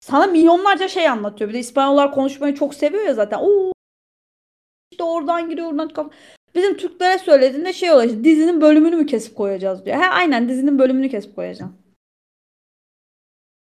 sana 0.01 0.27
milyonlarca 0.27 0.89
şey 0.89 1.09
anlatıyor. 1.09 1.51
Bir 1.51 1.55
de 1.55 1.59
İspanyollar 1.59 2.12
konuşmayı 2.12 2.55
çok 2.55 2.75
seviyor 2.75 3.05
ya 3.05 3.14
zaten. 3.14 3.39
Oo 3.39 3.72
işte 4.91 5.05
oradan 5.05 5.51
giriyor 5.51 5.68
oradan 5.68 6.11
Bizim 6.55 6.77
Türklere 6.77 7.18
söylediğinde 7.18 7.72
şey 7.72 7.91
oluyor 7.91 8.11
işte 8.11 8.25
dizinin 8.25 8.61
bölümünü 8.61 8.97
mü 8.97 9.07
kesip 9.07 9.37
koyacağız 9.37 9.85
diyor. 9.85 9.97
He 9.97 10.07
aynen 10.07 10.49
dizinin 10.49 10.79
bölümünü 10.79 11.09
kesip 11.09 11.37
koyacağım. 11.37 11.79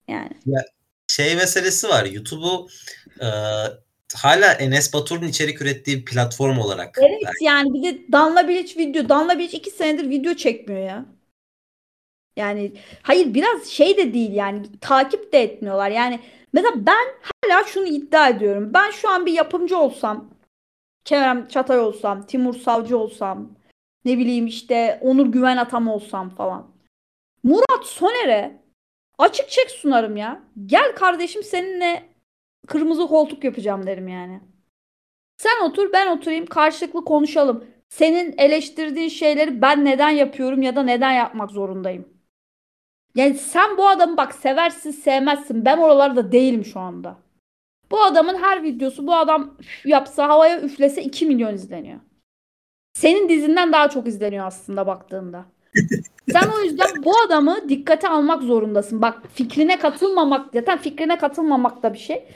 Yani. 0.08 0.32
Ya, 0.46 0.66
şey 1.08 1.36
meselesi 1.36 1.90
var. 1.90 2.06
YouTube'u 2.06 2.68
e, 3.20 3.28
hala 4.16 4.54
Enes 4.54 4.94
Batur'un 4.94 5.28
içerik 5.28 5.62
ürettiği 5.62 5.98
bir 5.98 6.06
platform 6.06 6.58
olarak. 6.58 6.98
Evet 7.02 7.22
belki. 7.26 7.46
yani 7.46 7.74
bir 7.74 7.84
de 7.84 8.12
Danla 8.12 8.48
Bilic 8.48 8.78
video. 8.78 9.10
Danla 9.10 9.40
Bilic 9.40 9.58
iki 9.58 9.70
senedir 9.70 10.10
video 10.10 10.34
çekmiyor 10.34 10.82
ya. 10.82 11.06
Yani 12.36 12.72
hayır 13.02 13.34
biraz 13.34 13.68
şey 13.68 13.98
de 13.98 14.14
değil 14.14 14.34
yani 14.34 14.80
takip 14.82 15.34
de 15.34 15.44
etmiyorlar. 15.44 15.90
Yani 15.90 16.20
mesela 16.54 16.74
ben 16.76 17.08
hala 17.22 17.64
şunu 17.64 17.88
iddia 17.88 18.30
ediyorum. 18.30 18.72
Ben 18.74 18.92
şu 18.92 19.10
an 19.10 19.26
bir 19.26 19.34
yapımcı 19.34 19.78
olsam 19.78 20.34
Kerem 21.06 21.48
Çatay 21.48 21.80
olsam, 21.80 22.26
Timur 22.26 22.54
Savcı 22.54 22.98
olsam, 22.98 23.52
ne 24.06 24.18
bileyim 24.18 24.48
işte 24.48 25.00
Onur 25.02 25.26
Güven 25.26 25.58
Atam 25.58 25.88
olsam 25.88 26.30
falan. 26.30 26.74
Murat 27.44 27.86
Soner'e 27.86 28.62
açık 29.18 29.50
çek 29.50 29.72
sunarım 29.72 30.18
ya. 30.18 30.44
Gel 30.66 30.96
kardeşim 30.96 31.44
seninle 31.44 32.13
kırmızı 32.68 33.08
koltuk 33.08 33.44
yapacağım 33.44 33.88
derim 33.88 34.08
yani. 34.08 34.42
Sen 35.38 35.66
otur 35.66 35.94
ben 35.94 36.08
oturayım 36.08 36.46
karşılıklı 36.46 37.06
konuşalım. 37.06 37.66
Senin 37.90 38.36
eleştirdiğin 38.38 39.10
şeyleri 39.10 39.62
ben 39.62 39.86
neden 39.86 40.10
yapıyorum 40.10 40.62
ya 40.62 40.76
da 40.76 40.84
neden 40.84 41.12
yapmak 41.12 41.52
zorundayım. 41.52 42.08
Yani 43.16 43.34
sen 43.34 43.78
bu 43.78 43.88
adamı 43.88 44.18
bak 44.18 44.36
seversin 44.36 44.92
sevmezsin. 44.92 45.66
Ben 45.66 45.78
oralarda 45.78 46.32
değilim 46.32 46.66
şu 46.66 46.80
anda. 46.80 47.18
Bu 47.92 48.04
adamın 48.04 48.36
her 48.36 48.64
videosu 48.64 49.08
bu 49.08 49.16
adam 49.16 49.58
yapsa 49.86 50.28
havaya 50.28 50.62
üflese 50.62 51.04
2 51.04 51.26
milyon 51.26 51.54
izleniyor. 51.54 52.00
Senin 52.94 53.30
dizinden 53.30 53.74
daha 53.74 53.90
çok 53.90 54.08
izleniyor 54.08 54.48
aslında 54.48 54.88
baktığında. 54.88 55.46
Sen 56.32 56.50
o 56.58 56.60
yüzden 56.60 57.04
bu 57.04 57.20
adamı 57.28 57.70
dikkate 57.70 58.10
almak 58.10 58.44
zorundasın. 58.44 59.02
Bak 59.02 59.22
fikrine 59.34 59.80
katılmamak 59.80 60.50
zaten 60.54 60.78
fikrine 60.78 61.18
katılmamak 61.18 61.84
da 61.84 61.94
bir 61.94 62.00
şey. 62.00 62.28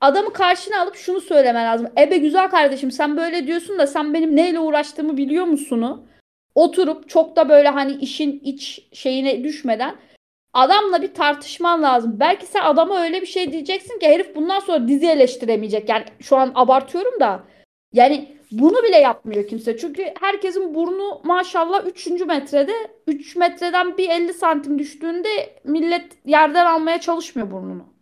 Adamı 0.00 0.32
karşına 0.32 0.80
alıp 0.80 0.96
şunu 0.96 1.20
söyleme 1.20 1.64
lazım. 1.64 1.88
Ebe 1.98 2.16
güzel 2.16 2.50
kardeşim 2.50 2.90
sen 2.90 3.16
böyle 3.16 3.46
diyorsun 3.46 3.78
da 3.78 3.86
sen 3.86 4.14
benim 4.14 4.36
neyle 4.36 4.58
uğraştığımı 4.58 5.16
biliyor 5.16 5.44
musunu? 5.44 6.06
Oturup 6.54 7.08
çok 7.08 7.36
da 7.36 7.48
böyle 7.48 7.68
hani 7.68 7.92
işin 7.92 8.40
iç 8.44 8.88
şeyine 8.92 9.44
düşmeden 9.44 9.96
Adamla 10.54 11.02
bir 11.02 11.14
tartışman 11.14 11.82
lazım. 11.82 12.16
Belki 12.20 12.46
sen 12.46 12.60
adama 12.60 13.02
öyle 13.02 13.20
bir 13.22 13.26
şey 13.26 13.52
diyeceksin 13.52 13.98
ki 13.98 14.06
herif 14.08 14.36
bundan 14.36 14.60
sonra 14.60 14.88
dizi 14.88 15.06
eleştiremeyecek. 15.06 15.88
Yani 15.88 16.04
şu 16.20 16.36
an 16.36 16.52
abartıyorum 16.54 17.20
da. 17.20 17.44
Yani 17.92 18.34
Bunu 18.50 18.82
bile 18.82 18.96
yapmıyor 18.96 19.48
kimse. 19.48 19.76
Çünkü 19.76 20.14
herkesin 20.20 20.74
burnu 20.74 21.20
maşallah 21.24 21.86
3. 21.86 22.06
metrede. 22.06 22.72
3 23.06 23.36
metreden 23.36 23.98
bir 23.98 24.08
50 24.08 24.34
santim 24.34 24.78
düştüğünde 24.78 25.60
millet 25.64 26.26
yerden 26.26 26.66
almaya 26.66 27.00
çalışmıyor 27.00 27.50
burnunu. 27.50 27.93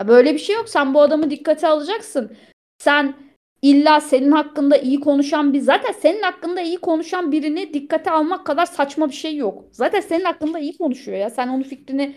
Ya 0.00 0.08
böyle 0.08 0.34
bir 0.34 0.38
şey 0.38 0.56
yok. 0.56 0.68
Sen 0.68 0.94
bu 0.94 1.00
adamı 1.00 1.30
dikkate 1.30 1.68
alacaksın. 1.68 2.36
Sen 2.78 3.14
illa 3.62 4.00
senin 4.00 4.30
hakkında 4.30 4.76
iyi 4.76 5.00
konuşan 5.00 5.52
bir 5.52 5.60
zaten 5.60 5.92
senin 5.92 6.22
hakkında 6.22 6.60
iyi 6.60 6.76
konuşan 6.76 7.32
birini 7.32 7.74
dikkate 7.74 8.10
almak 8.10 8.46
kadar 8.46 8.66
saçma 8.66 9.08
bir 9.08 9.14
şey 9.14 9.36
yok. 9.36 9.64
Zaten 9.72 10.00
senin 10.00 10.24
hakkında 10.24 10.58
iyi 10.58 10.78
konuşuyor 10.78 11.18
ya. 11.18 11.30
Sen 11.30 11.48
onun 11.48 11.62
fikrini 11.62 12.14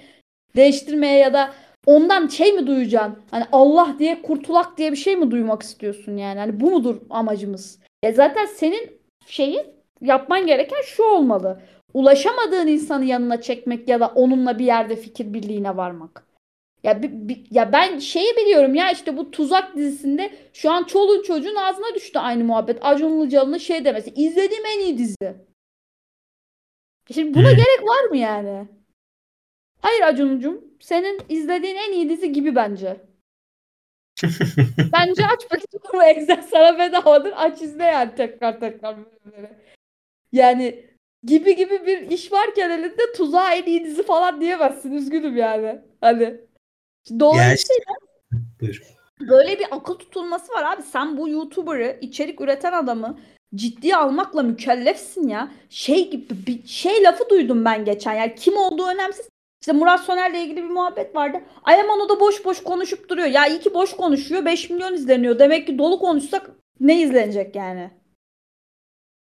değiştirmeye 0.56 1.18
ya 1.18 1.34
da 1.34 1.54
ondan 1.86 2.28
şey 2.28 2.54
mi 2.54 2.68
duyacaksın? 2.68 3.20
Hani 3.32 3.46
Allah 3.52 3.96
diye 4.00 4.22
kurtulak 4.22 4.78
diye 4.78 4.92
bir 4.92 4.98
şey 4.98 5.16
mi 5.16 5.32
duymak 5.32 5.64
istiyorsun 5.64 6.18
yani? 6.18 6.40
Hani 6.40 6.60
bu 6.60 6.72
mudur 6.72 6.96
amacımız? 7.10 7.80
Ya 8.04 8.12
zaten 8.12 8.46
senin 8.46 9.02
şeyin 9.26 9.66
yapman 10.02 10.48
gereken 10.48 10.82
şu 10.86 11.04
olmalı. 11.04 11.62
Ulaşamadığın 11.94 12.68
insanı 12.68 13.06
yanına 13.06 13.42
çekmek 13.42 13.88
ya 13.88 14.00
da 14.00 14.08
onunla 14.08 14.60
bir 14.60 14.66
yerde 14.66 14.96
fikir 14.96 15.34
birliğine 15.34 15.78
varmak. 15.78 16.31
Ya, 16.84 17.04
bi, 17.04 17.30
bi, 17.30 17.44
ya 17.52 17.74
ben 17.74 18.00
şeyi 18.00 18.36
biliyorum 18.38 18.76
ya 18.76 18.92
işte 18.92 19.18
bu 19.18 19.32
Tuzak 19.32 19.76
dizisinde 19.76 20.34
şu 20.54 20.72
an 20.72 20.84
çoluğun 20.84 21.24
çocuğun 21.24 21.56
ağzına 21.56 21.96
düştü 21.96 22.20
aynı 22.20 22.44
muhabbet. 22.44 22.78
Acun 22.82 23.20
Ilıcalı'nın 23.20 23.58
şey 23.58 23.86
demesi. 23.86 24.14
İzlediğim 24.16 24.66
en 24.66 24.80
iyi 24.80 24.98
dizi. 24.98 25.36
Şimdi 27.14 27.34
buna 27.34 27.50
hmm. 27.50 27.56
gerek 27.56 27.84
var 27.84 28.04
mı 28.04 28.18
yani? 28.18 28.68
Hayır 29.82 30.02
Acun'cum. 30.02 30.64
Senin 30.80 31.22
izlediğin 31.30 31.76
en 31.76 31.92
iyi 31.92 32.10
dizi 32.10 32.32
gibi 32.32 32.56
bence. 32.56 33.02
bence 34.94 35.26
aç 35.26 35.46
bakayım 35.46 35.84
bu 35.94 36.04
Excel 36.04 36.42
sana 36.42 36.80
bedavadır. 36.80 37.34
Aç 37.36 37.62
izle 37.62 37.84
yani 37.84 38.16
tekrar 38.16 38.60
tekrar. 38.60 38.96
Yani 40.32 40.86
gibi 41.24 41.56
gibi 41.56 41.86
bir 41.86 42.02
iş 42.02 42.32
varken 42.32 42.70
elinde 42.70 43.14
tuzağa 43.16 43.54
en 43.54 43.66
iyi 43.66 43.86
dizi 43.86 44.04
falan 44.04 44.42
diyemezsin. 44.42 44.92
Üzgünüm 44.92 45.38
yani. 45.38 45.82
Hani. 46.02 46.51
Dolayısıyla 47.20 47.94
Buyur. 48.62 48.82
böyle 49.20 49.60
bir 49.60 49.66
akıl 49.72 49.94
tutulması 49.94 50.54
var 50.54 50.74
abi. 50.74 50.82
Sen 50.82 51.18
bu 51.18 51.30
YouTuber'ı, 51.30 51.98
içerik 52.02 52.42
üreten 52.42 52.74
adamı 52.74 53.20
ciddiye 53.56 53.96
almakla 53.96 54.44
mükellefsin 54.44 55.28
ya. 55.28 55.52
Şey 55.70 56.12
gibi 56.12 56.48
bir 56.48 56.68
şey 56.68 57.04
lafı 57.04 57.30
duydum 57.30 57.66
ben 57.66 57.86
geçen. 57.86 58.14
Yani 58.14 58.36
kim 58.36 58.58
olduğu 58.58 58.88
önemsiz. 58.88 59.30
İşte 59.62 59.72
Murat 59.72 60.04
Soner'le 60.04 60.44
ilgili 60.44 60.58
bir 60.58 60.70
muhabbet 60.70 61.16
vardı. 61.16 61.38
Ayaman 61.64 62.00
o 62.00 62.10
da 62.10 62.20
boş 62.20 62.46
boş 62.46 62.64
konuşup 62.64 63.10
duruyor. 63.10 63.28
Ya 63.28 63.48
iyi 63.48 63.60
ki 63.60 63.74
boş 63.74 63.94
konuşuyor. 63.94 64.46
5 64.46 64.70
milyon 64.70 64.94
izleniyor. 64.94 65.40
Demek 65.40 65.68
ki 65.68 65.78
dolu 65.78 66.00
konuşsak 66.00 66.50
ne 66.80 67.02
izlenecek 67.02 67.56
yani? 67.56 67.92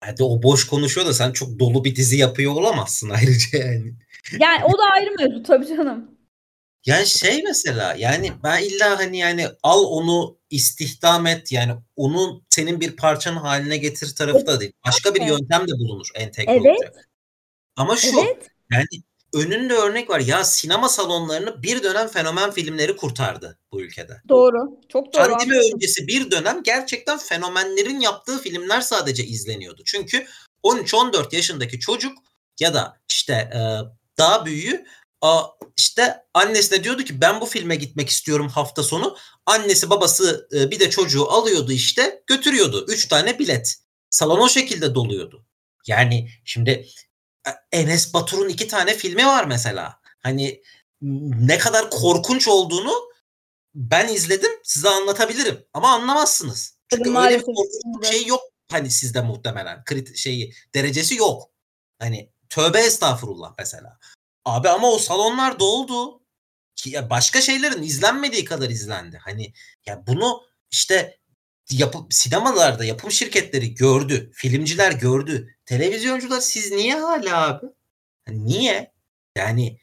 Hadi 0.01 0.23
o 0.23 0.43
boş 0.43 0.67
konuşuyor 0.67 1.07
da 1.07 1.13
sen 1.13 1.33
çok 1.33 1.59
dolu 1.59 1.85
bir 1.85 1.97
dizi 1.97 2.17
yapıyor 2.17 2.53
olamazsın 2.53 3.11
ayrıca 3.11 3.59
yani. 3.59 3.95
Yani 4.41 4.65
o 4.65 4.79
da 4.79 4.83
ayrı 4.93 5.11
mevzu 5.19 5.43
tabii 5.43 5.67
canım. 5.67 6.16
Yani 6.87 7.07
şey 7.07 7.43
mesela 7.43 7.95
yani 7.99 8.33
ben 8.43 8.63
illa 8.63 8.99
hani 8.99 9.19
yani 9.19 9.49
al 9.63 9.85
onu 9.85 10.39
istihdam 10.51 11.27
et 11.27 11.53
yani 11.53 11.75
onun 11.97 12.45
senin 12.51 12.81
bir 12.81 12.97
parçanın 12.97 13.37
haline 13.37 13.77
getir 13.77 14.15
tarafı 14.15 14.47
da 14.47 14.61
değil. 14.61 14.73
Başka 14.87 15.15
bir 15.15 15.21
yöntem 15.21 15.69
de 15.69 15.73
bulunur 15.73 16.09
entegre 16.15 16.53
evet. 16.53 16.67
olacak. 16.67 17.09
Ama 17.77 17.97
şu 17.97 18.21
evet. 18.21 18.51
yani 18.73 18.87
önünde 19.35 19.75
örnek 19.75 20.11
var. 20.11 20.21
Ya 20.21 20.45
sinema 20.45 20.89
salonlarını 20.89 21.63
bir 21.63 21.83
dönem 21.83 22.09
fenomen 22.09 22.51
filmleri 22.51 22.97
kurtardı 22.97 23.59
bu 23.73 23.83
ülkede. 23.83 24.23
Doğru. 24.29 24.81
Çok 24.89 25.15
doğru. 25.15 25.31
Pandemi 25.31 25.59
öncesi 25.75 26.07
bir 26.07 26.31
dönem 26.31 26.63
gerçekten 26.63 27.19
fenomenlerin 27.19 28.01
yaptığı 28.01 28.39
filmler 28.39 28.81
sadece 28.81 29.25
izleniyordu. 29.25 29.83
Çünkü 29.87 30.27
13-14 30.65 31.35
yaşındaki 31.37 31.81
çocuk 31.81 32.19
ya 32.61 32.75
da 32.75 32.97
işte 33.09 33.33
e, 33.33 33.61
daha 34.19 34.47
büyüğü 34.47 34.85
işte 35.77 36.17
annesine 36.35 36.85
diyordu 36.85 37.05
ki 37.05 37.21
ben 37.21 37.41
bu 37.41 37.47
filme 37.47 37.77
gitmek 37.77 38.09
istiyorum 38.09 38.49
hafta 38.49 38.83
sonu. 38.83 39.17
Annesi 39.47 39.91
babası 39.91 40.49
e, 40.53 40.71
bir 40.71 40.81
de 40.81 40.91
çocuğu 40.91 41.31
alıyordu 41.31 41.73
işte 41.73 42.23
götürüyordu. 42.27 42.87
Üç 42.89 43.09
tane 43.09 43.39
bilet. 43.39 43.77
Salon 44.11 44.41
o 44.41 44.49
şekilde 44.49 44.95
doluyordu. 44.95 45.47
Yani 45.87 46.29
şimdi 46.45 46.87
e, 47.47 47.51
Enes 47.73 48.15
Batur'un 48.15 48.49
iki 48.49 48.69
tane 48.69 48.95
filmi 48.95 49.27
var 49.27 49.45
mesela. 49.45 50.01
Hani 50.23 50.63
ne 51.01 51.59
kadar 51.59 51.91
korkunç 51.91 52.49
olduğunu 52.49 52.93
ben 53.75 54.09
izledim 54.09 54.51
size 54.63 54.89
anlatabilirim 54.89 55.65
ama 55.75 55.93
anlamazsınız. 55.93 56.77
Çünkü 56.91 57.11
Maalesef. 57.11 57.33
öyle 57.33 57.49
bir 57.49 57.55
korkunç 57.55 58.07
şey 58.07 58.27
yok 58.27 58.41
hani 58.71 58.91
sizde 58.91 59.21
muhtemelen. 59.21 59.85
Krit 59.85 60.17
şeyi 60.17 60.55
derecesi 60.75 61.17
yok. 61.17 61.51
Hani 61.99 62.31
tövbe 62.49 62.81
estağfurullah 62.81 63.55
mesela. 63.59 63.99
Abi 64.47 64.69
ama 64.69 64.91
o 64.91 64.99
salonlar 64.99 65.61
doldu. 65.61 66.23
Ki 66.77 66.91
ya 66.91 67.11
başka 67.11 67.41
şeylerin 67.41 67.83
izlenmediği 67.83 68.45
kadar 68.45 68.71
izlendi. 68.71 69.19
Hani 69.25 69.53
ya 69.87 70.07
bunu 70.07 70.43
işte 70.71 71.19
yapıp 71.71 72.15
sinemalarda 72.15 72.85
yapım 72.85 73.11
şirketleri 73.11 73.75
gördü. 73.75 74.31
Filmciler 74.35 74.93
gördü. 74.93 75.57
Televizyoncular 75.65 76.41
siz 76.41 76.73
niye 76.73 76.95
hala 76.95 77.47
abi? 77.49 77.67
Hani 78.27 78.47
niye? 78.47 78.93
Yani 79.37 79.79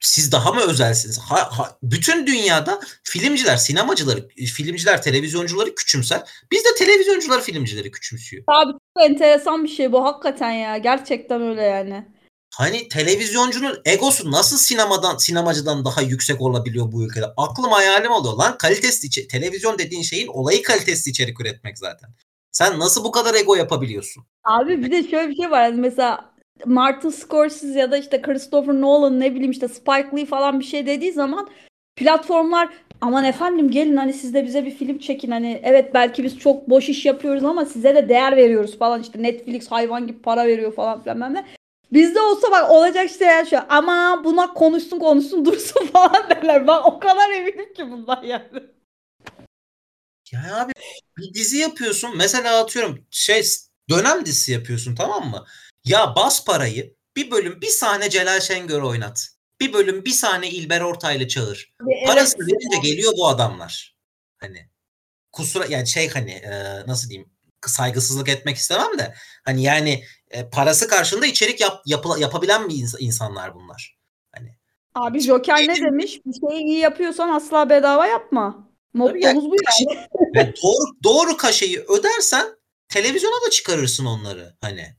siz 0.00 0.32
daha 0.32 0.52
mı 0.52 0.60
özelsiniz? 0.60 1.18
Ha, 1.18 1.58
ha, 1.58 1.78
bütün 1.82 2.26
dünyada 2.26 2.80
filmciler, 3.04 3.56
sinemacıları, 3.56 4.28
filmciler, 4.28 5.02
televizyoncuları 5.02 5.74
küçümser. 5.74 6.22
Biz 6.50 6.64
de 6.64 6.74
televizyoncular, 6.78 7.42
filmcileri 7.42 7.90
küçümsüyor. 7.90 8.44
Abi 8.46 8.72
çok 8.72 9.10
enteresan 9.10 9.64
bir 9.64 9.68
şey 9.68 9.92
bu 9.92 10.04
hakikaten 10.04 10.50
ya. 10.50 10.78
Gerçekten 10.78 11.42
öyle 11.42 11.62
yani. 11.62 12.15
Hani 12.58 12.88
televizyoncunun 12.88 13.78
egosu 13.84 14.30
nasıl 14.30 14.56
sinemadan 14.56 15.16
sinemacıdan 15.16 15.84
daha 15.84 16.02
yüksek 16.02 16.40
olabiliyor 16.40 16.92
bu 16.92 17.04
ülkede? 17.04 17.26
Aklım 17.36 17.70
hayalim 17.70 18.10
oluyor 18.10 18.34
lan. 18.34 18.58
Kalitesiz 18.58 19.04
içi, 19.04 19.28
televizyon 19.28 19.78
dediğin 19.78 20.02
şeyin 20.02 20.26
olayı 20.26 20.62
kalitesiz 20.62 21.06
içerik 21.06 21.40
üretmek 21.40 21.78
zaten. 21.78 22.10
Sen 22.52 22.78
nasıl 22.78 23.04
bu 23.04 23.10
kadar 23.10 23.34
ego 23.34 23.54
yapabiliyorsun? 23.54 24.24
Abi 24.44 24.84
bir 24.84 24.90
de 24.90 25.08
şöyle 25.08 25.28
bir 25.28 25.36
şey 25.36 25.50
var. 25.50 25.62
Yani 25.62 25.80
mesela 25.80 26.30
Martin 26.66 27.10
Scorsese 27.10 27.78
ya 27.78 27.90
da 27.90 27.98
işte 27.98 28.22
Christopher 28.22 28.74
Nolan 28.74 29.20
ne 29.20 29.34
bileyim 29.34 29.50
işte 29.50 29.68
Spike 29.68 30.16
Lee 30.16 30.26
falan 30.26 30.60
bir 30.60 30.64
şey 30.64 30.86
dediği 30.86 31.12
zaman 31.12 31.48
platformlar 31.96 32.68
aman 33.00 33.24
efendim 33.24 33.70
gelin 33.70 33.96
hani 33.96 34.12
siz 34.12 34.34
de 34.34 34.44
bize 34.44 34.64
bir 34.64 34.70
film 34.70 34.98
çekin 34.98 35.30
hani 35.30 35.60
evet 35.64 35.94
belki 35.94 36.24
biz 36.24 36.38
çok 36.38 36.70
boş 36.70 36.88
iş 36.88 37.06
yapıyoruz 37.06 37.44
ama 37.44 37.64
size 37.64 37.94
de 37.94 38.08
değer 38.08 38.36
veriyoruz 38.36 38.78
falan 38.78 39.02
işte 39.02 39.22
Netflix 39.22 39.70
hayvan 39.70 40.06
gibi 40.06 40.18
para 40.18 40.46
veriyor 40.46 40.74
falan 40.74 41.02
filan 41.02 41.20
ben 41.20 41.34
de 41.34 41.44
Bizde 41.92 42.20
olsa 42.20 42.50
bak 42.50 42.70
olacak 42.70 43.10
şeyler 43.10 43.44
şu. 43.44 43.58
Ama 43.68 44.24
buna 44.24 44.52
konuşsun 44.52 44.98
konuşsun 44.98 45.44
dursun 45.44 45.86
falan 45.92 46.30
derler. 46.30 46.66
Ben 46.66 46.78
o 46.84 47.00
kadar 47.00 47.30
eminim 47.30 47.74
ki 47.74 47.90
bundan 47.90 48.22
yani. 48.22 48.62
Ya 50.32 50.60
abi 50.60 50.72
bir 51.16 51.34
dizi 51.34 51.56
yapıyorsun. 51.56 52.16
Mesela 52.16 52.60
atıyorum 52.60 53.06
şey 53.10 53.42
dönem 53.90 54.26
dizisi 54.26 54.52
yapıyorsun 54.52 54.94
tamam 54.94 55.30
mı? 55.30 55.44
Ya 55.84 56.14
bas 56.16 56.44
parayı 56.44 56.94
bir 57.16 57.30
bölüm 57.30 57.60
bir 57.60 57.66
sahne 57.66 58.10
Celal 58.10 58.40
Şengör 58.40 58.82
oynat. 58.82 59.28
Bir 59.60 59.72
bölüm 59.72 60.04
bir 60.04 60.10
sahne 60.10 60.50
İlber 60.50 60.80
Ortaylı 60.80 61.28
çağır. 61.28 61.74
Evet, 61.82 62.06
Parasını 62.06 62.42
evet. 62.42 62.52
verince 62.52 62.88
geliyor 62.88 63.12
bu 63.16 63.28
adamlar. 63.28 63.96
Hani 64.38 64.70
kusura 65.32 65.66
yani 65.66 65.86
şey 65.86 66.08
hani 66.08 66.30
e, 66.30 66.86
nasıl 66.86 67.08
diyeyim 67.08 67.35
saygısızlık 67.70 68.28
etmek 68.28 68.56
istemem 68.56 68.98
de 68.98 69.14
hani 69.44 69.62
yani 69.62 70.04
e, 70.30 70.50
parası 70.50 70.88
karşılığında 70.88 71.26
içerik 71.26 71.60
yap, 71.60 71.82
yapı, 71.86 72.20
yapabilen 72.20 72.68
bir 72.68 72.74
ins- 72.74 73.00
insanlar 73.00 73.54
bunlar. 73.54 73.98
Hani 74.32 74.56
Abi 74.94 75.20
Joker 75.20 75.68
ne 75.68 75.76
demiş? 75.76 76.20
Bir 76.26 76.48
şeyi 76.48 76.64
iyi 76.64 76.78
yapıyorsan 76.78 77.28
asla 77.28 77.70
bedava 77.70 78.06
yapma. 78.06 78.68
Mottomuz 78.94 79.44
bu 79.44 79.56
yani. 79.64 80.06
yani 80.34 80.54
doğru, 80.62 80.96
doğru 81.04 81.36
kaşeyi 81.36 81.80
ödersen 81.80 82.46
televizyona 82.88 83.46
da 83.46 83.50
çıkarırsın 83.50 84.04
onları 84.04 84.56
hani. 84.60 84.96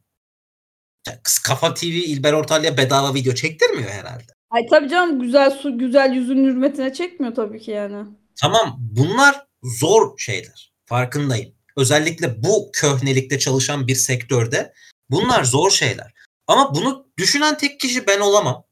Kafa 1.43 1.73
TV 1.73 1.85
İlber 1.85 2.33
Ortaylı'ya 2.33 2.77
bedava 2.77 3.13
video 3.13 3.33
çektirmiyor 3.33 3.89
herhalde. 3.89 4.23
Ay 4.49 4.65
tabii 4.69 4.89
canım 4.89 5.19
güzel 5.19 5.51
su 5.51 5.77
güzel 5.77 6.13
yüzün 6.13 6.43
hürmetine 6.43 6.93
çekmiyor 6.93 7.35
tabii 7.35 7.59
ki 7.59 7.71
yani. 7.71 8.05
Tamam 8.41 8.75
bunlar 8.79 9.45
zor 9.63 10.17
şeyler. 10.17 10.73
Farkındayım. 10.85 11.56
Özellikle 11.77 12.43
bu 12.43 12.69
köhnelikte 12.73 13.39
çalışan 13.39 13.87
bir 13.87 13.95
sektörde 13.95 14.73
Bunlar 15.09 15.43
zor 15.43 15.71
şeyler. 15.71 16.13
Ama 16.47 16.75
bunu 16.75 17.07
düşünen 17.17 17.57
tek 17.57 17.79
kişi 17.79 18.07
ben 18.07 18.19
olamam. 18.19 18.65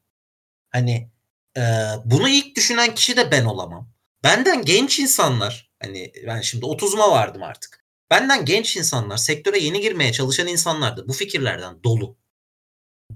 Hani 0.70 1.10
e, 1.56 1.62
bunu 2.04 2.28
ilk 2.28 2.56
düşünen 2.56 2.94
kişi 2.94 3.16
de 3.16 3.30
ben 3.30 3.44
olamam. 3.44 3.92
Benden 4.24 4.64
genç 4.64 4.98
insanlar 4.98 5.70
hani 5.82 6.12
ben 6.26 6.40
şimdi 6.40 6.64
30'uma 6.64 7.10
vardım 7.10 7.42
artık. 7.42 7.84
Benden 8.10 8.44
genç 8.44 8.76
insanlar, 8.76 9.16
sektöre 9.16 9.58
yeni 9.58 9.80
girmeye 9.80 10.12
çalışan 10.12 10.46
insanlar 10.46 10.96
da 10.96 11.08
bu 11.08 11.12
fikirlerden 11.12 11.82
dolu. 11.84 12.18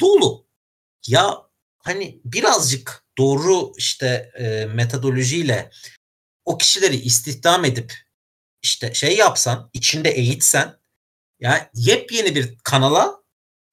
Dolu. 0.01 0.47
Ya 1.07 1.43
hani 1.78 2.20
birazcık 2.24 3.05
doğru 3.18 3.72
işte 3.76 4.32
e, 4.38 4.66
metodolojiyle 4.66 5.70
o 6.45 6.59
kişileri 6.59 6.97
istihdam 6.97 7.64
edip 7.64 7.95
işte 8.62 8.94
şey 8.94 9.16
yapsan, 9.16 9.70
içinde 9.72 10.11
eğitsen 10.11 10.76
ya 11.40 11.70
yepyeni 11.74 12.34
bir 12.34 12.58
kanala 12.64 13.20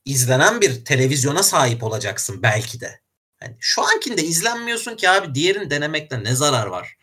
izlenen 0.06 0.62
bir 0.62 0.86
televizyona 0.86 1.44
sahip 1.44 1.84
olacaksın 1.84 2.44
belki 2.44 2.82
de. 2.82 3.02
Yani 3.42 3.56
şu 3.60 3.82
ankinde 3.82 4.24
izlenmiyorsun 4.24 4.96
ki 4.96 5.10
abi 5.10 5.36
diğerini 5.36 5.70
denemekle 5.70 6.24
ne 6.24 6.36
zarar 6.36 6.68
var 6.68 6.98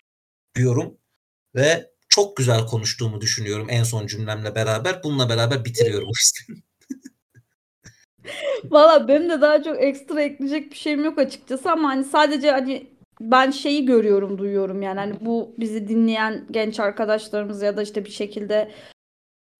diyorum 0.55 0.99
ve 1.55 1.91
çok 2.09 2.37
güzel 2.37 2.66
konuştuğumu 2.66 3.20
düşünüyorum 3.20 3.66
en 3.70 3.82
son 3.82 4.07
cümlemle 4.07 4.55
beraber. 4.55 5.03
Bununla 5.03 5.28
beraber 5.28 5.64
bitiriyorum. 5.64 6.09
Valla 8.64 9.09
benim 9.09 9.30
de 9.30 9.41
daha 9.41 9.62
çok 9.62 9.82
ekstra 9.82 10.22
ekleyecek 10.22 10.70
bir 10.70 10.76
şeyim 10.76 11.05
yok 11.05 11.18
açıkçası 11.18 11.70
ama 11.70 11.89
hani 11.89 12.05
sadece 12.05 12.51
hani 12.51 12.93
ben 13.21 13.51
şeyi 13.51 13.87
görüyorum, 13.87 14.39
duyuyorum 14.39 14.83
yani. 14.83 15.01
Hani 15.01 15.15
bu 15.21 15.55
bizi 15.59 15.89
dinleyen 15.89 16.47
genç 16.51 16.81
arkadaşlarımız 16.81 17.62
ya 17.62 17.77
da 17.77 17.83
işte 17.83 18.05
bir 18.05 18.11
şekilde 18.11 18.71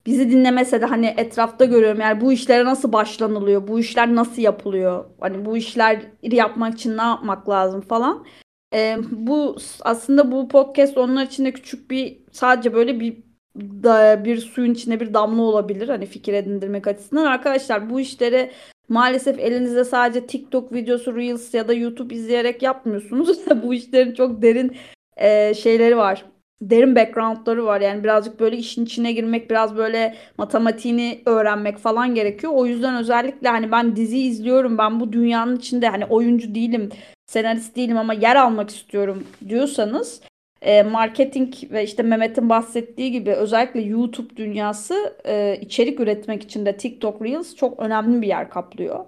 bizi 0.07 0.31
dinlemese 0.31 0.81
de 0.81 0.87
hani 0.87 1.07
etrafta 1.17 1.65
görüyorum. 1.65 2.01
Yani 2.01 2.21
bu 2.21 2.33
işlere 2.33 2.65
nasıl 2.65 2.93
başlanılıyor, 2.93 3.69
bu 3.69 3.81
işler 3.81 4.15
nasıl 4.15 4.43
yapılıyor, 4.43 5.05
hani 5.21 5.45
bu 5.45 5.57
işler 5.57 6.03
yapmak 6.23 6.75
için 6.75 6.97
ne 6.97 7.03
yapmak 7.03 7.49
lazım 7.49 7.81
falan. 7.81 8.27
Ee, 8.75 8.97
bu 9.11 9.57
aslında 9.81 10.33
bu 10.33 10.49
podcast 10.49 10.99
onlar 10.99 11.27
için 11.27 11.45
de 11.45 11.53
küçük 11.53 11.91
bir 11.91 12.19
sadece 12.33 12.75
böyle 12.75 13.01
bir 13.01 13.24
da, 13.57 14.25
bir 14.25 14.39
suyun 14.39 14.75
içine 14.75 15.01
bir 15.01 15.15
damla 15.15 15.43
olabilir 15.43 15.89
hani 15.89 16.07
fikir 16.07 16.33
edindirmek 16.33 16.87
açısından. 16.87 17.25
Arkadaşlar 17.27 17.91
bu 17.91 18.01
işleri 18.01 18.51
maalesef 18.89 19.39
elinizde 19.39 19.85
sadece 19.85 20.27
TikTok 20.27 20.73
videosu, 20.73 21.17
Reels 21.17 21.55
ya 21.55 21.69
da 21.69 21.73
YouTube 21.73 22.15
izleyerek 22.15 22.63
yapmıyorsunuz. 22.63 23.39
bu 23.63 23.75
işlerin 23.75 24.15
çok 24.15 24.43
derin 24.43 24.77
e, 25.17 25.55
şeyleri 25.55 25.97
var 25.97 26.25
derin 26.71 26.97
backgroundları 26.97 27.67
var. 27.67 27.81
Yani 27.81 28.05
birazcık 28.05 28.41
böyle 28.41 28.57
işin 28.57 28.85
içine 28.85 29.13
girmek, 29.13 29.51
biraz 29.51 29.77
böyle 29.77 30.17
matematiğini 30.39 31.23
öğrenmek 31.27 31.79
falan 31.79 32.15
gerekiyor. 32.15 32.53
O 32.57 32.67
yüzden 32.67 32.97
özellikle 32.97 33.49
hani 33.49 33.73
ben 33.73 33.97
dizi 33.97 34.19
izliyorum. 34.19 34.79
Ben 34.79 35.01
bu 35.01 35.13
dünyanın 35.13 35.57
içinde 35.57 35.89
hani 35.89 36.05
oyuncu 36.05 36.55
değilim, 36.55 36.91
senarist 37.27 37.77
değilim 37.77 37.99
ama 37.99 38.15
yer 38.15 38.37
almak 38.37 38.71
istiyorum 38.71 39.25
diyorsanız 39.49 40.21
e, 40.65 40.83
marketing 40.83 41.55
ve 41.71 41.85
işte 41.85 42.03
Mehmet'in 42.03 42.49
bahsettiği 42.49 43.13
gibi 43.13 43.31
özellikle 43.31 43.81
YouTube 43.81 44.37
dünyası 44.37 45.17
e, 45.27 45.59
içerik 45.61 46.01
üretmek 46.01 46.43
için 46.43 46.67
de 46.67 46.77
TikTok 46.77 47.23
Reels 47.23 47.55
çok 47.57 47.81
önemli 47.81 48.23
bir 48.23 48.27
yer 48.27 48.51
kaplıyor. 48.51 49.05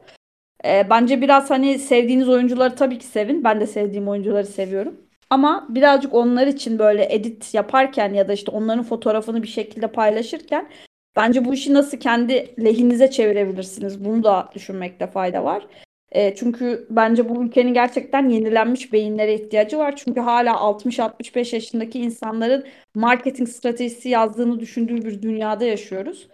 E, 0.64 0.90
bence 0.90 1.20
biraz 1.20 1.50
hani 1.50 1.78
sevdiğiniz 1.78 2.28
oyuncuları 2.28 2.74
tabii 2.74 2.98
ki 2.98 3.06
sevin. 3.06 3.44
Ben 3.44 3.60
de 3.60 3.66
sevdiğim 3.66 4.08
oyuncuları 4.08 4.46
seviyorum. 4.46 5.00
Ama 5.30 5.66
birazcık 5.68 6.14
onlar 6.14 6.46
için 6.46 6.78
böyle 6.78 7.14
edit 7.14 7.54
yaparken 7.54 8.14
ya 8.14 8.28
da 8.28 8.32
işte 8.32 8.50
onların 8.50 8.84
fotoğrafını 8.84 9.42
bir 9.42 9.48
şekilde 9.48 9.86
paylaşırken 9.86 10.68
bence 11.16 11.44
bu 11.44 11.54
işi 11.54 11.74
nasıl 11.74 11.98
kendi 11.98 12.64
lehinize 12.64 13.10
çevirebilirsiniz? 13.10 14.04
Bunu 14.04 14.24
da 14.24 14.48
düşünmekte 14.54 15.06
fayda 15.06 15.44
var. 15.44 15.66
E, 16.12 16.34
çünkü 16.34 16.86
bence 16.90 17.28
bu 17.28 17.44
ülkenin 17.44 17.74
gerçekten 17.74 18.28
yenilenmiş 18.28 18.92
beyinlere 18.92 19.34
ihtiyacı 19.34 19.78
var. 19.78 19.96
Çünkü 19.96 20.20
hala 20.20 20.50
60-65 20.60 21.54
yaşındaki 21.54 22.00
insanların 22.00 22.66
marketing 22.94 23.48
stratejisi 23.48 24.08
yazdığını 24.08 24.60
düşündüğü 24.60 25.04
bir 25.04 25.22
dünyada 25.22 25.64
yaşıyoruz. 25.64 26.28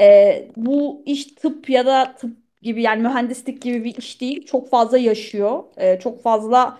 E, 0.00 0.48
bu 0.56 1.02
iş 1.06 1.24
tıp 1.24 1.70
ya 1.70 1.86
da 1.86 2.14
tıp 2.14 2.36
gibi 2.62 2.82
yani 2.82 3.02
mühendislik 3.02 3.62
gibi 3.62 3.84
bir 3.84 3.96
iş 3.96 4.20
değil. 4.20 4.46
Çok 4.46 4.70
fazla 4.70 4.98
yaşıyor. 4.98 5.64
E, 5.76 5.98
çok 6.00 6.22
fazla 6.22 6.78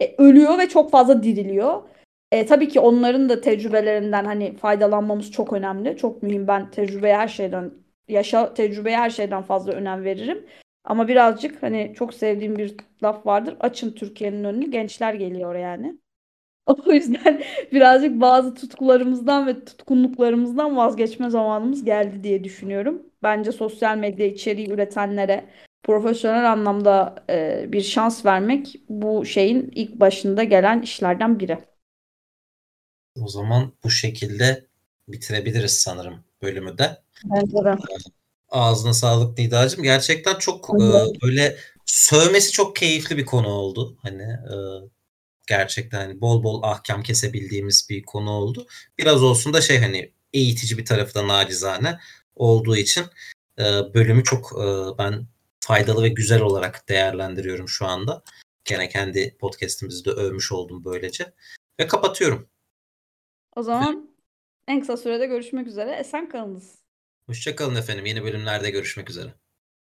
e, 0.00 0.14
ölüyor 0.18 0.58
ve 0.58 0.68
çok 0.68 0.90
fazla 0.90 1.22
diriliyor. 1.22 1.82
E, 2.32 2.46
tabii 2.46 2.68
ki 2.68 2.80
onların 2.80 3.28
da 3.28 3.40
tecrübelerinden 3.40 4.24
hani 4.24 4.56
faydalanmamız 4.56 5.32
çok 5.32 5.52
önemli. 5.52 5.96
Çok 5.96 6.22
mühim. 6.22 6.48
Ben 6.48 6.70
tecrübeye 6.70 7.16
her 7.16 7.28
şeyden 7.28 7.70
yaşa 8.08 8.54
tecrübeye 8.54 8.96
her 8.96 9.10
şeyden 9.10 9.42
fazla 9.42 9.72
önem 9.72 10.04
veririm. 10.04 10.46
Ama 10.88 11.08
birazcık 11.08 11.62
hani 11.62 11.92
çok 11.96 12.14
sevdiğim 12.14 12.56
bir 12.58 12.74
laf 13.02 13.26
vardır. 13.26 13.56
Açın 13.60 13.92
Türkiye'nin 13.92 14.44
önünü 14.44 14.70
gençler 14.70 15.14
geliyor 15.14 15.54
yani. 15.54 15.98
O 16.66 16.92
yüzden 16.92 17.42
birazcık 17.72 18.20
bazı 18.20 18.54
tutkularımızdan 18.54 19.46
ve 19.46 19.64
tutkunluklarımızdan 19.64 20.76
vazgeçme 20.76 21.30
zamanımız 21.30 21.84
geldi 21.84 22.24
diye 22.24 22.44
düşünüyorum. 22.44 23.02
Bence 23.22 23.52
sosyal 23.52 23.98
medya 23.98 24.26
içeriği 24.26 24.70
üretenlere 24.70 25.44
profesyonel 25.82 26.52
anlamda 26.52 27.24
e, 27.30 27.66
bir 27.68 27.80
şans 27.82 28.24
vermek 28.26 28.76
bu 28.88 29.24
şeyin 29.24 29.72
ilk 29.74 30.00
başında 30.00 30.44
gelen 30.44 30.82
işlerden 30.82 31.40
biri. 31.40 31.58
O 33.20 33.28
zaman 33.28 33.72
bu 33.84 33.90
şekilde 33.90 34.66
bitirebiliriz 35.08 35.72
sanırım 35.72 36.24
bölümü 36.42 36.78
de. 36.78 37.02
Bence 37.24 37.64
de. 37.64 37.76
Ağzına 38.48 38.92
sağlık 38.92 39.38
Nidacığım. 39.38 39.82
Gerçekten 39.82 40.34
çok 40.34 40.70
e, 40.70 40.82
böyle 41.22 41.56
sövmesi 41.84 42.52
çok 42.52 42.76
keyifli 42.76 43.16
bir 43.16 43.26
konu 43.26 43.48
oldu. 43.48 43.96
Hani 44.02 44.22
e, 44.22 44.56
gerçekten 45.46 45.98
hani 45.98 46.20
bol 46.20 46.42
bol 46.42 46.62
ahkam 46.62 47.02
kesebildiğimiz 47.02 47.86
bir 47.90 48.02
konu 48.02 48.30
oldu. 48.30 48.66
Biraz 48.98 49.22
olsun 49.22 49.52
da 49.52 49.60
şey 49.60 49.78
hani 49.78 50.12
eğitici 50.32 50.78
bir 50.78 50.84
tarafı 50.84 51.14
da 51.14 51.28
nacizane 51.28 51.98
olduğu 52.36 52.76
için 52.76 53.04
e, 53.58 53.64
bölümü 53.94 54.24
çok 54.24 54.52
e, 54.52 54.98
ben 54.98 55.26
faydalı 55.60 56.02
ve 56.02 56.08
güzel 56.08 56.40
olarak 56.40 56.88
değerlendiriyorum 56.88 57.68
şu 57.68 57.86
anda. 57.86 58.22
Gene 58.64 58.88
kendi 58.88 59.36
podcast'imizi 59.40 60.04
de 60.04 60.10
övmüş 60.10 60.52
oldum 60.52 60.84
böylece. 60.84 61.32
Ve 61.80 61.86
kapatıyorum. 61.86 62.48
O 63.56 63.62
zaman 63.62 64.10
en 64.68 64.80
kısa 64.80 64.96
sürede 64.96 65.26
görüşmek 65.26 65.66
üzere. 65.66 65.92
Esen 65.92 66.28
kalınız. 66.28 66.87
Hoşçakalın 67.28 67.74
efendim. 67.74 68.06
Yeni 68.06 68.22
bölümlerde 68.22 68.70
görüşmek 68.70 69.10
üzere. 69.10 69.34